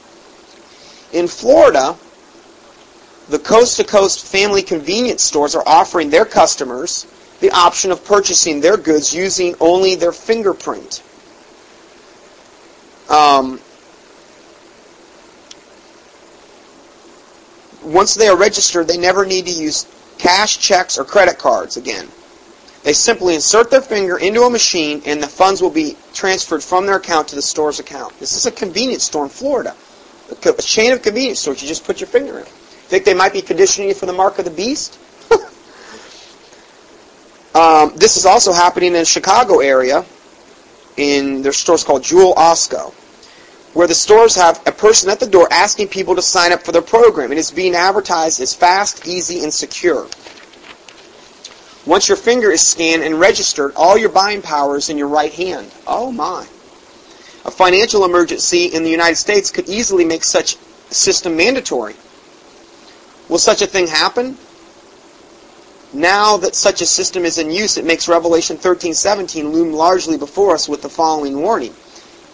[1.13, 1.97] In Florida,
[3.29, 7.07] the coast-to-coast family convenience stores are offering their customers
[7.41, 11.03] the option of purchasing their goods using only their fingerprint.
[13.09, 13.61] Um,
[17.87, 19.87] once they are registered, they never need to use
[20.19, 22.09] cash, checks, or credit cards again.
[22.83, 26.87] They simply insert their finger into a machine and the funds will be transferred from
[26.87, 28.19] their account to the store's account.
[28.21, 29.75] This is a convenience store in Florida.
[30.31, 31.63] A chain of convenience stores.
[31.63, 32.45] You just put your finger in.
[32.45, 34.99] Think they might be conditioning you for the mark of the beast?
[37.55, 40.05] um, this is also happening in the Chicago area
[40.97, 42.95] in their stores called Jewel Osco
[43.77, 46.73] where the stores have a person at the door asking people to sign up for
[46.73, 47.31] their program.
[47.31, 50.09] It is being advertised as fast, easy, and secure.
[51.85, 55.31] Once your finger is scanned and registered, all your buying power is in your right
[55.31, 55.71] hand.
[55.87, 56.47] Oh my.
[57.45, 60.57] A financial emergency in the United States could easily make such
[60.91, 61.97] a system mandatory.
[63.29, 64.39] Will such a thing happen?
[65.93, 70.55] Now that such a system is in use, it makes Revelation 13:17 loom largely before
[70.55, 71.75] us with the following warning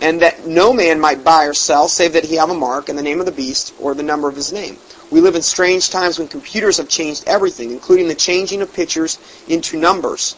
[0.02, 2.98] and that no man might buy or sell save that he have a mark and
[2.98, 4.76] the name of the beast or the number of his name.
[5.12, 9.18] We live in strange times when computers have changed everything, including the changing of pictures
[9.46, 10.36] into numbers.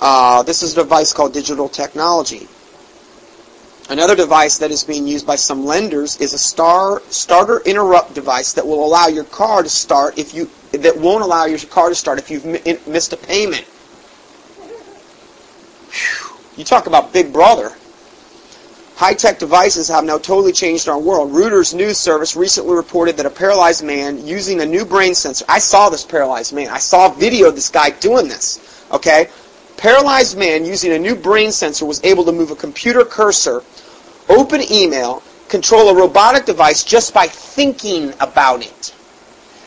[0.00, 2.48] Uh, this is a device called digital technology.
[3.90, 8.52] Another device that is being used by some lenders is a star starter interrupt device
[8.54, 11.94] that will allow your car to start if you that won't allow your car to
[11.94, 13.66] start if you've mi- missed a payment.
[16.58, 17.70] You talk about Big Brother.
[18.96, 21.30] High-tech devices have now totally changed our world.
[21.30, 25.44] Reuters news service recently reported that a paralyzed man using a new brain sensor.
[25.48, 26.68] I saw this paralyzed man.
[26.68, 28.84] I saw a video of this guy doing this.
[28.90, 29.28] Okay?
[29.76, 33.62] Paralyzed man using a new brain sensor was able to move a computer cursor,
[34.28, 38.92] open email, control a robotic device just by thinking about it.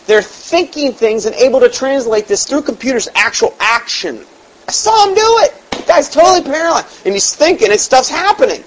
[0.07, 4.25] They're thinking things and able to translate this through computer's actual action.
[4.67, 5.60] I saw him do it.
[5.91, 7.05] Guy's totally paralyzed.
[7.05, 8.63] And he's thinking and stuff's happening.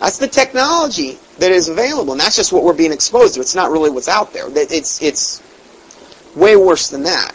[0.00, 3.40] That's the technology that is available, and that's just what we're being exposed to.
[3.40, 4.46] It's not really what's out there.
[4.48, 5.40] It's, it's
[6.34, 7.32] way worse than that.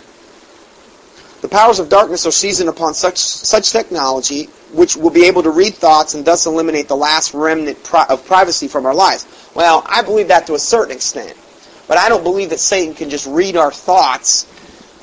[1.39, 5.49] The powers of darkness are seizing upon such, such technology which will be able to
[5.49, 9.25] read thoughts and thus eliminate the last remnant pri- of privacy from our lives.
[9.55, 11.33] Well, I believe that to a certain extent.
[11.87, 14.45] But I don't believe that Satan can just read our thoughts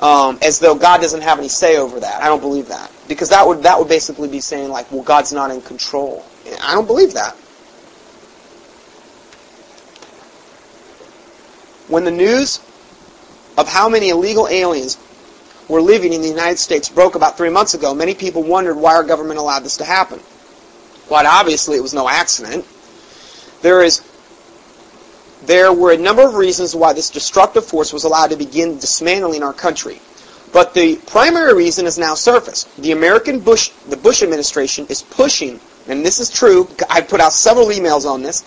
[0.03, 2.23] um, as though God doesn't have any say over that.
[2.23, 2.91] I don't believe that.
[3.09, 6.25] Because that would, that would basically be saying, like, well, God's not in control.
[6.63, 7.35] I don't believe that.
[11.89, 12.61] When the news
[13.59, 14.99] of how many illegal aliens
[15.69, 18.95] were living in the United States broke about three months ago, many people wondered why
[18.95, 20.21] our government allowed this to happen.
[21.07, 22.65] Quite obviously, it was no accident.
[23.61, 24.03] There is
[25.47, 29.43] there were a number of reasons why this destructive force was allowed to begin dismantling
[29.43, 30.01] our country.
[30.55, 32.75] But the primary reason is now surfaced.
[32.77, 35.59] The American Bush, the Bush administration is pushing,
[35.89, 38.45] and this is true, I put out several emails on this,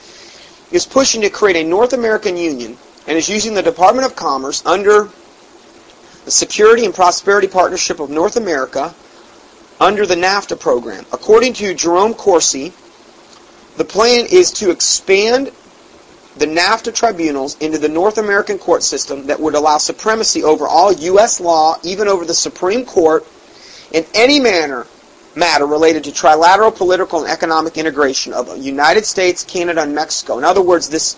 [0.72, 2.78] is pushing to create a North American Union
[3.08, 5.10] and is using the Department of Commerce under
[6.24, 8.96] the Security and Prosperity Partnership of North America
[9.82, 11.06] under the NAFTA program.
[11.12, 12.72] According to Jerome Corsi,
[13.76, 15.52] the plan is to expand
[16.40, 20.92] the NAFTA tribunals into the North American court system that would allow supremacy over all
[20.92, 21.40] U.S.
[21.40, 23.26] law, even over the Supreme Court,
[23.92, 24.88] in any manner
[25.36, 30.38] matter related to trilateral political and economic integration of the United States, Canada, and Mexico.
[30.38, 31.16] In other words, this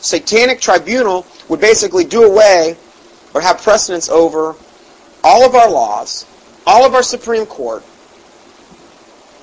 [0.00, 2.76] satanic tribunal would basically do away
[3.34, 4.54] or have precedence over
[5.22, 6.26] all of our laws,
[6.66, 7.82] all of our Supreme Court,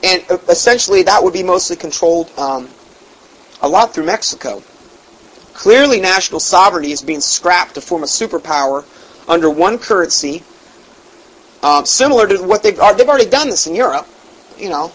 [0.04, 2.70] and essentially that would be mostly controlled um,
[3.64, 4.62] a lot through Mexico.
[5.54, 8.86] Clearly, national sovereignty is being scrapped to form a superpower
[9.28, 10.44] under one currency,
[11.64, 14.08] um, similar to what they've they've already done this in Europe.
[14.58, 14.92] You know,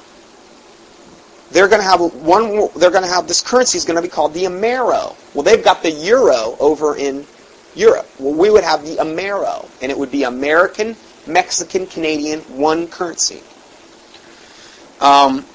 [1.51, 2.69] they're going to have one.
[2.77, 5.17] They're going to have this currency is going to be called the Amero.
[5.33, 7.27] Well, they've got the euro over in
[7.75, 8.09] Europe.
[8.19, 10.97] Well, we would have the Amero, and it would be American,
[11.27, 13.43] Mexican, Canadian, one currency.
[15.01, 15.47] Um,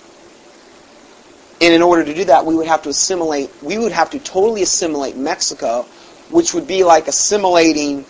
[1.64, 3.49] and in order to do that, we would have to assimilate.
[3.61, 5.84] We would have to totally assimilate Mexico,
[6.30, 8.03] which would be like assimilating,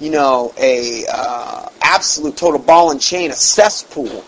[0.00, 4.24] you know, a uh, absolute total ball and chain, a cesspool.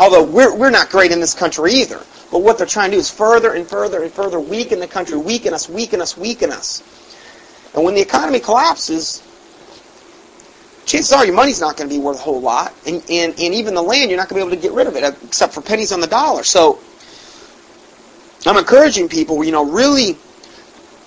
[0.00, 2.00] Although we're we're not great in this country either.
[2.32, 5.18] But what they're trying to do is further and further and further weaken the country,
[5.18, 6.82] weaken us, weaken us, weaken us.
[7.74, 9.22] And when the economy collapses,
[10.86, 13.54] chances are your money's not going to be worth a whole lot, and, and, and
[13.54, 15.52] even the land, you're not going to be able to get rid of it, except
[15.52, 16.42] for pennies on the dollar.
[16.42, 16.80] So
[18.48, 20.16] I'm encouraging people, you know, really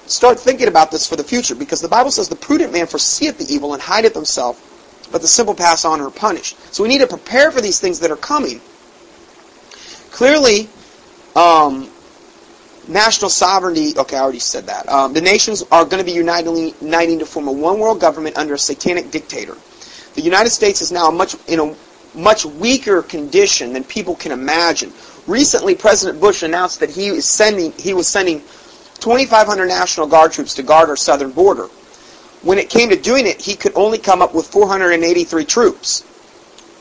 [0.07, 3.37] start thinking about this for the future, because the Bible says the prudent man foreseeth
[3.37, 6.57] the evil and hideth himself, but the simple pass on and are punished.
[6.73, 8.59] So we need to prepare for these things that are coming.
[10.11, 10.67] Clearly,
[11.35, 11.89] um,
[12.87, 14.89] national sovereignty, okay, I already said that.
[14.89, 18.37] Um, the nations are going to be uniting, uniting to form a one world government
[18.37, 19.55] under a satanic dictator.
[20.15, 21.75] The United States is now much in a
[22.13, 24.91] much weaker condition than people can imagine.
[25.27, 28.41] Recently, President Bush announced that he is sending he was sending
[28.99, 31.67] 2,500 National Guard troops to guard our southern border.
[32.41, 36.03] When it came to doing it, he could only come up with 483 troops.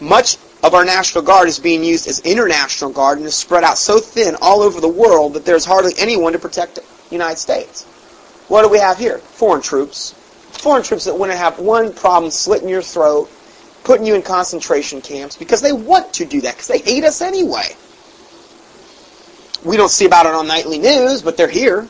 [0.00, 3.78] Much of our National Guard is being used as international guard and is spread out
[3.78, 7.84] so thin all over the world that there's hardly anyone to protect the United States.
[8.48, 9.18] What do we have here?
[9.18, 10.12] Foreign troops.
[10.52, 13.30] Foreign troops that wouldn't have one problem slitting your throat,
[13.88, 17.22] putting you in concentration camps, because they want to do that, because they hate us
[17.22, 17.74] anyway.
[19.64, 21.88] We don't see about it on nightly news, but they're here.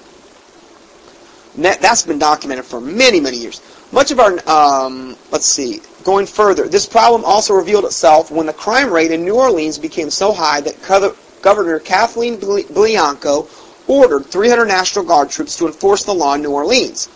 [1.56, 3.60] That's been documented for many, many years.
[3.90, 8.52] Much of our, um, let's see, going further, this problem also revealed itself when the
[8.52, 10.80] crime rate in New Orleans became so high that
[11.42, 13.48] Governor Kathleen Blanco
[13.88, 17.08] ordered 300 National Guard troops to enforce the law in New Orleans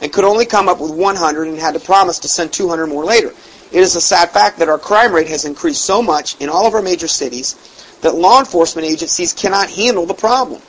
[0.00, 3.04] and could only come up with 100 and had to promise to send 200 more
[3.04, 3.32] later.
[3.72, 6.66] It is a sad fact that our crime rate has increased so much in all
[6.66, 7.56] of our major cities
[8.02, 10.60] that law enforcement agencies cannot handle the problem.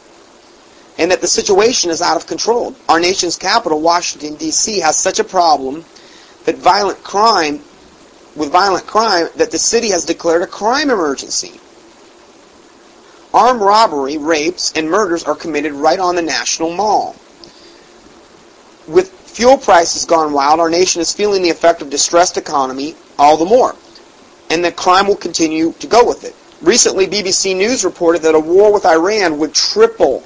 [0.97, 2.75] and that the situation is out of control.
[2.87, 5.83] Our nation's capital, Washington D.C., has such a problem
[6.45, 7.61] that violent crime
[8.35, 11.59] with violent crime that the city has declared a crime emergency.
[13.33, 17.15] Armed robbery, rapes, and murders are committed right on the National Mall.
[18.87, 23.35] With fuel prices gone wild, our nation is feeling the effect of distressed economy all
[23.35, 23.75] the more.
[24.49, 26.35] And the crime will continue to go with it.
[26.61, 30.23] Recently, BBC News reported that a war with Iran would triple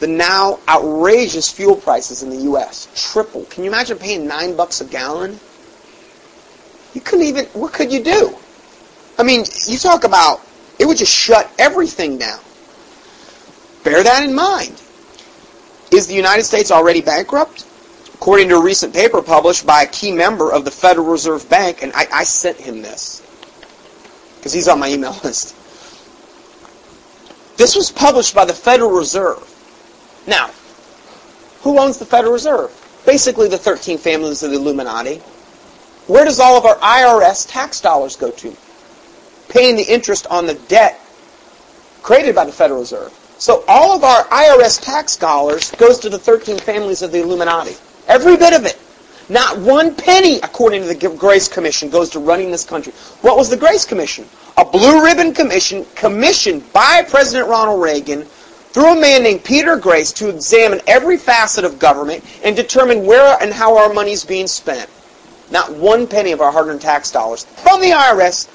[0.00, 2.88] the now outrageous fuel prices in the U.S.
[3.12, 3.44] Triple.
[3.46, 5.38] Can you imagine paying nine bucks a gallon?
[6.94, 8.36] You couldn't even, what could you do?
[9.18, 10.40] I mean, you talk about,
[10.78, 12.40] it would just shut everything down.
[13.84, 14.80] Bear that in mind.
[15.90, 17.66] Is the United States already bankrupt?
[18.20, 21.82] According to a recent paper published by a key member of the Federal Reserve Bank,
[21.82, 23.22] and I, I sent him this
[24.36, 25.56] because he's on my email list.
[27.56, 29.42] This was published by the Federal Reserve.
[30.26, 30.50] Now,
[31.62, 32.70] who owns the Federal Reserve?
[33.06, 35.16] Basically, the 13 families of the Illuminati.
[36.06, 38.54] Where does all of our IRS tax dollars go to?
[39.48, 41.00] Paying the interest on the debt
[42.02, 43.18] created by the Federal Reserve.
[43.38, 47.76] So all of our IRS tax dollars goes to the 13 families of the Illuminati.
[48.10, 48.76] Every bit of it.
[49.28, 52.92] Not one penny, according to the Grace Commission, goes to running this country.
[53.20, 54.26] What was the Grace Commission?
[54.56, 58.24] A blue ribbon commission commissioned by President Ronald Reagan
[58.72, 63.40] through a man named Peter Grace to examine every facet of government and determine where
[63.40, 64.90] and how our money is being spent.
[65.52, 68.48] Not one penny of our hard-earned tax dollars from the IRS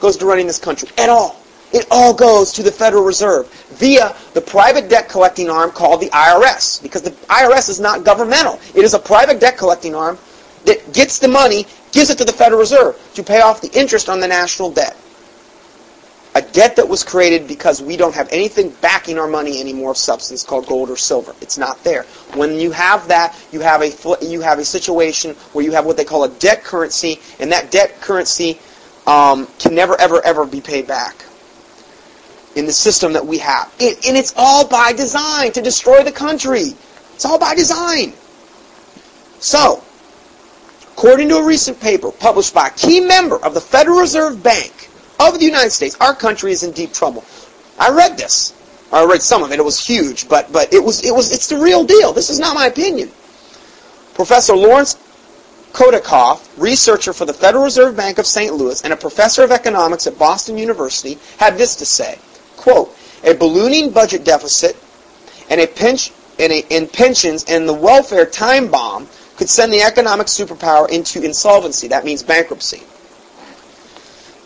[0.00, 1.43] goes to running this country at all.
[1.74, 6.08] It all goes to the Federal Reserve via the private debt collecting arm called the
[6.10, 8.60] IRS because the IRS is not governmental.
[8.74, 10.16] It is a private debt collecting arm
[10.66, 14.08] that gets the money, gives it to the Federal Reserve to pay off the interest
[14.08, 14.96] on the national debt
[16.34, 19.96] a debt that was created because we don't have anything backing our money anymore of
[19.96, 21.34] substance called gold or silver.
[21.40, 22.02] It's not there.
[22.34, 25.96] When you have that, you have a you have a situation where you have what
[25.96, 28.58] they call a debt currency, and that debt currency
[29.06, 31.23] um, can never ever ever be paid back
[32.56, 33.72] in the system that we have.
[33.78, 36.74] It, and it's all by design to destroy the country.
[37.14, 38.12] It's all by design.
[39.40, 39.82] So,
[40.92, 44.88] according to a recent paper published by a key member of the Federal Reserve Bank,
[45.20, 47.24] of the United States, our country is in deep trouble.
[47.78, 48.52] I read this.
[48.92, 49.58] I read some of it.
[49.58, 52.12] It was huge, but but it was it was it's the real deal.
[52.12, 53.10] This is not my opinion.
[54.14, 54.96] Professor Laurence
[55.72, 58.54] Kotlikoff, researcher for the Federal Reserve Bank of St.
[58.54, 62.18] Louis and a professor of economics at Boston University, had this to say:
[62.64, 64.74] "Quote: A ballooning budget deficit
[65.50, 69.82] and a pinch and a, in pensions and the welfare time bomb could send the
[69.82, 71.88] economic superpower into insolvency.
[71.88, 72.82] That means bankruptcy."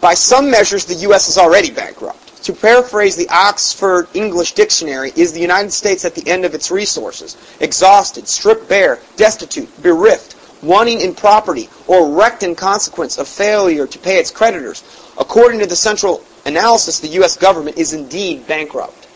[0.00, 1.28] By some measures, the U.S.
[1.28, 2.42] is already bankrupt.
[2.42, 6.72] To paraphrase the Oxford English Dictionary, is the United States at the end of its
[6.72, 13.86] resources, exhausted, stripped bare, destitute, bereft, wanting in property, or wrecked in consequence of failure
[13.86, 14.82] to pay its creditors.
[15.18, 17.36] According to the central analysis, the U.S.
[17.36, 19.06] government is indeed bankrupt.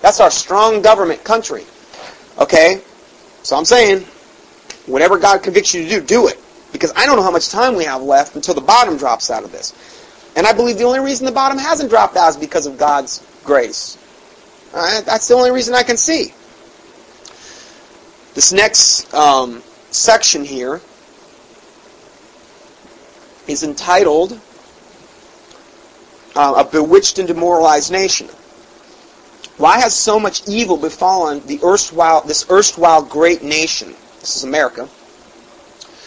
[0.00, 1.64] That's our strong government country.
[2.38, 2.82] Okay?
[3.42, 4.00] So I'm saying,
[4.86, 6.40] whatever God convicts you to do, do it.
[6.72, 9.44] Because I don't know how much time we have left until the bottom drops out
[9.44, 9.72] of this.
[10.36, 13.24] And I believe the only reason the bottom hasn't dropped out is because of God's
[13.44, 13.96] grace.
[14.72, 15.02] Right?
[15.04, 16.34] That's the only reason I can see.
[18.34, 20.80] This next um, section here
[23.46, 24.38] is entitled
[26.36, 28.28] uh, A Bewitched and Demoralized Nation.
[29.56, 33.94] Why has so much evil befallen the erstwhile, this erstwhile great nation?
[34.20, 34.88] This is America.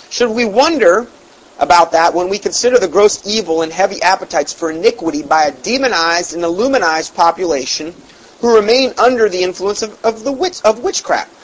[0.10, 1.08] Should we wonder
[1.60, 5.52] about that when we consider the gross evil and heavy appetites for iniquity by a
[5.52, 7.94] demonized and illuminized population
[8.40, 11.36] who remain under the influence of, of the witch, of witchcraft.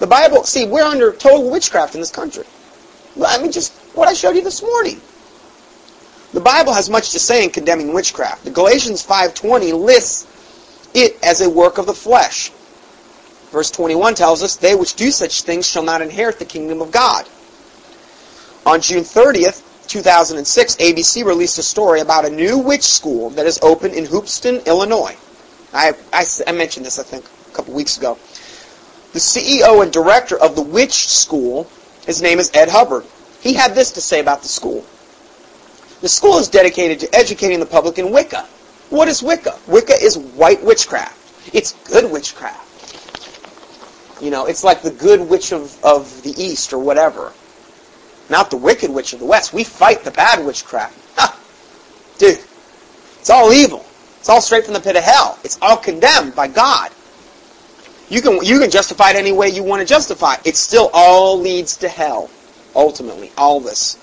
[0.00, 2.44] The Bible, see, we're under total witchcraft in this country.
[3.24, 5.00] I mean, just what I showed you this morning.
[6.32, 8.44] The Bible has much to say in condemning witchcraft.
[8.44, 10.26] The Galatians 5.20 lists
[10.94, 12.50] it as a work of the flesh.
[13.50, 16.92] Verse 21 tells us, They which do such things shall not inherit the kingdom of
[16.92, 17.28] God.
[18.64, 23.58] On June 30th, 2006, ABC released a story about a new witch school that is
[23.60, 25.16] open in Hoopeston, Illinois.
[25.72, 28.14] I, I, I mentioned this, I think, a couple weeks ago.
[29.12, 31.68] The CEO and director of the witch school,
[32.06, 33.04] his name is Ed Hubbard.
[33.40, 34.84] He had this to say about the school.
[36.00, 38.46] The school is dedicated to educating the public in Wicca.
[38.90, 39.58] What is Wicca?
[39.66, 41.54] Wicca is white witchcraft.
[41.54, 42.66] It's good witchcraft.
[44.22, 47.32] You know, it's like the good witch of, of the East or whatever
[48.30, 49.52] not the wicked witch of the west.
[49.52, 50.96] We fight the bad witchcraft.
[51.16, 51.38] Ha!
[52.18, 52.38] Dude,
[53.18, 53.84] it's all evil.
[54.18, 55.38] It's all straight from the pit of hell.
[55.42, 56.90] It's all condemned by God.
[58.08, 60.36] You can you can justify it any way you want to justify.
[60.44, 62.30] It still all leads to hell,
[62.74, 63.30] ultimately.
[63.36, 63.98] All this.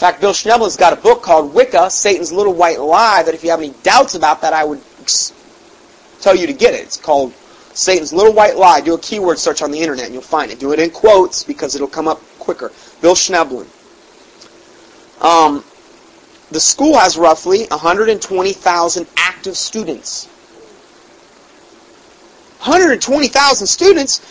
[0.00, 3.22] In fact, Bill Schnoebelen's got a book called Wicca, Satan's Little White Lie.
[3.22, 4.80] That if you have any doubts about that, I would
[6.22, 6.80] tell you to get it.
[6.84, 7.34] It's called
[7.74, 8.80] Satan's Little White Lie.
[8.80, 10.58] Do a keyword search on the internet and you'll find it.
[10.58, 12.72] Do it in quotes because it'll come up quicker.
[13.02, 13.66] Bill Schnoebelen.
[15.22, 15.62] Um,
[16.50, 20.24] the school has roughly 120,000 active students.
[22.60, 24.22] 120,000 students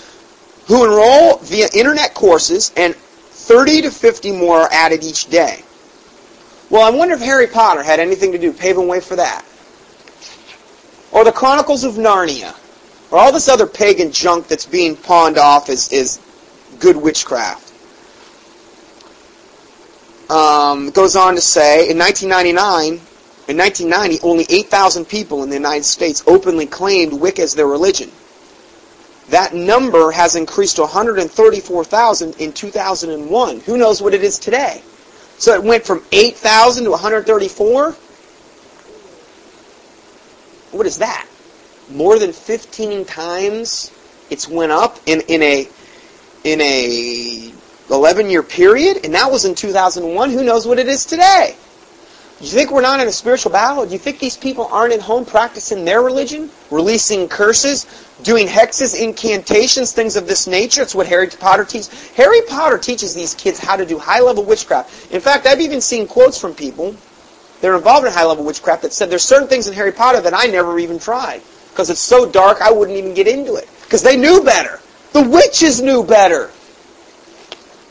[0.65, 2.95] who enroll via internet courses, and
[3.49, 5.63] 30 to 50 more are added each day.
[6.69, 9.43] Well, I wonder if Harry Potter had anything to do paving way for that.
[11.11, 12.55] Or the Chronicles of Narnia.
[13.09, 16.21] Or all this other pagan junk that's being pawned off as, as
[16.80, 17.73] good witchcraft.
[20.30, 23.01] Um, it goes on to say, in 1999,
[23.47, 28.11] in 1990, only 8,000 people in the United States openly claimed Wicca as their religion.
[29.30, 33.60] That number has increased to 134,000 in 2001.
[33.61, 34.81] Who knows what it is today?
[35.38, 37.91] So it went from 8,000 to 134?
[40.72, 41.27] What is that?
[41.91, 43.91] More than 15 times
[44.30, 45.68] it's went up in, in a
[46.43, 47.51] in a
[47.89, 50.30] 11 year period, and that was in 2001.
[50.30, 51.56] Who knows what it is today?
[52.40, 53.86] Do you think we're not in a spiritual battle?
[53.86, 56.49] Do you think these people aren't at home practicing their religion?
[56.72, 57.86] Releasing curses?
[58.24, 60.82] Doing hexes, incantations, things of this nature?
[60.82, 61.90] It's what Harry Potter teaches.
[62.11, 65.11] Harry Potter teaches these kids how to do high level witchcraft.
[65.11, 66.95] In fact, I've even seen quotes from people
[67.60, 70.22] that are involved in high level witchcraft that said there's certain things in Harry Potter
[70.22, 71.41] that I never even tried.
[71.72, 73.68] Because it's so dark I wouldn't even get into it.
[73.84, 74.80] Because they knew better.
[75.11, 76.52] The witches knew better.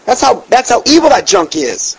[0.07, 1.99] That's how that's how evil that junk is.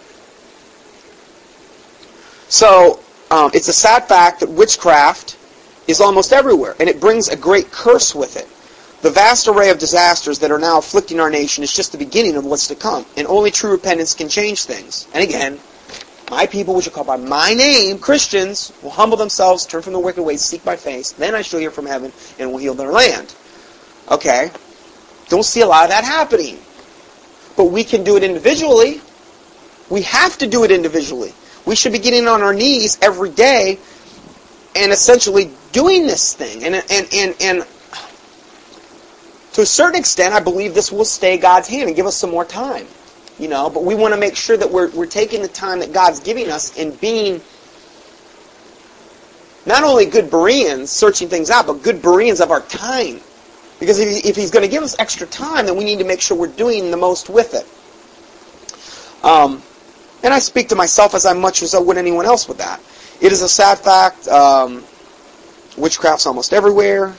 [2.49, 2.99] So
[3.31, 5.37] um, it's a sad fact that witchcraft
[5.87, 8.47] is almost everywhere, and it brings a great curse with it.
[9.01, 12.35] The vast array of disasters that are now afflicting our nation is just the beginning
[12.35, 15.07] of what's to come, and only true repentance can change things.
[15.13, 15.59] And again,
[16.29, 19.99] my people, which are called by my name, Christians, will humble themselves, turn from the
[19.99, 21.11] wicked ways, seek my face.
[21.13, 23.33] Then I shall hear from heaven and will heal their land.
[24.11, 24.51] Okay,
[25.27, 26.59] don't see a lot of that happening,
[27.55, 29.01] but we can do it individually.
[29.89, 31.33] We have to do it individually.
[31.69, 33.77] We should be getting on our knees every day
[34.75, 36.63] and essentially doing this thing.
[36.63, 37.67] And, and, and, and
[39.53, 42.31] to a certain extent, I believe this will stay God's hand and give us some
[42.31, 42.87] more time.
[43.37, 45.93] You know, but we want to make sure that we're, we're taking the time that
[45.93, 47.39] God's giving us and being
[49.67, 53.21] not only good Bereans, searching things out, but good Bereans of our time.
[53.79, 56.19] Because if, if He's going to give us extra time, then we need to make
[56.19, 59.23] sure we're doing the most with it.
[59.23, 59.61] Um,
[60.23, 62.81] and I speak to myself as I much as I would anyone else with that.
[63.21, 64.27] It is a sad fact.
[64.27, 64.83] Um,
[65.77, 67.15] witchcraft's almost everywhere.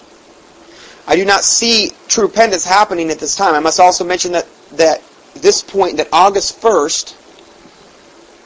[1.07, 3.55] I do not see true repentance happening at this time.
[3.55, 5.03] I must also mention that that
[5.35, 7.17] this point that August 1st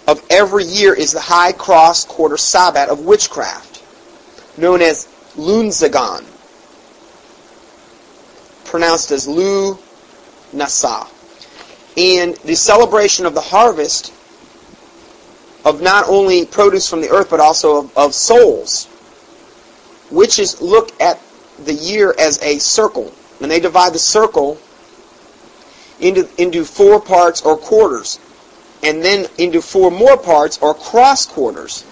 [0.06, 3.82] of every year is the High Cross Quarter Sabbat of witchcraft,
[4.59, 5.06] known as
[5.36, 6.24] Lunzagon,
[8.64, 9.78] pronounced as Lu
[10.52, 11.09] Nasa.
[11.97, 14.12] And the celebration of the harvest
[15.64, 18.88] of not only produce from the earth, but also of, of souls.
[20.10, 21.18] Witches look at
[21.64, 24.58] the year as a circle, and they divide the circle
[26.00, 28.18] into, into four parts or quarters,
[28.82, 31.84] and then into four more parts or cross quarters,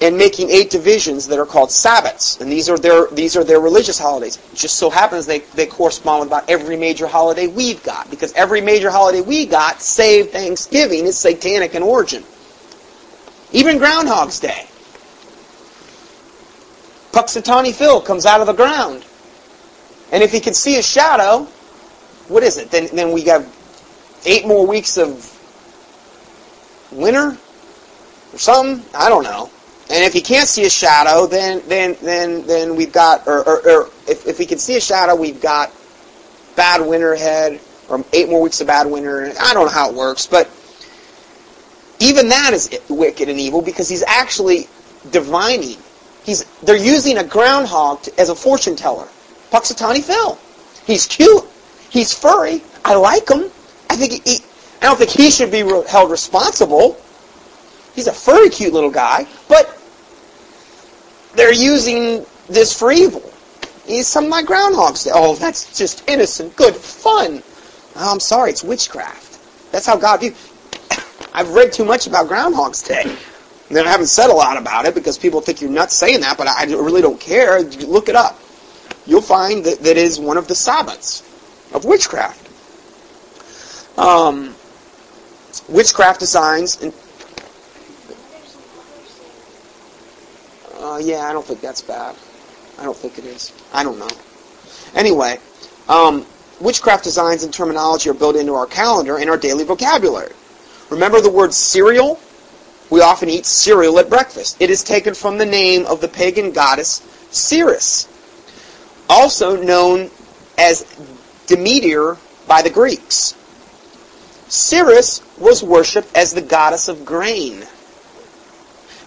[0.00, 2.40] and making eight divisions that are called Sabbats.
[2.40, 4.36] And these are their these are their religious holidays.
[4.52, 8.32] It just so happens they, they correspond with about every major holiday we've got, because
[8.34, 12.22] every major holiday we got, save Thanksgiving, is satanic in origin.
[13.52, 14.66] Even Groundhog's Day.
[17.12, 19.04] Punxsutawney Phil comes out of the ground.
[20.12, 21.44] And if he can see a shadow,
[22.28, 22.70] what is it?
[22.70, 23.44] Then then we got
[24.24, 25.34] eight more weeks of
[26.92, 27.36] winter
[28.32, 28.84] or something.
[28.94, 29.50] I don't know.
[29.90, 33.68] And if he can't see a shadow, then then then then we've got, or, or,
[33.68, 35.72] or if if he can see a shadow, we've got
[36.56, 39.32] bad winter ahead, or eight more weeks of bad winter.
[39.40, 40.50] I don't know how it works, but
[42.00, 44.68] even that is wicked and evil because he's actually
[45.10, 45.78] divining.
[46.24, 49.08] He's they're using a groundhog to, as a fortune teller.
[49.50, 50.38] Punxsutawney Phil.
[50.86, 51.44] He's cute.
[51.88, 52.62] He's furry.
[52.84, 53.50] I like him.
[53.88, 54.38] I think he,
[54.82, 57.00] I don't think he should be held responsible.
[57.94, 59.77] He's a furry, cute little guy, but
[61.34, 63.22] they're using this for evil.
[63.86, 65.08] He's some my groundhogs.
[65.12, 67.42] Oh, that's just innocent, good fun.
[67.96, 69.72] Oh, I'm sorry, it's witchcraft.
[69.72, 70.36] That's how God views.
[71.32, 73.16] I've read too much about Groundhog's Day.
[73.70, 76.38] And I haven't said a lot about it because people think you're nuts saying that,
[76.38, 77.60] but I really don't care.
[77.62, 78.38] Look it up.
[79.06, 81.22] you'll find that that is one of the Sabbats
[81.74, 82.46] of witchcraft.
[83.98, 84.54] Um,
[85.68, 86.80] witchcraft designs.
[86.80, 86.94] And,
[90.88, 92.16] uh, yeah, I don't think that's bad.
[92.78, 93.52] I don't think it is.
[93.72, 94.08] I don't know.
[94.94, 95.38] Anyway,
[95.88, 96.24] um,
[96.60, 100.32] witchcraft designs and terminology are built into our calendar and our daily vocabulary.
[100.90, 102.18] Remember the word cereal?
[102.90, 104.56] We often eat cereal at breakfast.
[104.60, 108.08] It is taken from the name of the pagan goddess Ceres,
[109.10, 110.10] also known
[110.56, 110.86] as
[111.46, 112.16] Demeter
[112.46, 113.34] by the Greeks.
[114.48, 117.66] Ceres was worshipped as the goddess of grain,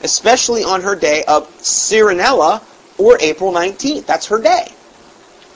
[0.03, 2.61] especially on her day of Cerealia
[2.97, 4.05] or April 19th.
[4.05, 4.71] That's her day.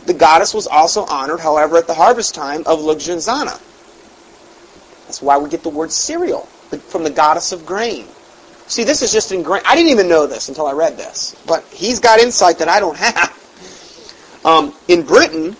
[0.06, 3.62] The goddess was also honored, however, at the harvest time of Lughnasadh.
[5.06, 6.42] That's why we get the word cereal
[6.90, 8.06] from the goddess of grain.
[8.68, 9.66] See, this is just ingrained.
[9.68, 12.80] I didn't even know this until I read this, but he's got insight that I
[12.80, 13.34] don't have.
[14.46, 15.56] Um, in Britain,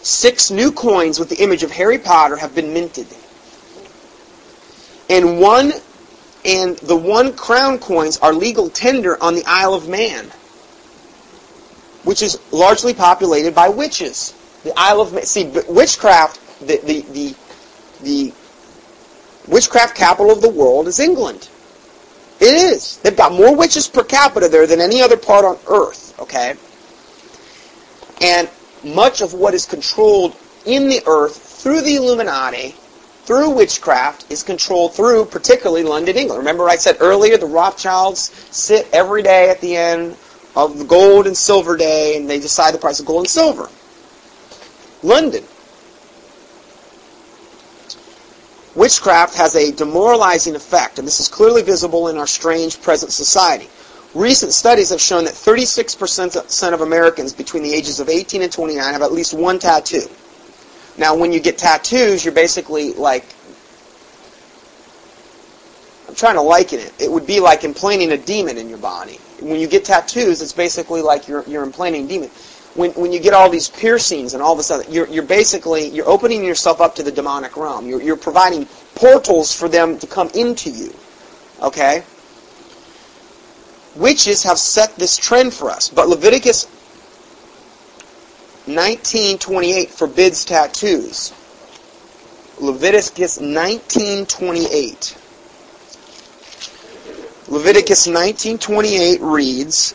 [0.00, 3.06] six new coins with the image of Harry Potter have been minted,
[5.10, 5.70] and one
[6.44, 10.30] and the one crown coins are legal tender on the Isle of Man,
[12.04, 14.34] which is largely populated by witches.
[14.62, 15.24] The Isle of Man.
[15.24, 16.40] See, witchcraft.
[16.60, 17.34] The the the
[18.02, 18.32] the
[19.48, 21.48] witchcraft capital of the world is England.
[22.40, 22.98] It is.
[22.98, 26.54] They've got more witches per capita there than any other part on earth, okay?
[28.20, 28.50] And
[28.82, 32.74] much of what is controlled in the earth through the Illuminati,
[33.24, 36.38] through witchcraft, is controlled through particularly London, England.
[36.38, 40.16] Remember I said earlier the Rothschilds sit every day at the end
[40.54, 43.68] of the gold and silver day and they decide the price of gold and silver.
[45.02, 45.44] London.
[48.74, 53.68] Witchcraft has a demoralizing effect, and this is clearly visible in our strange present society.
[54.14, 58.92] Recent studies have shown that 36% of Americans between the ages of 18 and 29
[58.92, 60.08] have at least one tattoo.
[60.96, 63.24] Now, when you get tattoos, you're basically like,
[66.08, 66.92] I'm trying to liken it.
[67.00, 69.18] It would be like implanting a demon in your body.
[69.40, 72.30] When you get tattoos, it's basically like you're, you're implanting a demon
[72.74, 76.08] when, when you get all these piercings and all this other, you're, you're basically, you're
[76.08, 77.86] opening yourself up to the demonic realm.
[77.86, 80.92] You're, you're providing portals for them to come into you.
[81.62, 82.02] Okay?
[83.94, 85.88] Witches have set this trend for us.
[85.88, 86.66] But Leviticus
[88.66, 91.32] 19.28 forbids tattoos.
[92.58, 95.16] Leviticus 19.28.
[97.48, 99.94] Leviticus 19.28 reads,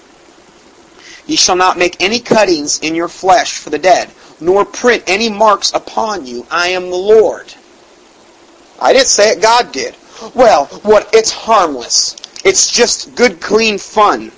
[1.25, 4.09] Ye shall not make any cuttings in your flesh for the dead,
[4.39, 6.45] nor print any marks upon you.
[6.51, 7.53] I am the Lord.
[8.79, 9.95] I didn't say it, God did.
[10.35, 12.15] Well, what it's harmless.
[12.45, 14.31] It's just good, clean fun.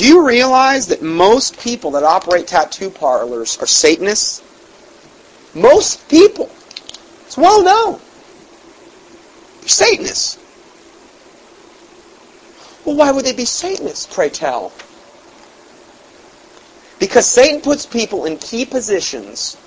[0.00, 4.42] Do you realize that most people that operate tattoo parlors are Satanists?
[5.54, 6.50] Most people.
[7.26, 8.00] It's well known.
[9.60, 10.38] They're Satanists.
[12.86, 14.72] Well, why would they be Satanists, pray tell?
[16.98, 19.58] Because Satan puts people in key positions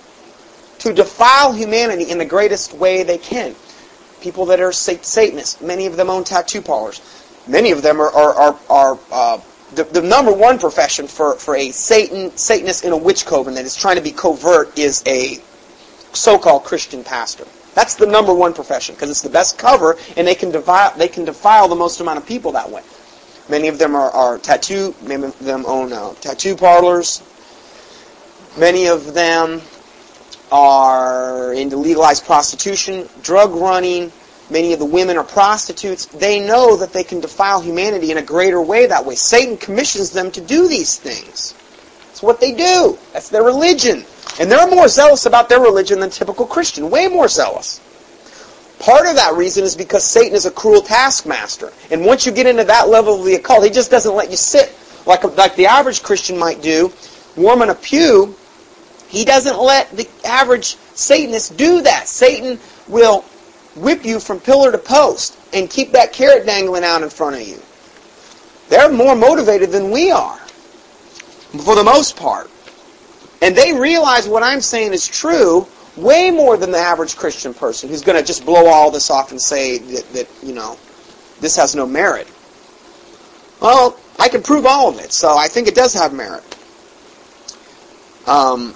[0.80, 3.54] to defile humanity in the greatest way they can.
[4.20, 7.02] People that are Satanists, many of them own tattoo parlors.
[7.46, 9.40] Many of them are, are, are, are uh,
[9.76, 13.66] the, the number one profession for, for a Satan Satanist in a witch coven that
[13.66, 15.40] is trying to be covert is a
[16.14, 17.46] so-called Christian pastor.
[17.74, 21.08] That's the number one profession because it's the best cover, and they can defile they
[21.08, 22.84] can defile the most amount of people that way.
[23.50, 24.94] Many of them are, are tattoo.
[25.02, 27.22] Many of them own uh, tattoo parlors.
[28.58, 29.62] Many of them
[30.52, 34.12] are into legalized prostitution, drug running.
[34.54, 36.06] Many of the women are prostitutes.
[36.06, 39.16] They know that they can defile humanity in a greater way that way.
[39.16, 41.56] Satan commissions them to do these things.
[42.12, 43.00] It's what they do.
[43.14, 44.06] That's their religion.
[44.40, 46.92] And they're more zealous about their religion than typical Christian.
[46.92, 47.82] Way more zealous.
[48.78, 51.74] Part of that reason is because Satan is a cruel taskmaster.
[51.90, 54.38] And once you get into that level of the occult, he just doesn't let you
[54.38, 54.72] sit
[55.08, 56.94] like, like the average Christian might do,
[57.36, 58.36] warm in a pew.
[59.08, 62.08] He doesn't let the average Satanist do that.
[62.08, 63.26] Satan will
[63.76, 67.48] whip you from pillar to post and keep that carrot dangling out in front of
[67.48, 67.60] you.
[68.70, 72.50] They're more motivated than we are, for the most part.
[73.42, 75.68] And they realize what I'm saying is true
[75.98, 79.32] way more than the average Christian person who's going to just blow all this off
[79.32, 80.78] and say that, that, you know,
[81.40, 82.28] this has no merit.
[83.62, 86.44] Well, I can prove all of it, so I think it does have merit.
[88.26, 88.76] Um,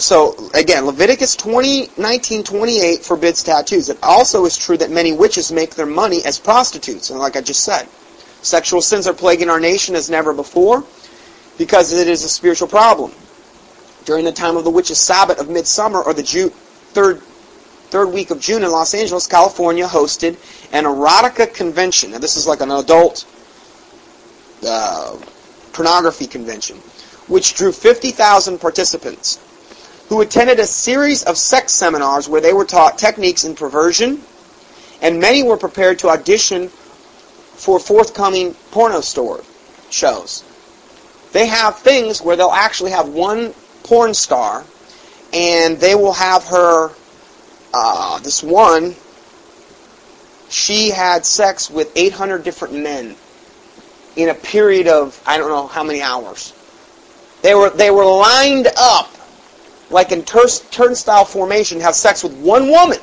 [0.00, 3.88] so again, Leviticus 20, 19, 28 forbids tattoos.
[3.88, 7.42] It also is true that many witches make their money as prostitutes, and like I
[7.42, 7.88] just said,
[8.42, 10.84] sexual sins are plaguing our nation as never before.
[11.58, 13.12] because it is a spiritual problem.
[14.06, 16.48] During the time of the witches' Sabbath of midsummer or the Ju-
[16.94, 17.20] third
[17.90, 20.38] third week of June in Los Angeles, California hosted
[20.72, 22.12] an erotica convention.
[22.12, 23.26] Now this is like an adult
[24.66, 25.18] uh,
[25.74, 26.78] pornography convention,
[27.28, 29.38] which drew 50,000 participants
[30.10, 34.20] who attended a series of sex seminars where they were taught techniques in perversion,
[35.00, 39.40] and many were prepared to audition for forthcoming porno store
[39.88, 40.42] shows.
[41.30, 43.54] They have things where they'll actually have one
[43.84, 44.64] porn star,
[45.32, 46.90] and they will have her,
[47.72, 48.96] uh, this one,
[50.48, 53.14] she had sex with 800 different men
[54.16, 56.52] in a period of I don't know how many hours.
[57.42, 59.08] They were they were lined up
[59.90, 62.98] like in tur- turnstile formation have sex with one woman.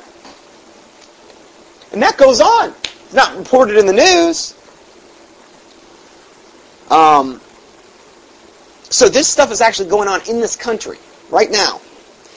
[1.92, 2.74] And that goes on.
[3.04, 4.54] It's not reported in the news.
[6.90, 7.40] Um,
[8.90, 10.98] so this stuff is actually going on in this country
[11.30, 11.80] right now.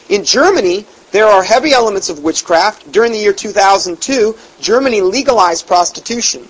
[0.10, 2.91] In Germany, there are heavy elements of witchcraft.
[2.91, 6.48] During the year 2002, Germany legalized prostitution.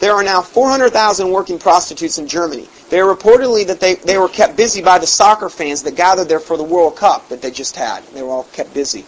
[0.00, 2.68] There are now 400,000 working prostitutes in Germany.
[2.92, 6.28] They are reportedly that they, they were kept busy by the soccer fans that gathered
[6.28, 8.04] there for the World Cup that they just had.
[8.08, 9.06] They were all kept busy.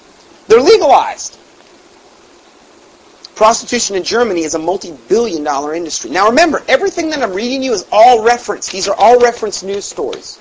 [0.49, 1.37] They're legalized.
[3.35, 6.09] Prostitution in Germany is a multi-billion dollar industry.
[6.09, 8.73] Now remember, everything that I'm reading you is all reference.
[8.73, 10.39] These are all reference news stories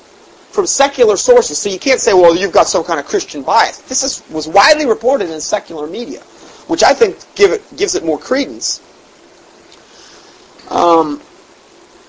[0.52, 1.58] from secular sources.
[1.58, 3.80] So you can't say, well, you've got some kind of Christian bias.
[3.80, 6.22] This is, was widely reported in secular media,
[6.68, 8.82] which I think give it, gives it more credence.
[10.70, 11.20] Um,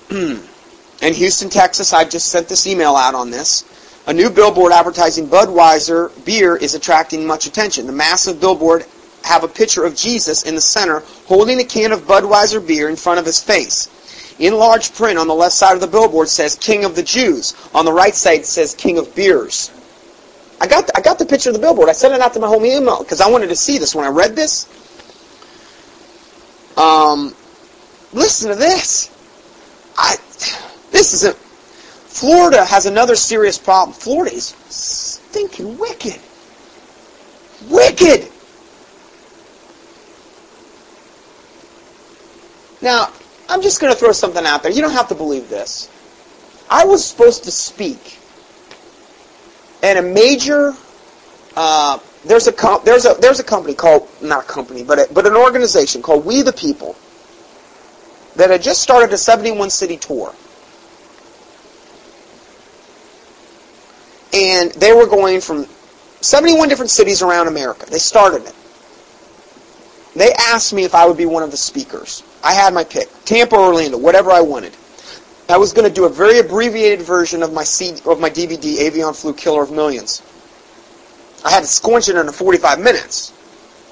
[1.01, 3.63] in Houston, Texas, I just sent this email out on this.
[4.07, 7.87] A new billboard advertising Budweiser beer is attracting much attention.
[7.87, 8.85] The massive billboard
[9.23, 12.95] have a picture of Jesus in the center holding a can of Budweiser beer in
[12.95, 13.89] front of his face.
[14.37, 17.55] In large print on the left side of the billboard says King of the Jews.
[17.73, 19.71] On the right side says King of Beers.
[20.61, 21.89] I got the, I got the picture of the billboard.
[21.89, 24.05] I sent it out to my home email because I wanted to see this when
[24.05, 24.67] I read this.
[26.77, 27.33] Um,
[28.13, 29.09] listen to this.
[29.97, 30.17] I
[30.91, 31.35] this isn't.
[31.35, 33.93] Florida has another serious problem.
[33.93, 36.19] Florida is stinking wicked.
[37.69, 38.31] Wicked.
[42.81, 43.11] Now,
[43.49, 44.71] I'm just going to throw something out there.
[44.71, 45.89] You don't have to believe this.
[46.69, 48.19] I was supposed to speak
[49.83, 50.73] at a major.
[51.55, 52.53] Uh, there's a
[52.83, 56.25] there's a there's a company called not a company but a, but an organization called
[56.25, 56.95] We the People
[58.35, 60.33] that had just started a 71 city tour.
[64.35, 65.65] And they were going from
[66.21, 67.85] 71 different cities around America.
[67.89, 68.55] They started it.
[70.15, 72.23] They asked me if I would be one of the speakers.
[72.43, 73.09] I had my pick.
[73.25, 74.75] Tampa Orlando, whatever I wanted.
[75.47, 78.79] I was going to do a very abbreviated version of my CD, of my DVD,
[78.79, 80.21] Avian Flu Killer of Millions.
[81.43, 83.31] I had to squinch it into 45 minutes.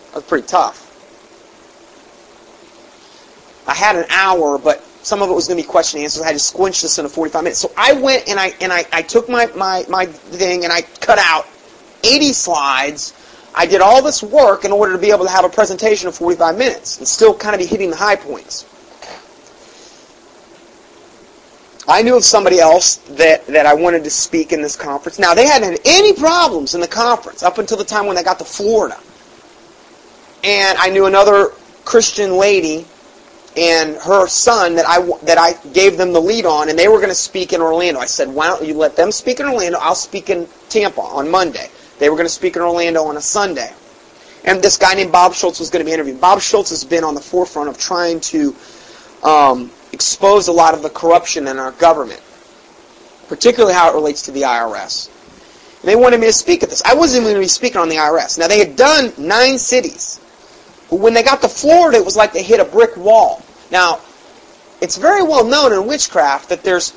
[0.07, 0.79] That was pretty tough.
[3.67, 6.23] I had an hour, but some of it was going to be question and answers.
[6.23, 7.59] I had to squinch this into 45 minutes.
[7.59, 10.81] So I went and I and I, I took my, my, my thing and I
[10.81, 11.45] cut out
[12.03, 13.13] 80 slides.
[13.53, 16.15] I did all this work in order to be able to have a presentation of
[16.15, 18.65] 45 minutes and still kind of be hitting the high points.
[21.85, 25.19] I knew of somebody else that, that I wanted to speak in this conference.
[25.19, 28.23] Now, they hadn't had any problems in the conference up until the time when they
[28.23, 28.97] got to Florida.
[30.45, 31.49] And I knew another
[31.83, 32.87] Christian lady
[33.57, 36.97] and her son that I, that I gave them the lead on, and they were
[36.97, 37.99] going to speak in Orlando.
[37.99, 39.77] I said, why don't you let them speak in Orlando?
[39.79, 41.69] I'll speak in Tampa on Monday.
[41.99, 43.71] They were going to speak in Orlando on a Sunday.
[44.45, 46.19] And this guy named Bob Schulz was going to be interviewed.
[46.19, 48.55] Bob Schulz has been on the forefront of trying to
[49.23, 52.21] um, expose a lot of the corruption in our government,
[53.29, 55.09] particularly how it relates to the IRS.
[55.79, 56.81] And they wanted me to speak at this.
[56.83, 58.37] I wasn't even going to be speaking on the IRS.
[58.37, 60.19] Now, they had done nine cities.
[60.93, 63.41] But when they got to Florida, it was like they hit a brick wall.
[63.71, 63.99] Now,
[64.79, 66.91] it's very well known in witchcraft that there's,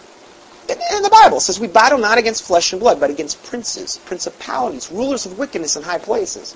[0.69, 4.93] in the Bible, says we battle not against flesh and blood, but against princes, principalities,
[4.93, 6.55] rulers of wickedness in high places.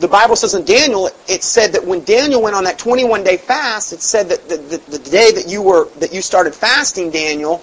[0.00, 3.36] The Bible says in Daniel, it said that when Daniel went on that 21 day
[3.36, 7.12] fast, it said that the, the, the day that you were that you started fasting,
[7.12, 7.62] Daniel,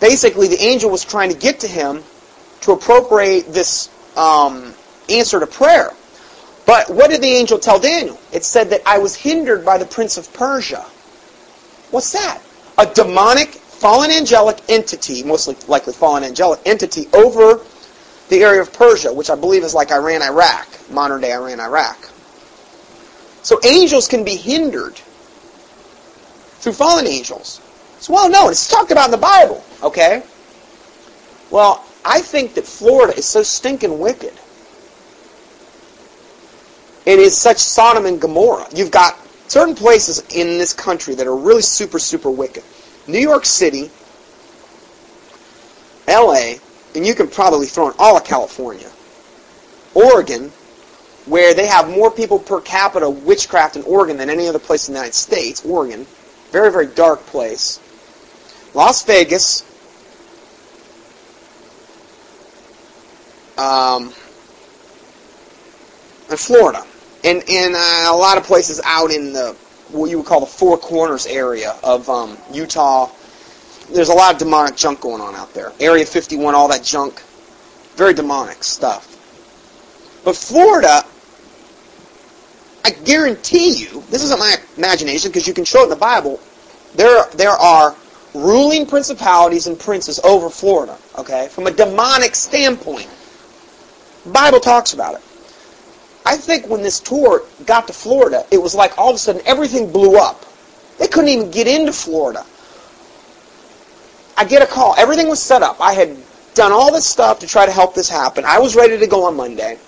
[0.00, 2.02] basically the angel was trying to get to him
[2.62, 4.72] to appropriate this um,
[5.10, 5.92] answer to prayer.
[6.66, 8.18] But what did the angel tell Daniel?
[8.32, 10.84] It said that I was hindered by the prince of Persia.
[11.90, 12.40] What's that?
[12.78, 17.60] A demonic, fallen angelic entity, mostly likely fallen angelic entity, over
[18.28, 22.08] the area of Persia, which I believe is like Iran, Iraq, modern day Iran, Iraq.
[23.42, 24.94] So angels can be hindered
[26.60, 27.60] through fallen angels.
[27.96, 28.52] It's well known.
[28.52, 29.64] It's talked about in the Bible.
[29.82, 30.22] Okay.
[31.50, 34.32] Well, I think that Florida is so stinking wicked.
[37.04, 38.68] It is such Sodom and Gomorrah.
[38.74, 39.18] You've got
[39.48, 42.62] certain places in this country that are really super, super wicked.
[43.06, 43.90] New York City,
[46.06, 46.54] LA,
[46.94, 48.88] and you can probably throw in all of California.
[49.94, 50.50] Oregon,
[51.26, 54.94] where they have more people per capita witchcraft in Oregon than any other place in
[54.94, 55.64] the United States.
[55.64, 56.06] Oregon,
[56.50, 57.80] very, very dark place.
[58.74, 59.62] Las Vegas,
[63.58, 64.14] um,
[66.30, 66.84] and Florida,
[67.24, 69.56] and and uh, a lot of places out in the
[69.90, 73.10] what you would call the Four Corners area of um, Utah.
[73.92, 75.72] There's a lot of demonic junk going on out there.
[75.78, 77.22] Area 51, all that junk,
[77.96, 79.08] very demonic stuff.
[80.24, 81.04] But Florida,
[82.84, 86.40] I guarantee you, this isn't my imagination because you can show it in the Bible.
[86.94, 87.94] There, there are
[88.34, 90.96] ruling principalities and princes over Florida.
[91.18, 93.08] Okay, from a demonic standpoint,
[94.24, 95.22] Bible talks about it.
[96.24, 99.42] I think when this tour got to Florida, it was like all of a sudden
[99.44, 100.44] everything blew up.
[100.98, 102.46] They couldn't even get into Florida.
[104.36, 104.94] I get a call.
[104.96, 105.80] Everything was set up.
[105.80, 106.16] I had
[106.54, 108.44] done all this stuff to try to help this happen.
[108.44, 109.78] I was ready to go on Monday.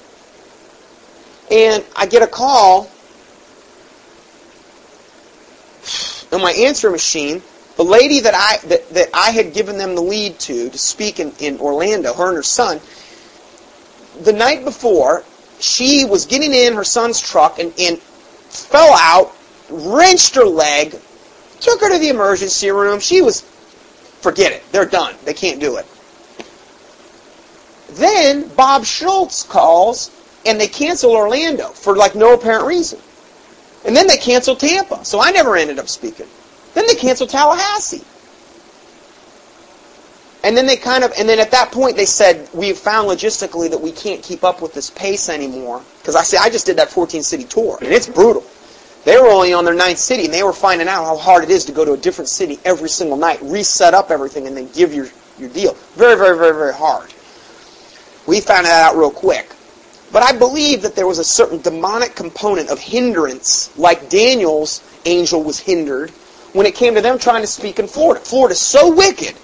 [1.51, 2.91] And I get a call
[6.33, 7.43] on my answer machine.
[7.77, 11.19] The lady that I that, that I had given them the lead to to speak
[11.21, 12.81] in, in Orlando, her and her son,
[14.23, 15.25] the night before,
[15.65, 19.35] she was getting in her son's truck and, and fell out,
[19.71, 20.95] wrenched her leg,
[21.61, 23.01] took her to the emergency room.
[23.01, 23.41] She was,
[24.21, 25.15] forget it, they're done.
[25.25, 25.87] They can't do it.
[27.93, 30.11] Then Bob Schulz calls
[30.45, 33.01] and they cancel Orlando for like no apparent reason.
[33.87, 35.05] And then they cancel Tampa.
[35.05, 36.27] So I never ended up speaking.
[36.75, 38.05] Then they cancel Tallahassee.
[40.45, 43.71] And then they kind of, and then at that point they said, we've found logistically
[43.71, 45.83] that we can't keep up with this pace anymore.
[46.01, 48.45] Because I say, I just did that 14 city tour, and it's brutal.
[49.07, 51.51] They were only on their ninth city, and they were finding out how hard it
[51.51, 54.69] is to go to a different city every single night, reset up everything, and then
[54.75, 55.09] give your,
[55.39, 55.73] your deal.
[55.97, 57.11] Very, very, very, very hard.
[58.27, 59.51] We found that out real quick.
[60.13, 65.43] But I believe that there was a certain demonic component of hindrance, like Daniel's angel
[65.43, 66.11] was hindered,
[66.53, 68.23] when it came to them trying to speak in Florida.
[68.23, 69.35] Florida's so wicked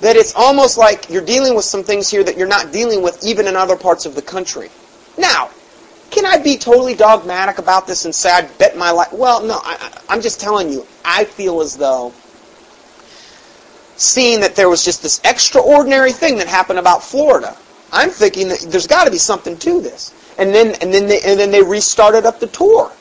[0.00, 3.22] that it's almost like you're dealing with some things here that you're not dealing with
[3.24, 4.70] even in other parts of the country.
[5.16, 5.50] Now,
[6.10, 9.12] can I be totally dogmatic about this and say I bet my life?
[9.12, 12.12] Well, no, I, I'm just telling you, I feel as though
[13.96, 17.56] seeing that there was just this extraordinary thing that happened about Florida,
[17.92, 20.14] I'm thinking that there's got to be something to this.
[20.38, 22.92] And then, and then, they, and then they restarted up the tour.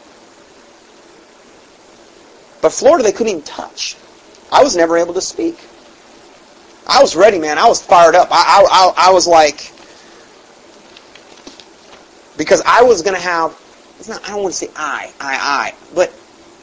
[2.62, 3.96] But Florida, they couldn't even touch.
[4.52, 5.60] I was never able to speak.
[6.88, 7.58] I was ready, man.
[7.58, 8.30] I was fired up.
[8.32, 9.72] I, I, I, I was like,
[12.38, 13.56] because I was going to have,
[14.00, 16.14] it's not, I don't want to say I, I, I, but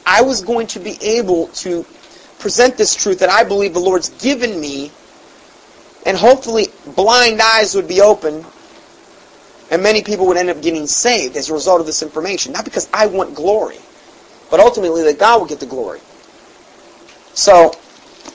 [0.05, 1.85] I was going to be able to
[2.39, 4.91] present this truth that I believe the Lord's given me,
[6.05, 8.45] and hopefully blind eyes would be open,
[9.69, 12.53] and many people would end up getting saved as a result of this information.
[12.53, 13.77] Not because I want glory,
[14.49, 15.99] but ultimately that God will get the glory.
[17.33, 17.73] So,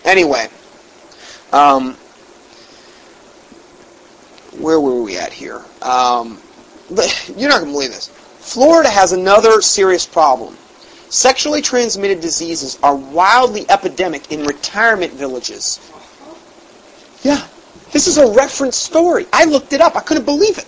[0.04, 0.48] anyway,
[1.52, 1.94] um,
[4.58, 5.62] where were we at here?
[5.82, 6.40] Um,
[7.36, 8.08] you're not going to believe this.
[8.38, 10.56] Florida has another serious problem.
[11.08, 15.80] Sexually transmitted diseases are wildly epidemic in retirement villages.
[17.22, 17.46] Yeah,
[17.92, 19.26] this is a reference story.
[19.32, 19.96] I looked it up.
[19.96, 20.66] I couldn't believe it.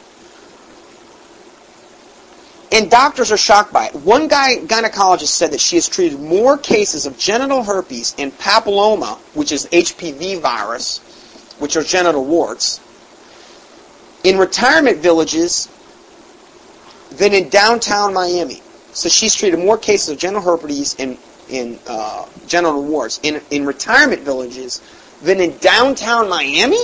[2.73, 3.95] And doctors are shocked by it.
[3.95, 9.19] One guy, gynecologist, said that she has treated more cases of genital herpes and papilloma,
[9.35, 10.99] which is HPV virus,
[11.59, 12.81] which are genital warts,
[14.25, 15.69] in retirement villages
[17.11, 18.63] than in downtown Miami.
[18.95, 21.19] So she's treated more cases of genital herpes and
[21.87, 24.81] uh, genital warts in, in retirement villages
[25.23, 26.83] than in downtown Miami.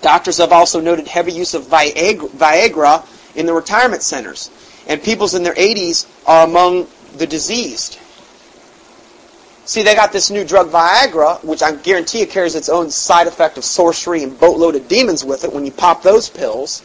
[0.00, 3.06] Doctors have also noted heavy use of Viagra, Viagra
[3.36, 4.50] in the retirement centers.
[4.88, 7.98] And peoples in their 80s are among the diseased.
[9.66, 13.26] See, they got this new drug Viagra, which I guarantee you carries its own side
[13.26, 16.82] effect of sorcery and boatload of demons with it when you pop those pills,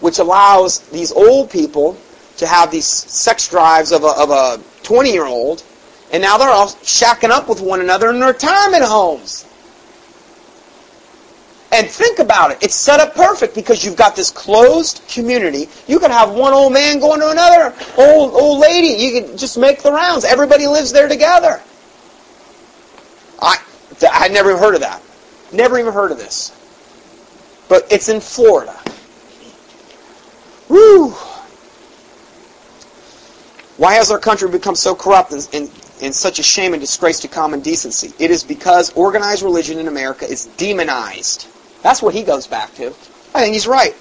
[0.00, 1.96] which allows these old people
[2.36, 5.62] to have these sex drives of a, of a 20-year-old,
[6.12, 9.46] and now they're all shacking up with one another in retirement homes.
[11.70, 12.62] And think about it.
[12.62, 15.68] It's set up perfect because you've got this closed community.
[15.86, 19.02] You can have one old man going to another old old lady.
[19.02, 20.24] You can just make the rounds.
[20.24, 21.60] Everybody lives there together.
[23.98, 25.02] Th- I never even heard of that.
[25.52, 26.52] Never even heard of this.
[27.68, 28.78] But it's in Florida.
[30.68, 31.10] Woo!
[33.76, 35.70] Why has our country become so corrupt and, and,
[36.02, 38.12] and such a shame and disgrace to common decency?
[38.18, 41.46] It is because organized religion in America is demonized.
[41.82, 42.88] That's what he goes back to.
[43.34, 43.94] I think he's right.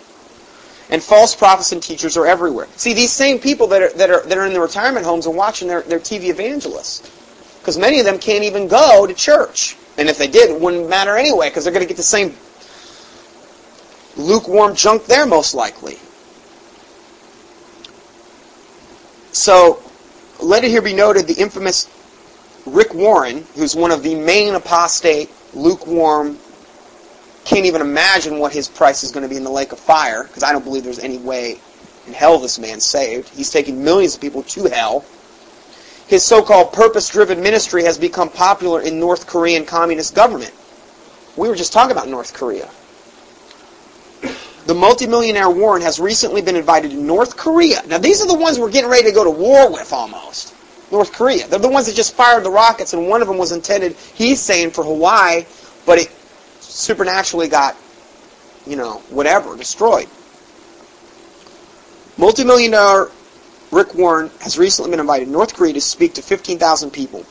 [0.90, 2.68] And false prophets and teachers are everywhere.
[2.78, 5.36] See, these same people that are, that are, that are in the retirement homes and
[5.36, 7.12] watching their, their TV evangelists.
[7.60, 9.76] Because many of them can't even go to church.
[9.98, 12.36] And if they did, it wouldn't matter anyway, because they're going to get the same
[14.16, 15.98] lukewarm junk there, most likely.
[19.34, 19.84] So,
[20.42, 21.90] let it here be noted the infamous
[22.66, 26.38] Rick Warren, who's one of the main apostate, lukewarm,
[27.48, 30.24] can't even imagine what his price is going to be in the lake of fire,
[30.24, 31.58] because I don't believe there's any way
[32.06, 33.30] in hell this man's saved.
[33.30, 35.06] He's taking millions of people to hell.
[36.08, 40.54] His so-called purpose-driven ministry has become popular in North Korean communist government.
[41.38, 42.70] We were just talking about North Korea.
[44.66, 47.82] The multimillionaire Warren has recently been invited to North Korea.
[47.88, 50.54] Now, these are the ones we're getting ready to go to war with almost.
[50.92, 51.48] North Korea.
[51.48, 54.42] They're the ones that just fired the rockets, and one of them was intended, he's
[54.42, 55.46] saying, for Hawaii,
[55.86, 56.12] but it
[56.78, 57.76] supernaturally got,
[58.66, 60.08] you know, whatever, destroyed.
[62.18, 63.10] Multimillionaire
[63.72, 67.26] Rick Warren has recently been invited to North Korea to speak to 15,000 people.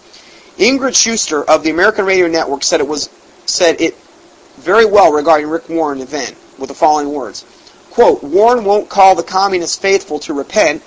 [0.58, 3.08] Ingrid Schlueter of the American Radio Network said it was
[3.46, 3.94] said it
[4.56, 7.44] very well regarding Rick Warren event with the following words.
[7.90, 10.82] Quote, Warren won't call the communists faithful to repent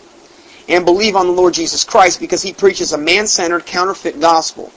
[0.68, 4.72] and believe on the Lord Jesus Christ because he preaches a man-centered counterfeit gospel.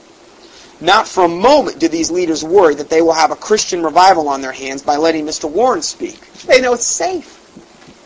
[0.83, 4.27] Not for a moment do these leaders worry that they will have a Christian revival
[4.27, 5.49] on their hands by letting Mr.
[5.49, 6.29] Warren speak.
[6.45, 7.39] They know it's safe.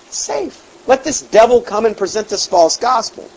[0.05, 0.63] It's safe.
[0.87, 3.27] Let this devil come and present this false gospel.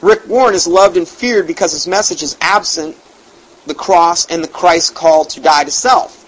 [0.00, 2.96] Rick Warren is loved and feared because his message is absent
[3.66, 6.22] the cross and the Christ call to die to self.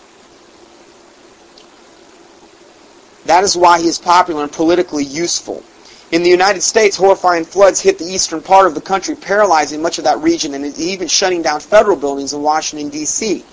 [3.26, 5.62] That is why he is popular and politically useful.
[6.10, 9.98] In the United States, horrifying floods hit the eastern part of the country, paralyzing much
[9.98, 13.44] of that region and even shutting down federal buildings in Washington, D.C.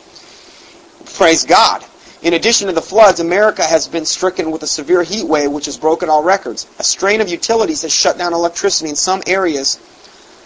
[1.15, 1.84] Praise God.
[2.22, 5.65] In addition to the floods, America has been stricken with a severe heat wave which
[5.65, 6.65] has broken all records.
[6.80, 9.77] A strain of utilities has shut down electricity in some areas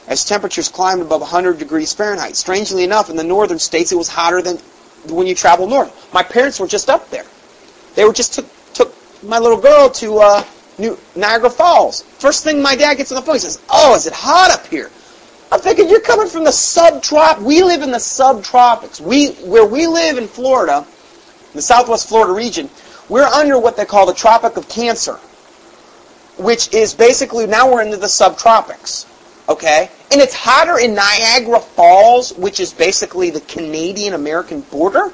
[0.07, 2.35] as temperatures climbed above 100 degrees Fahrenheit.
[2.35, 4.57] Strangely enough, in the northern states, it was hotter than
[5.07, 6.11] when you travel north.
[6.11, 7.25] My parents were just up there.
[7.93, 10.43] They were just took, took my little girl to uh,
[10.79, 12.01] New Niagara Falls.
[12.19, 14.65] First thing my dad gets on the phone, he says, "Oh, is it hot up
[14.67, 14.89] here?"
[15.51, 17.41] I'm thinking you're coming from the subtrop.
[17.41, 19.01] We live in the subtropics.
[19.01, 20.85] We where we live in Florida,
[21.51, 22.69] in the Southwest Florida region,
[23.09, 25.15] we're under what they call the Tropic of Cancer,
[26.37, 29.05] which is basically now we're into the subtropics.
[29.49, 35.11] Okay, and it's hotter in Niagara Falls, which is basically the Canadian-American border.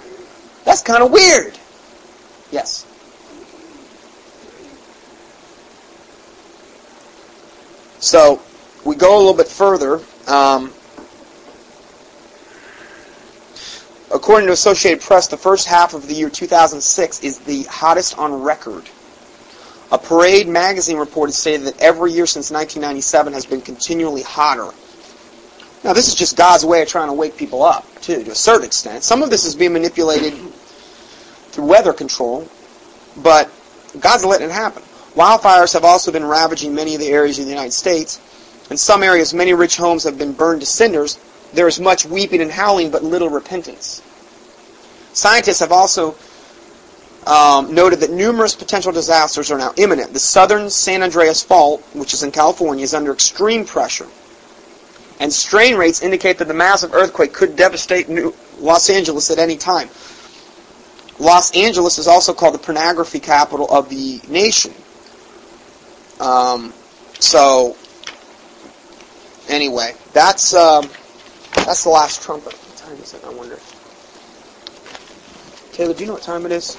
[0.65, 1.57] That's kind of weird.
[2.51, 2.85] Yes.
[7.99, 8.41] So
[8.83, 9.99] we go a little bit further.
[10.27, 10.71] Um,
[14.13, 18.41] according to Associated Press, the first half of the year 2006 is the hottest on
[18.41, 18.89] record.
[19.91, 24.71] A Parade magazine report has stated that every year since 1997 has been continually hotter.
[25.83, 28.35] Now, this is just God's way of trying to wake people up, too, to a
[28.35, 29.03] certain extent.
[29.03, 30.33] Some of this is being manipulated
[31.51, 32.49] through weather control,
[33.15, 33.51] but
[33.99, 34.81] God's letting it happen.
[35.15, 38.19] Wildfires have also been ravaging many of the areas of the United States.
[38.69, 41.17] In some areas, many rich homes have been burned to cinders.
[41.53, 44.01] There is much weeping and howling, but little repentance.
[45.13, 46.15] Scientists have also
[47.25, 50.11] um, noted that numerous potential disasters are now imminent.
[50.11, 54.07] The southern San Andreas Fault, which is in California, is under extreme pressure.
[55.21, 59.55] And strain rates indicate that the massive earthquake could devastate New Los Angeles at any
[59.55, 59.87] time.
[61.19, 64.73] Los Angeles is also called the pornography capital of the nation.
[66.19, 66.73] Um,
[67.19, 67.75] so,
[69.49, 70.89] anyway, that's um,
[71.55, 72.53] that's the last trumpet.
[72.53, 73.23] What time is it?
[73.23, 73.59] I wonder.
[75.71, 76.77] Taylor, do you know what time it is?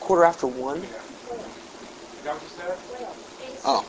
[0.00, 0.86] Quarter after one.
[3.64, 3.84] Oh.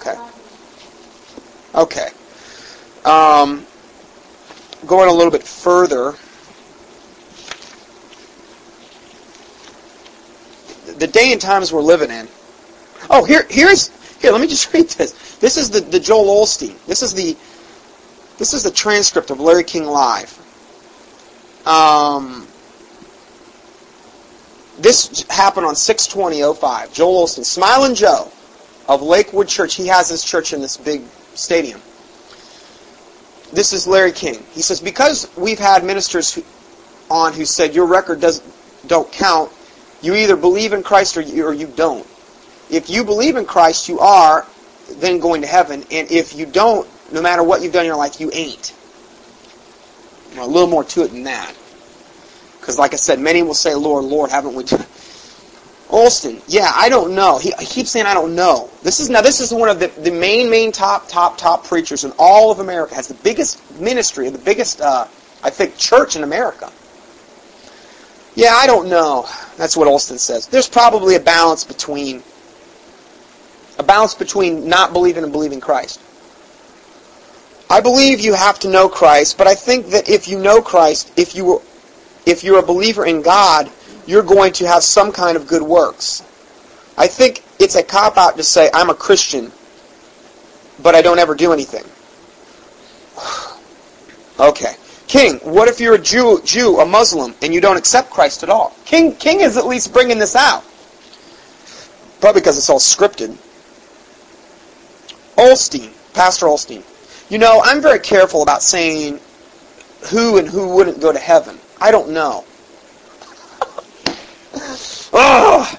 [0.00, 0.14] Okay.
[1.74, 2.08] Okay.
[3.04, 3.66] Um,
[4.86, 6.14] going a little bit further.
[10.98, 12.28] The day and times we're living in.
[13.10, 13.88] Oh, here, here's
[14.20, 14.32] here.
[14.32, 15.36] Let me just read this.
[15.36, 16.82] This is the, the Joel Osteen.
[16.86, 17.36] This is the
[18.38, 20.38] this is the transcript of Larry King Live.
[21.66, 22.46] Um,
[24.78, 26.92] this happened on 62005.
[26.92, 28.30] Joel Osteen, Smiling Joe
[28.88, 29.74] of Lakewood Church.
[29.74, 31.02] He has his church in this big
[31.34, 31.80] stadium.
[33.52, 34.42] this is Larry King.
[34.52, 36.42] He says because we've had ministers who,
[37.10, 38.42] on who said your record does
[38.86, 39.50] don't count,
[40.04, 42.06] you either believe in Christ or you, or you don't.
[42.70, 44.46] If you believe in Christ, you are
[44.88, 47.96] then going to heaven, and if you don't, no matter what you've done in your
[47.96, 48.74] life, you ain't.
[50.36, 51.54] Well, a little more to it than that.
[52.60, 54.84] Because, like I said, many will say, Lord, Lord, haven't we done?
[56.48, 57.38] Yeah, I don't know.
[57.38, 58.68] He, he keeps saying, I don't know.
[58.82, 59.20] This is now.
[59.20, 62.58] This is one of the, the main, main top, top, top preachers in all of
[62.58, 62.94] America.
[62.94, 65.06] Has the biggest ministry, the biggest, uh,
[65.42, 66.72] I think, church in America.
[68.34, 69.26] Yeah, I don't know.
[69.56, 70.48] That's what Osteen says.
[70.48, 72.22] There's probably a balance between
[73.78, 76.00] a balance between not believing and believing Christ.
[77.70, 81.12] I believe you have to know Christ, but I think that if you know Christ,
[81.16, 81.62] if you
[82.26, 83.70] if you're a believer in God,
[84.06, 86.22] you're going to have some kind of good works.
[86.96, 89.52] I think it's a cop out to say I'm a Christian,
[90.82, 91.84] but I don't ever do anything.
[94.40, 94.76] okay.
[95.06, 98.48] King, what if you're a Jew, Jew, a Muslim, and you don't accept Christ at
[98.48, 98.74] all?
[98.84, 100.64] King, King is at least bringing this out.
[102.20, 103.36] Probably because it's all scripted.
[105.36, 106.82] Osteen, Pastor Osteen.
[107.28, 109.20] You know, I'm very careful about saying
[110.10, 111.58] who and who wouldn't go to heaven.
[111.80, 112.44] I don't know.
[115.12, 115.78] oh.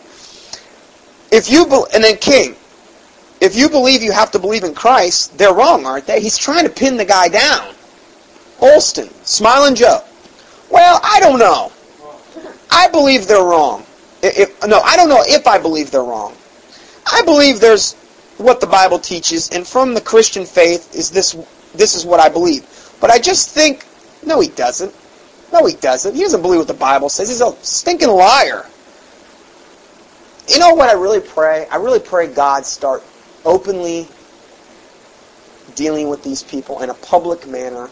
[1.31, 2.55] If you be- and then King,
[3.41, 6.21] if you believe you have to believe in Christ, they're wrong, aren't they?
[6.21, 7.74] He's trying to pin the guy down.
[8.59, 10.01] Osteen, Smiling Joe.
[10.69, 11.71] Well, I don't know.
[12.71, 13.85] I believe they're wrong.
[14.21, 16.35] If, no, I don't know if I believe they're wrong.
[17.05, 17.93] I believe there's
[18.37, 21.35] what the Bible teaches, and from the Christian faith is this.
[21.73, 22.65] This is what I believe.
[23.01, 23.85] But I just think,
[24.25, 24.93] no, he doesn't.
[25.51, 26.15] No, he doesn't.
[26.15, 27.29] He doesn't believe what the Bible says.
[27.29, 28.65] He's a stinking liar.
[30.47, 31.67] You know what I really pray?
[31.69, 33.03] I really pray God start
[33.43, 34.07] openly
[35.75, 37.89] dealing with these people in a public manner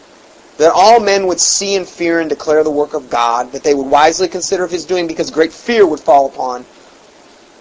[0.58, 3.74] that all men would see and fear and declare the work of God, that they
[3.74, 6.64] would wisely consider of his doing because great fear would fall upon.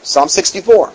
[0.03, 0.93] Psalm 64.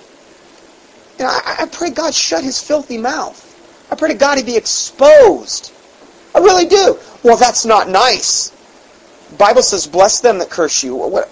[1.19, 3.45] You know, I, I pray God shut his filthy mouth.
[3.91, 5.73] I pray to God he be exposed.
[6.35, 6.99] I really do.
[7.23, 8.53] Well, that's not nice.
[9.37, 10.95] Bible says, bless them that curse you.
[10.95, 11.31] What,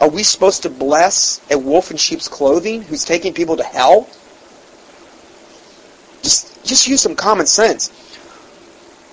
[0.00, 4.08] are we supposed to bless a wolf in sheep's clothing who's taking people to hell?
[6.22, 7.90] Just, just use some common sense.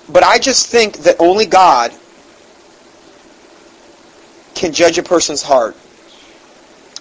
[0.10, 1.92] But I just think that only God
[4.56, 5.76] can judge a person's heart.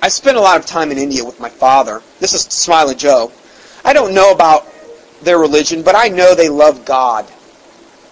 [0.02, 2.02] I spent a lot of time in India with my father.
[2.20, 3.32] This is Smiley Joe.
[3.84, 4.66] I don't know about
[5.22, 7.24] their religion, but I know they love God.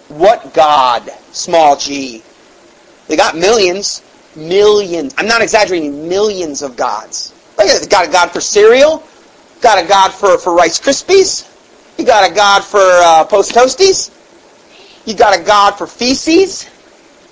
[0.07, 1.09] What God?
[1.31, 2.23] Small g.
[3.07, 4.01] They got millions.
[4.35, 5.13] Millions.
[5.17, 7.33] I'm not exaggerating, millions of gods.
[7.57, 9.03] They got a God for cereal.
[9.61, 11.51] Got a God for, for Rice Krispies.
[11.97, 14.11] You got a God for uh, Post Toasties.
[15.05, 16.69] You got a God for feces.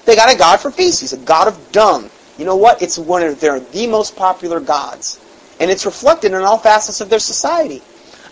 [0.06, 2.10] They got a God for feces, a God of dung.
[2.38, 2.82] You know what?
[2.82, 5.20] It's one of their the most popular gods,
[5.60, 7.82] and it's reflected in all facets of their society.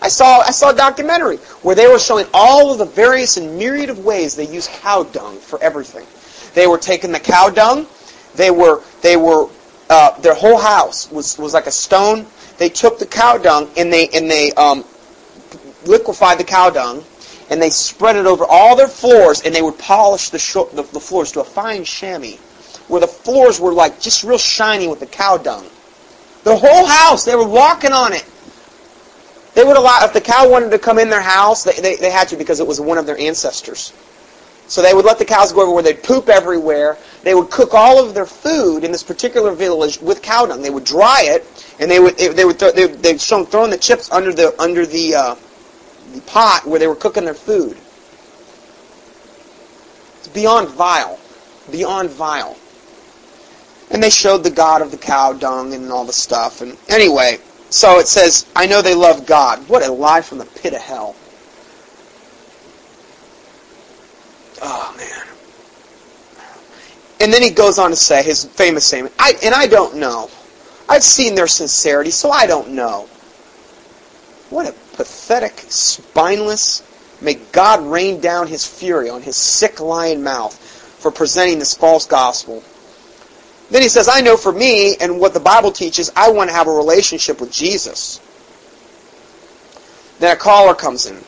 [0.00, 3.56] I saw I saw a documentary where they were showing all of the various and
[3.58, 6.06] myriad of ways they use cow dung for everything.
[6.54, 7.86] They were taking the cow dung.
[8.34, 9.48] They were they were
[9.90, 12.26] uh, their whole house was was like a stone.
[12.58, 14.84] They took the cow dung and they and they um,
[15.84, 17.04] liquefied the cow dung
[17.52, 20.82] and they spread it over all their floors and they would polish the, sh- the,
[20.94, 22.38] the floors to a fine chamois
[22.88, 25.66] where the floors were like just real shiny with the cow dung.
[26.44, 28.24] The whole house, they were walking on it.
[29.54, 32.10] They would allow, if the cow wanted to come in their house, they, they, they
[32.10, 33.92] had to because it was one of their ancestors.
[34.66, 35.82] So they would let the cows go everywhere.
[35.82, 36.96] They'd poop everywhere.
[37.22, 40.62] They would cook all of their food in this particular village with cow dung.
[40.62, 41.44] They would dry it,
[41.78, 44.58] and they would they would th- they they'd show them throwing the chips under the
[44.58, 45.34] under the uh,
[46.20, 47.76] pot where they were cooking their food.
[50.18, 51.18] It's beyond vile,
[51.70, 52.56] beyond vile.
[53.90, 56.60] And they showed the god of the cow dung and all the stuff.
[56.60, 57.38] And anyway,
[57.70, 59.66] so it says, I know they love God.
[59.68, 61.16] What a lie from the pit of hell.
[64.62, 65.26] Oh, man.
[67.20, 70.30] And then he goes on to say his famous statement, I, and I don't know.
[70.88, 73.08] I've seen their sincerity, so I don't know.
[74.50, 76.82] What a pathetic, spineless,
[77.20, 80.56] may God rain down his fury on his sick lion mouth
[80.98, 82.62] for presenting this false gospel.
[83.70, 86.54] Then he says, I know for me and what the Bible teaches, I want to
[86.54, 88.20] have a relationship with Jesus.
[90.18, 91.18] Then a caller comes in.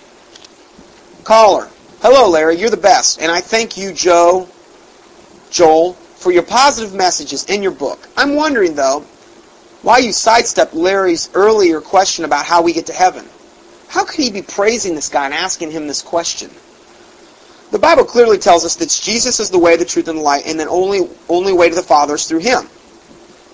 [1.24, 1.70] Caller.
[2.00, 2.56] Hello, Larry.
[2.56, 3.20] You're the best.
[3.20, 4.46] And I thank you, Joe,
[5.50, 8.06] Joel, for your positive messages in your book.
[8.16, 9.00] I'm wondering, though,
[9.80, 13.26] why you sidestepped Larry's earlier question about how we get to heaven.
[13.94, 16.50] How could he be praising this guy and asking him this question?
[17.70, 20.46] The Bible clearly tells us that Jesus is the way, the truth, and the light,
[20.46, 22.68] and the only only way to the Father is through Him.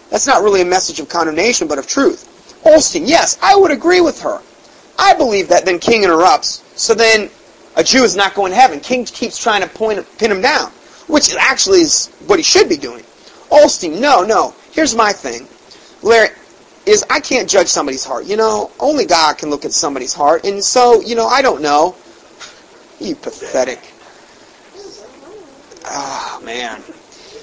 [0.08, 2.24] That's not really a message of condemnation, but of truth.
[2.64, 4.40] Osteen, yes, I would agree with her.
[4.98, 5.66] I believe that.
[5.66, 6.64] Then King interrupts.
[6.74, 7.28] So then
[7.76, 8.80] a Jew is not going to heaven.
[8.80, 10.70] King keeps trying to point, pin him down,
[11.06, 13.04] which actually is what he should be doing.
[13.50, 14.54] Osteen, no, no.
[14.72, 15.46] Here's my thing.
[16.00, 16.30] Larry,
[16.86, 18.24] is I can't judge somebody's heart.
[18.26, 20.44] You know, only God can look at somebody's heart.
[20.44, 21.94] And so, you know, I don't know.
[23.00, 23.80] You pathetic.
[25.84, 26.82] Ah, man.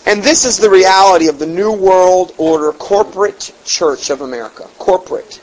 [0.05, 4.67] And this is the reality of the New World Order corporate church of America.
[4.77, 5.41] Corporate.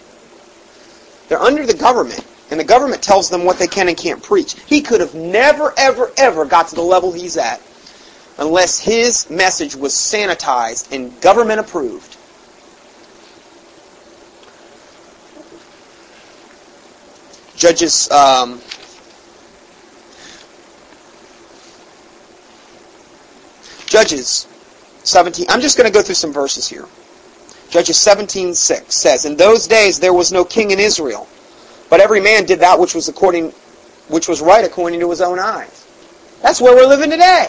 [1.29, 4.55] They're under the government, and the government tells them what they can and can't preach.
[4.67, 7.61] He could have never, ever, ever got to the level he's at
[8.39, 12.14] unless his message was sanitized and government approved.
[17.65, 18.61] Judges um,
[23.87, 24.47] Judges
[25.05, 25.47] 17.
[25.49, 26.85] I'm just going to go through some verses here.
[27.71, 31.27] Judges 17:6 says, "In those days there was no king in Israel,
[31.89, 33.55] but every man did that which was according
[34.09, 35.87] which was right according to his own eyes."
[36.43, 37.49] That's where we're living today.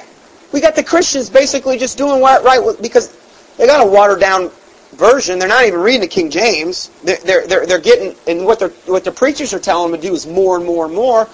[0.54, 3.14] We got the Christians basically just doing right because
[3.58, 4.50] they got a watered down
[4.96, 5.40] version.
[5.40, 6.90] They're not even reading the King James.
[7.04, 10.08] They're, they're, they're, they're getting, and what, they what the preachers are telling them to
[10.08, 11.28] do is more and more and more.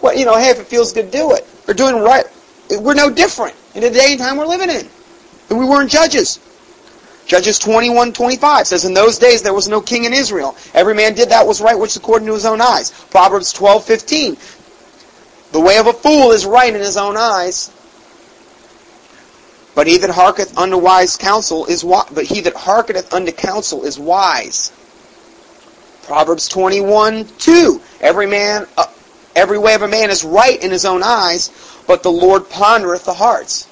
[0.00, 1.46] Well, you know, hey, if it feels good, do it.
[1.66, 2.24] They're doing right.
[2.70, 4.88] We're no different in the day and time we're living in
[5.48, 6.38] than we weren't Judges.
[7.26, 10.56] Judges 21, 25 says, In those days there was no king in Israel.
[10.72, 12.90] Every man did that was right which according to his own eyes.
[13.10, 14.36] Proverbs 12, 15.
[15.52, 17.70] The way of a fool is right in his own eyes,
[19.78, 23.84] but he that hearketh unto wise counsel is wi- but he that hearkeneth unto counsel
[23.84, 24.72] is wise.
[26.02, 27.80] Proverbs 21, 2.
[28.00, 28.86] Every man, uh,
[29.36, 31.52] every way of a man is right in his own eyes,
[31.86, 33.68] but the Lord pondereth the hearts.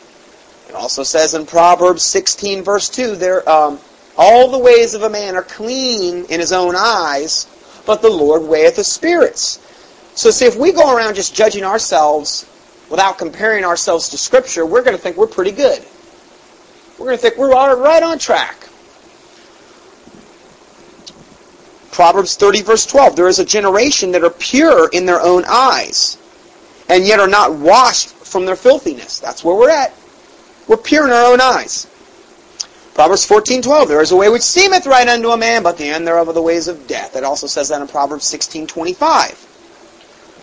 [0.69, 3.81] It also says in Proverbs 16, verse 2, there, um,
[4.17, 7.49] all the ways of a man are clean in his own eyes,
[7.85, 9.59] but the Lord weigheth the spirits.
[10.15, 12.49] So see, if we go around just judging ourselves
[12.91, 15.85] without comparing ourselves to Scripture, we're going to think we're pretty good.
[16.99, 18.69] We're going to think we're right on track.
[21.91, 23.17] Proverbs 30, verse 12.
[23.17, 26.19] There is a generation that are pure in their own eyes,
[26.89, 29.19] and yet are not washed from their filthiness.
[29.19, 29.95] That's where we're at.
[30.69, 31.87] We're pure in our own eyes.
[32.95, 36.07] Proverbs 14:12 There is a way which seemeth right unto a man, but the end
[36.07, 37.15] thereof are the ways of death.
[37.15, 39.35] It also says that in Proverbs 16:25.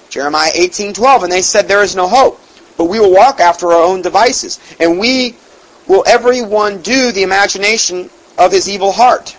[0.09, 2.39] Jeremiah 18:12 And they said there is no hope,
[2.77, 5.35] but we will walk after our own devices, and we
[5.87, 9.35] will every one do the imagination of his evil heart.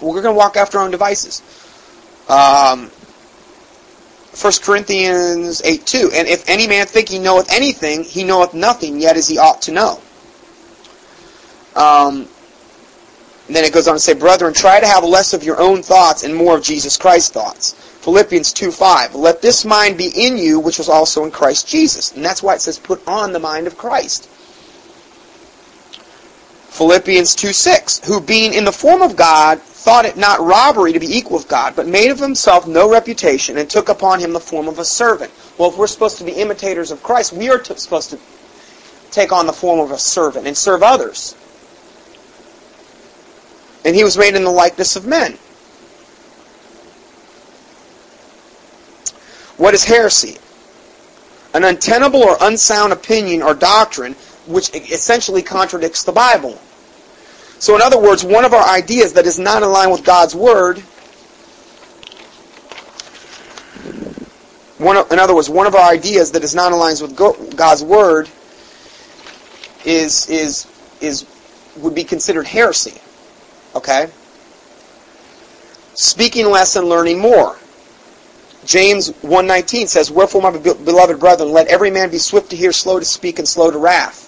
[0.00, 1.42] We're going to walk after our own devices.
[2.28, 2.90] Um,
[4.40, 6.10] 1 Corinthians 8 2.
[6.14, 9.62] And if any man think he knoweth anything, he knoweth nothing, yet as he ought
[9.62, 10.00] to know.
[11.74, 12.28] Um,
[13.48, 16.22] then it goes on to say, Brethren, try to have less of your own thoughts
[16.22, 17.72] and more of Jesus Christ's thoughts.
[18.02, 19.14] Philippians 2 5.
[19.14, 22.14] Let this mind be in you, which was also in Christ Jesus.
[22.14, 24.28] And that's why it says, put on the mind of Christ.
[26.78, 28.06] Philippians 2 6.
[28.06, 31.48] Who being in the form of God, thought it not robbery to be equal with
[31.48, 34.84] God, but made of himself no reputation, and took upon him the form of a
[34.84, 35.32] servant.
[35.58, 38.18] Well, if we're supposed to be imitators of Christ, we are t- supposed to
[39.10, 41.34] take on the form of a servant and serve others.
[43.84, 45.32] And he was made in the likeness of men.
[49.56, 50.38] What is heresy?
[51.54, 54.14] An untenable or unsound opinion or doctrine
[54.46, 56.60] which essentially contradicts the Bible.
[57.58, 60.34] So in other words, one of our ideas that is not in line with God's
[60.34, 60.78] Word,
[64.78, 67.16] one in other words, one of our ideas that is not in line with
[67.56, 68.28] God's Word
[69.84, 70.66] is, is,
[71.00, 71.26] is,
[71.76, 73.00] would be considered heresy.
[73.74, 74.08] Okay?
[75.94, 77.58] Speaking less and learning more.
[78.64, 82.98] James 1.19 says, Wherefore, my beloved brethren, let every man be swift to hear, slow
[82.98, 84.27] to speak, and slow to wrath.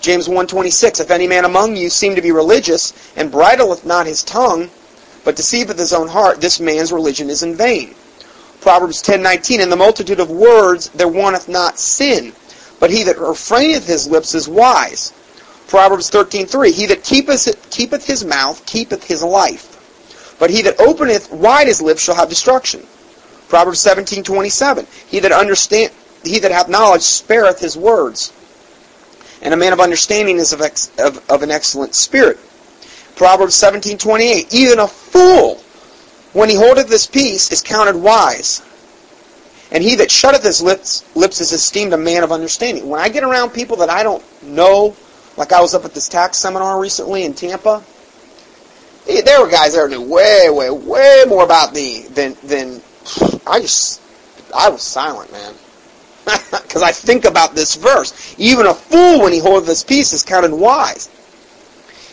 [0.00, 4.22] James 1.26, If any man among you seem to be religious, and bridleth not his
[4.22, 4.70] tongue,
[5.24, 7.94] but deceiveth his own heart, this man's religion is in vain.
[8.62, 12.32] Proverbs 10.19, In the multitude of words there wanteth not sin,
[12.78, 15.12] but he that refraineth his lips is wise.
[15.68, 21.30] Proverbs 13.3, He that keepeth, keepeth his mouth keepeth his life, but he that openeth
[21.30, 22.86] wide his lips shall have destruction.
[23.48, 25.92] Proverbs 17.27, He that understand,
[26.24, 28.32] he that hath knowledge spareth his words
[29.42, 32.38] and a man of understanding is of, ex, of, of an excellent spirit.
[33.16, 34.52] Proverbs 17:28.
[34.52, 35.56] Even a fool,
[36.32, 38.62] when he holdeth this peace, is counted wise,
[39.72, 42.88] And he that shutteth his lips, lips is esteemed a man of understanding.
[42.88, 44.96] When I get around people that I don't know,
[45.36, 47.82] like I was up at this tax seminar recently in Tampa,
[49.08, 52.80] eh, there were guys there who knew way, way, way more about me than than
[53.46, 54.00] I just
[54.54, 55.54] I was silent, man.
[56.70, 58.36] Because I think about this verse.
[58.38, 61.10] Even a fool when he holdeth his peace is counted wise.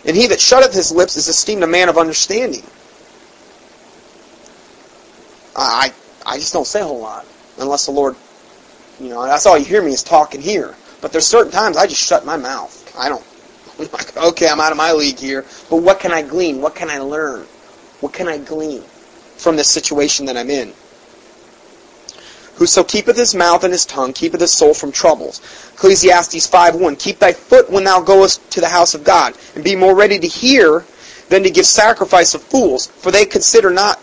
[0.05, 2.63] And he that shutteth his lips is esteemed a man of understanding.
[5.55, 5.93] I
[6.25, 7.25] I just don't say a whole lot
[7.57, 8.15] unless the Lord,
[8.99, 10.75] you know, that's all you hear me is talking here.
[11.01, 12.73] But there's certain times I just shut my mouth.
[12.97, 13.23] I don't.
[13.79, 15.45] I'm like, okay, I'm out of my league here.
[15.69, 16.61] But what can I glean?
[16.61, 17.45] What can I learn?
[17.99, 18.83] What can I glean
[19.37, 20.73] from this situation that I'm in?
[22.57, 25.41] Whoso keepeth his mouth and his tongue keepeth his soul from troubles.
[25.73, 29.75] Ecclesiastes 5.1 Keep thy foot when thou goest to the house of God, and be
[29.75, 30.83] more ready to hear
[31.29, 34.01] than to give sacrifice of fools, for they consider not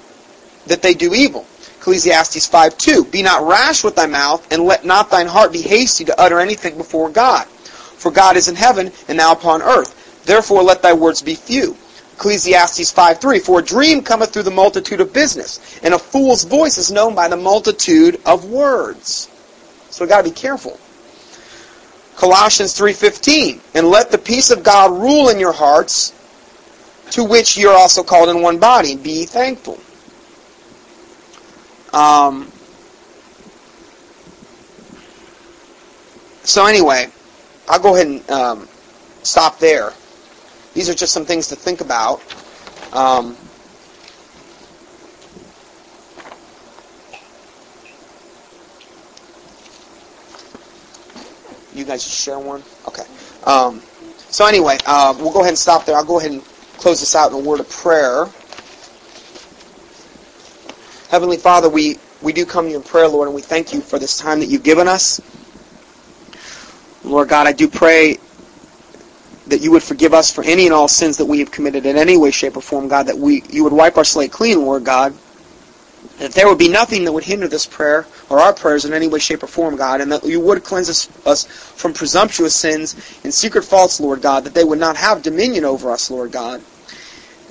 [0.66, 1.46] that they do evil.
[1.78, 6.04] Ecclesiastes 5.2 Be not rash with thy mouth, and let not thine heart be hasty
[6.04, 7.46] to utter anything before God.
[7.46, 10.22] For God is in heaven, and thou upon earth.
[10.26, 11.76] Therefore let thy words be few.
[12.14, 16.78] Ecclesiastes 5.3 For a dream cometh through the multitude of business, and a fool's voice
[16.78, 19.28] is known by the multitude of words.
[19.90, 20.78] So we've got to be careful.
[22.16, 26.12] Colossians 3.15 And let the peace of God rule in your hearts,
[27.10, 28.96] to which you are also called in one body.
[28.96, 29.80] Be thankful.
[31.92, 32.50] Um,
[36.44, 37.08] so anyway,
[37.68, 38.68] I'll go ahead and um,
[39.22, 39.92] stop there.
[40.74, 42.20] These are just some things to think about.
[42.92, 43.36] Um,
[51.72, 52.62] you guys share one?
[52.88, 53.04] Okay.
[53.44, 53.80] Um,
[54.28, 55.96] so anyway, uh, we'll go ahead and stop there.
[55.96, 56.42] I'll go ahead and
[56.78, 58.26] close this out in a word of prayer.
[61.10, 63.80] Heavenly Father, we, we do come to you in prayer, Lord, and we thank you
[63.80, 65.20] for this time that you've given us.
[67.04, 68.18] Lord God, I do pray
[69.48, 71.96] that you would forgive us for any and all sins that we have committed in
[71.96, 74.84] any way, shape, or form, God, that we you would wipe our slate clean, Lord
[74.84, 75.14] God.
[76.18, 79.08] That there would be nothing that would hinder this prayer or our prayers in any
[79.08, 82.94] way, shape, or form, God, and that you would cleanse us, us from presumptuous sins
[83.24, 86.62] and secret faults, Lord God, that they would not have dominion over us, Lord God.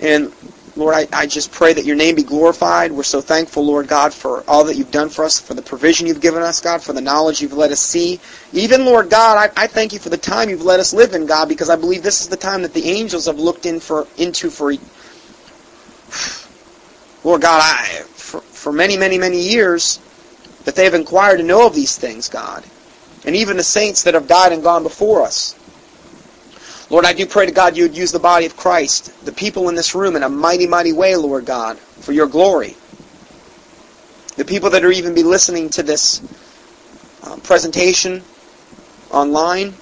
[0.02, 0.32] And
[0.76, 2.92] Lord, I, I just pray that your name be glorified.
[2.92, 6.08] We're so thankful, Lord God, for all that you've done for us, for the provision
[6.08, 8.20] you've given us, God, for the knowledge you've let us see.
[8.54, 11.28] Even, Lord God, I, I thank you for the time you've let us live in,
[11.28, 14.08] God, because I believe this is the time that the angels have looked in for
[14.18, 14.74] into for.
[17.24, 17.86] Lord God, I,
[18.16, 20.00] for, for many, many, many years,
[20.66, 22.64] that they have inquired to know of these things, God.
[23.26, 25.54] And even the saints that have died and gone before us.
[26.94, 29.68] Lord, I do pray to God you would use the body of Christ, the people
[29.68, 32.76] in this room, in a mighty, mighty way, Lord God, for your glory.
[34.36, 36.22] The people that are even be listening to this
[37.24, 38.22] um, presentation
[39.10, 39.74] online,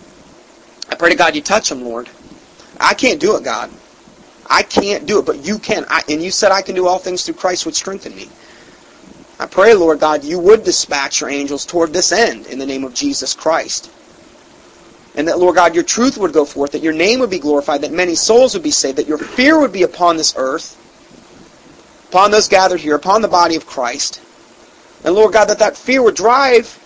[0.88, 2.10] I pray to God you touch them, Lord.
[2.80, 3.70] I can't do it, God.
[4.50, 5.86] I can't do it, but you can.
[5.90, 8.30] I, and you said I can do all things through Christ which strengthen me.
[9.38, 12.86] I pray, Lord God, you would dispatch your angels toward this end in the name
[12.86, 13.92] of Jesus Christ.
[15.16, 17.82] And that, Lord God, your truth would go forth, that your name would be glorified,
[17.82, 20.78] that many souls would be saved, that your fear would be upon this earth,
[22.10, 24.22] upon those gathered here, upon the body of Christ.
[25.04, 26.78] And Lord God, that that fear would drive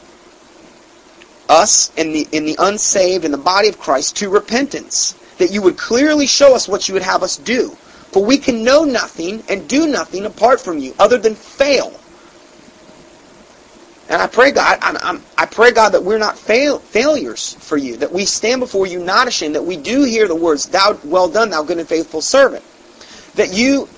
[1.50, 5.14] us in the, in the unsaved, in the body of Christ, to repentance.
[5.38, 7.70] That you would clearly show us what you would have us do.
[8.12, 12.00] For we can know nothing and do nothing apart from you, other than fail.
[14.08, 17.98] And I pray, God, I, I pray, God, that we're not fail, failures for you,
[17.98, 21.28] that we stand before you not ashamed, that we do hear the words, "Thou well
[21.28, 22.64] done, thou good and faithful servant."
[23.36, 23.90] That you,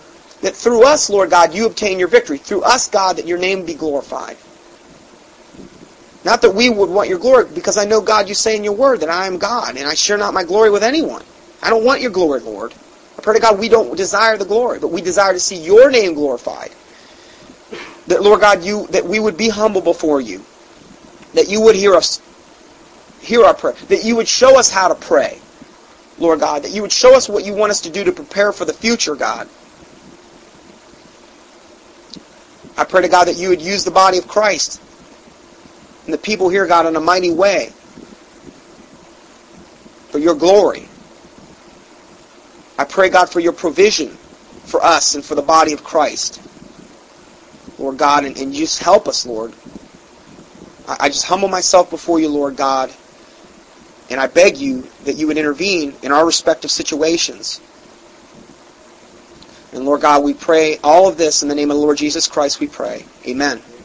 [0.41, 2.37] that through us, Lord God, you obtain your victory.
[2.37, 4.37] Through us, God, that your name be glorified.
[6.23, 8.73] Not that we would want your glory, because I know, God, you say in your
[8.73, 11.23] word that I am God, and I share not my glory with anyone.
[11.61, 12.73] I don't want your glory, Lord.
[13.17, 15.91] I pray to God we don't desire the glory, but we desire to see your
[15.91, 16.71] name glorified
[18.07, 20.45] that Lord God, you that we would be humble before you,
[21.33, 22.21] that you would hear us,
[23.19, 25.41] hear our prayer, that you would show us how to pray,
[26.17, 28.51] Lord God, that you would show us what you want us to do to prepare
[28.51, 29.49] for the future, God.
[32.77, 34.81] I pray to God that you would use the body of Christ
[36.05, 37.75] and the people here, God, in a mighty way
[40.09, 40.91] for your glory.
[42.77, 44.19] I pray, God, for your provision
[44.63, 46.41] for us and for the body of Christ.
[47.77, 49.53] Lord God, and, and just help us, Lord.
[50.87, 52.91] I, I just humble myself before you, Lord God,
[54.09, 57.61] and I beg you that you would intervene in our respective situations.
[59.73, 62.27] And Lord God, we pray all of this in the name of the Lord Jesus
[62.27, 63.05] Christ, we pray.
[63.27, 63.76] Amen.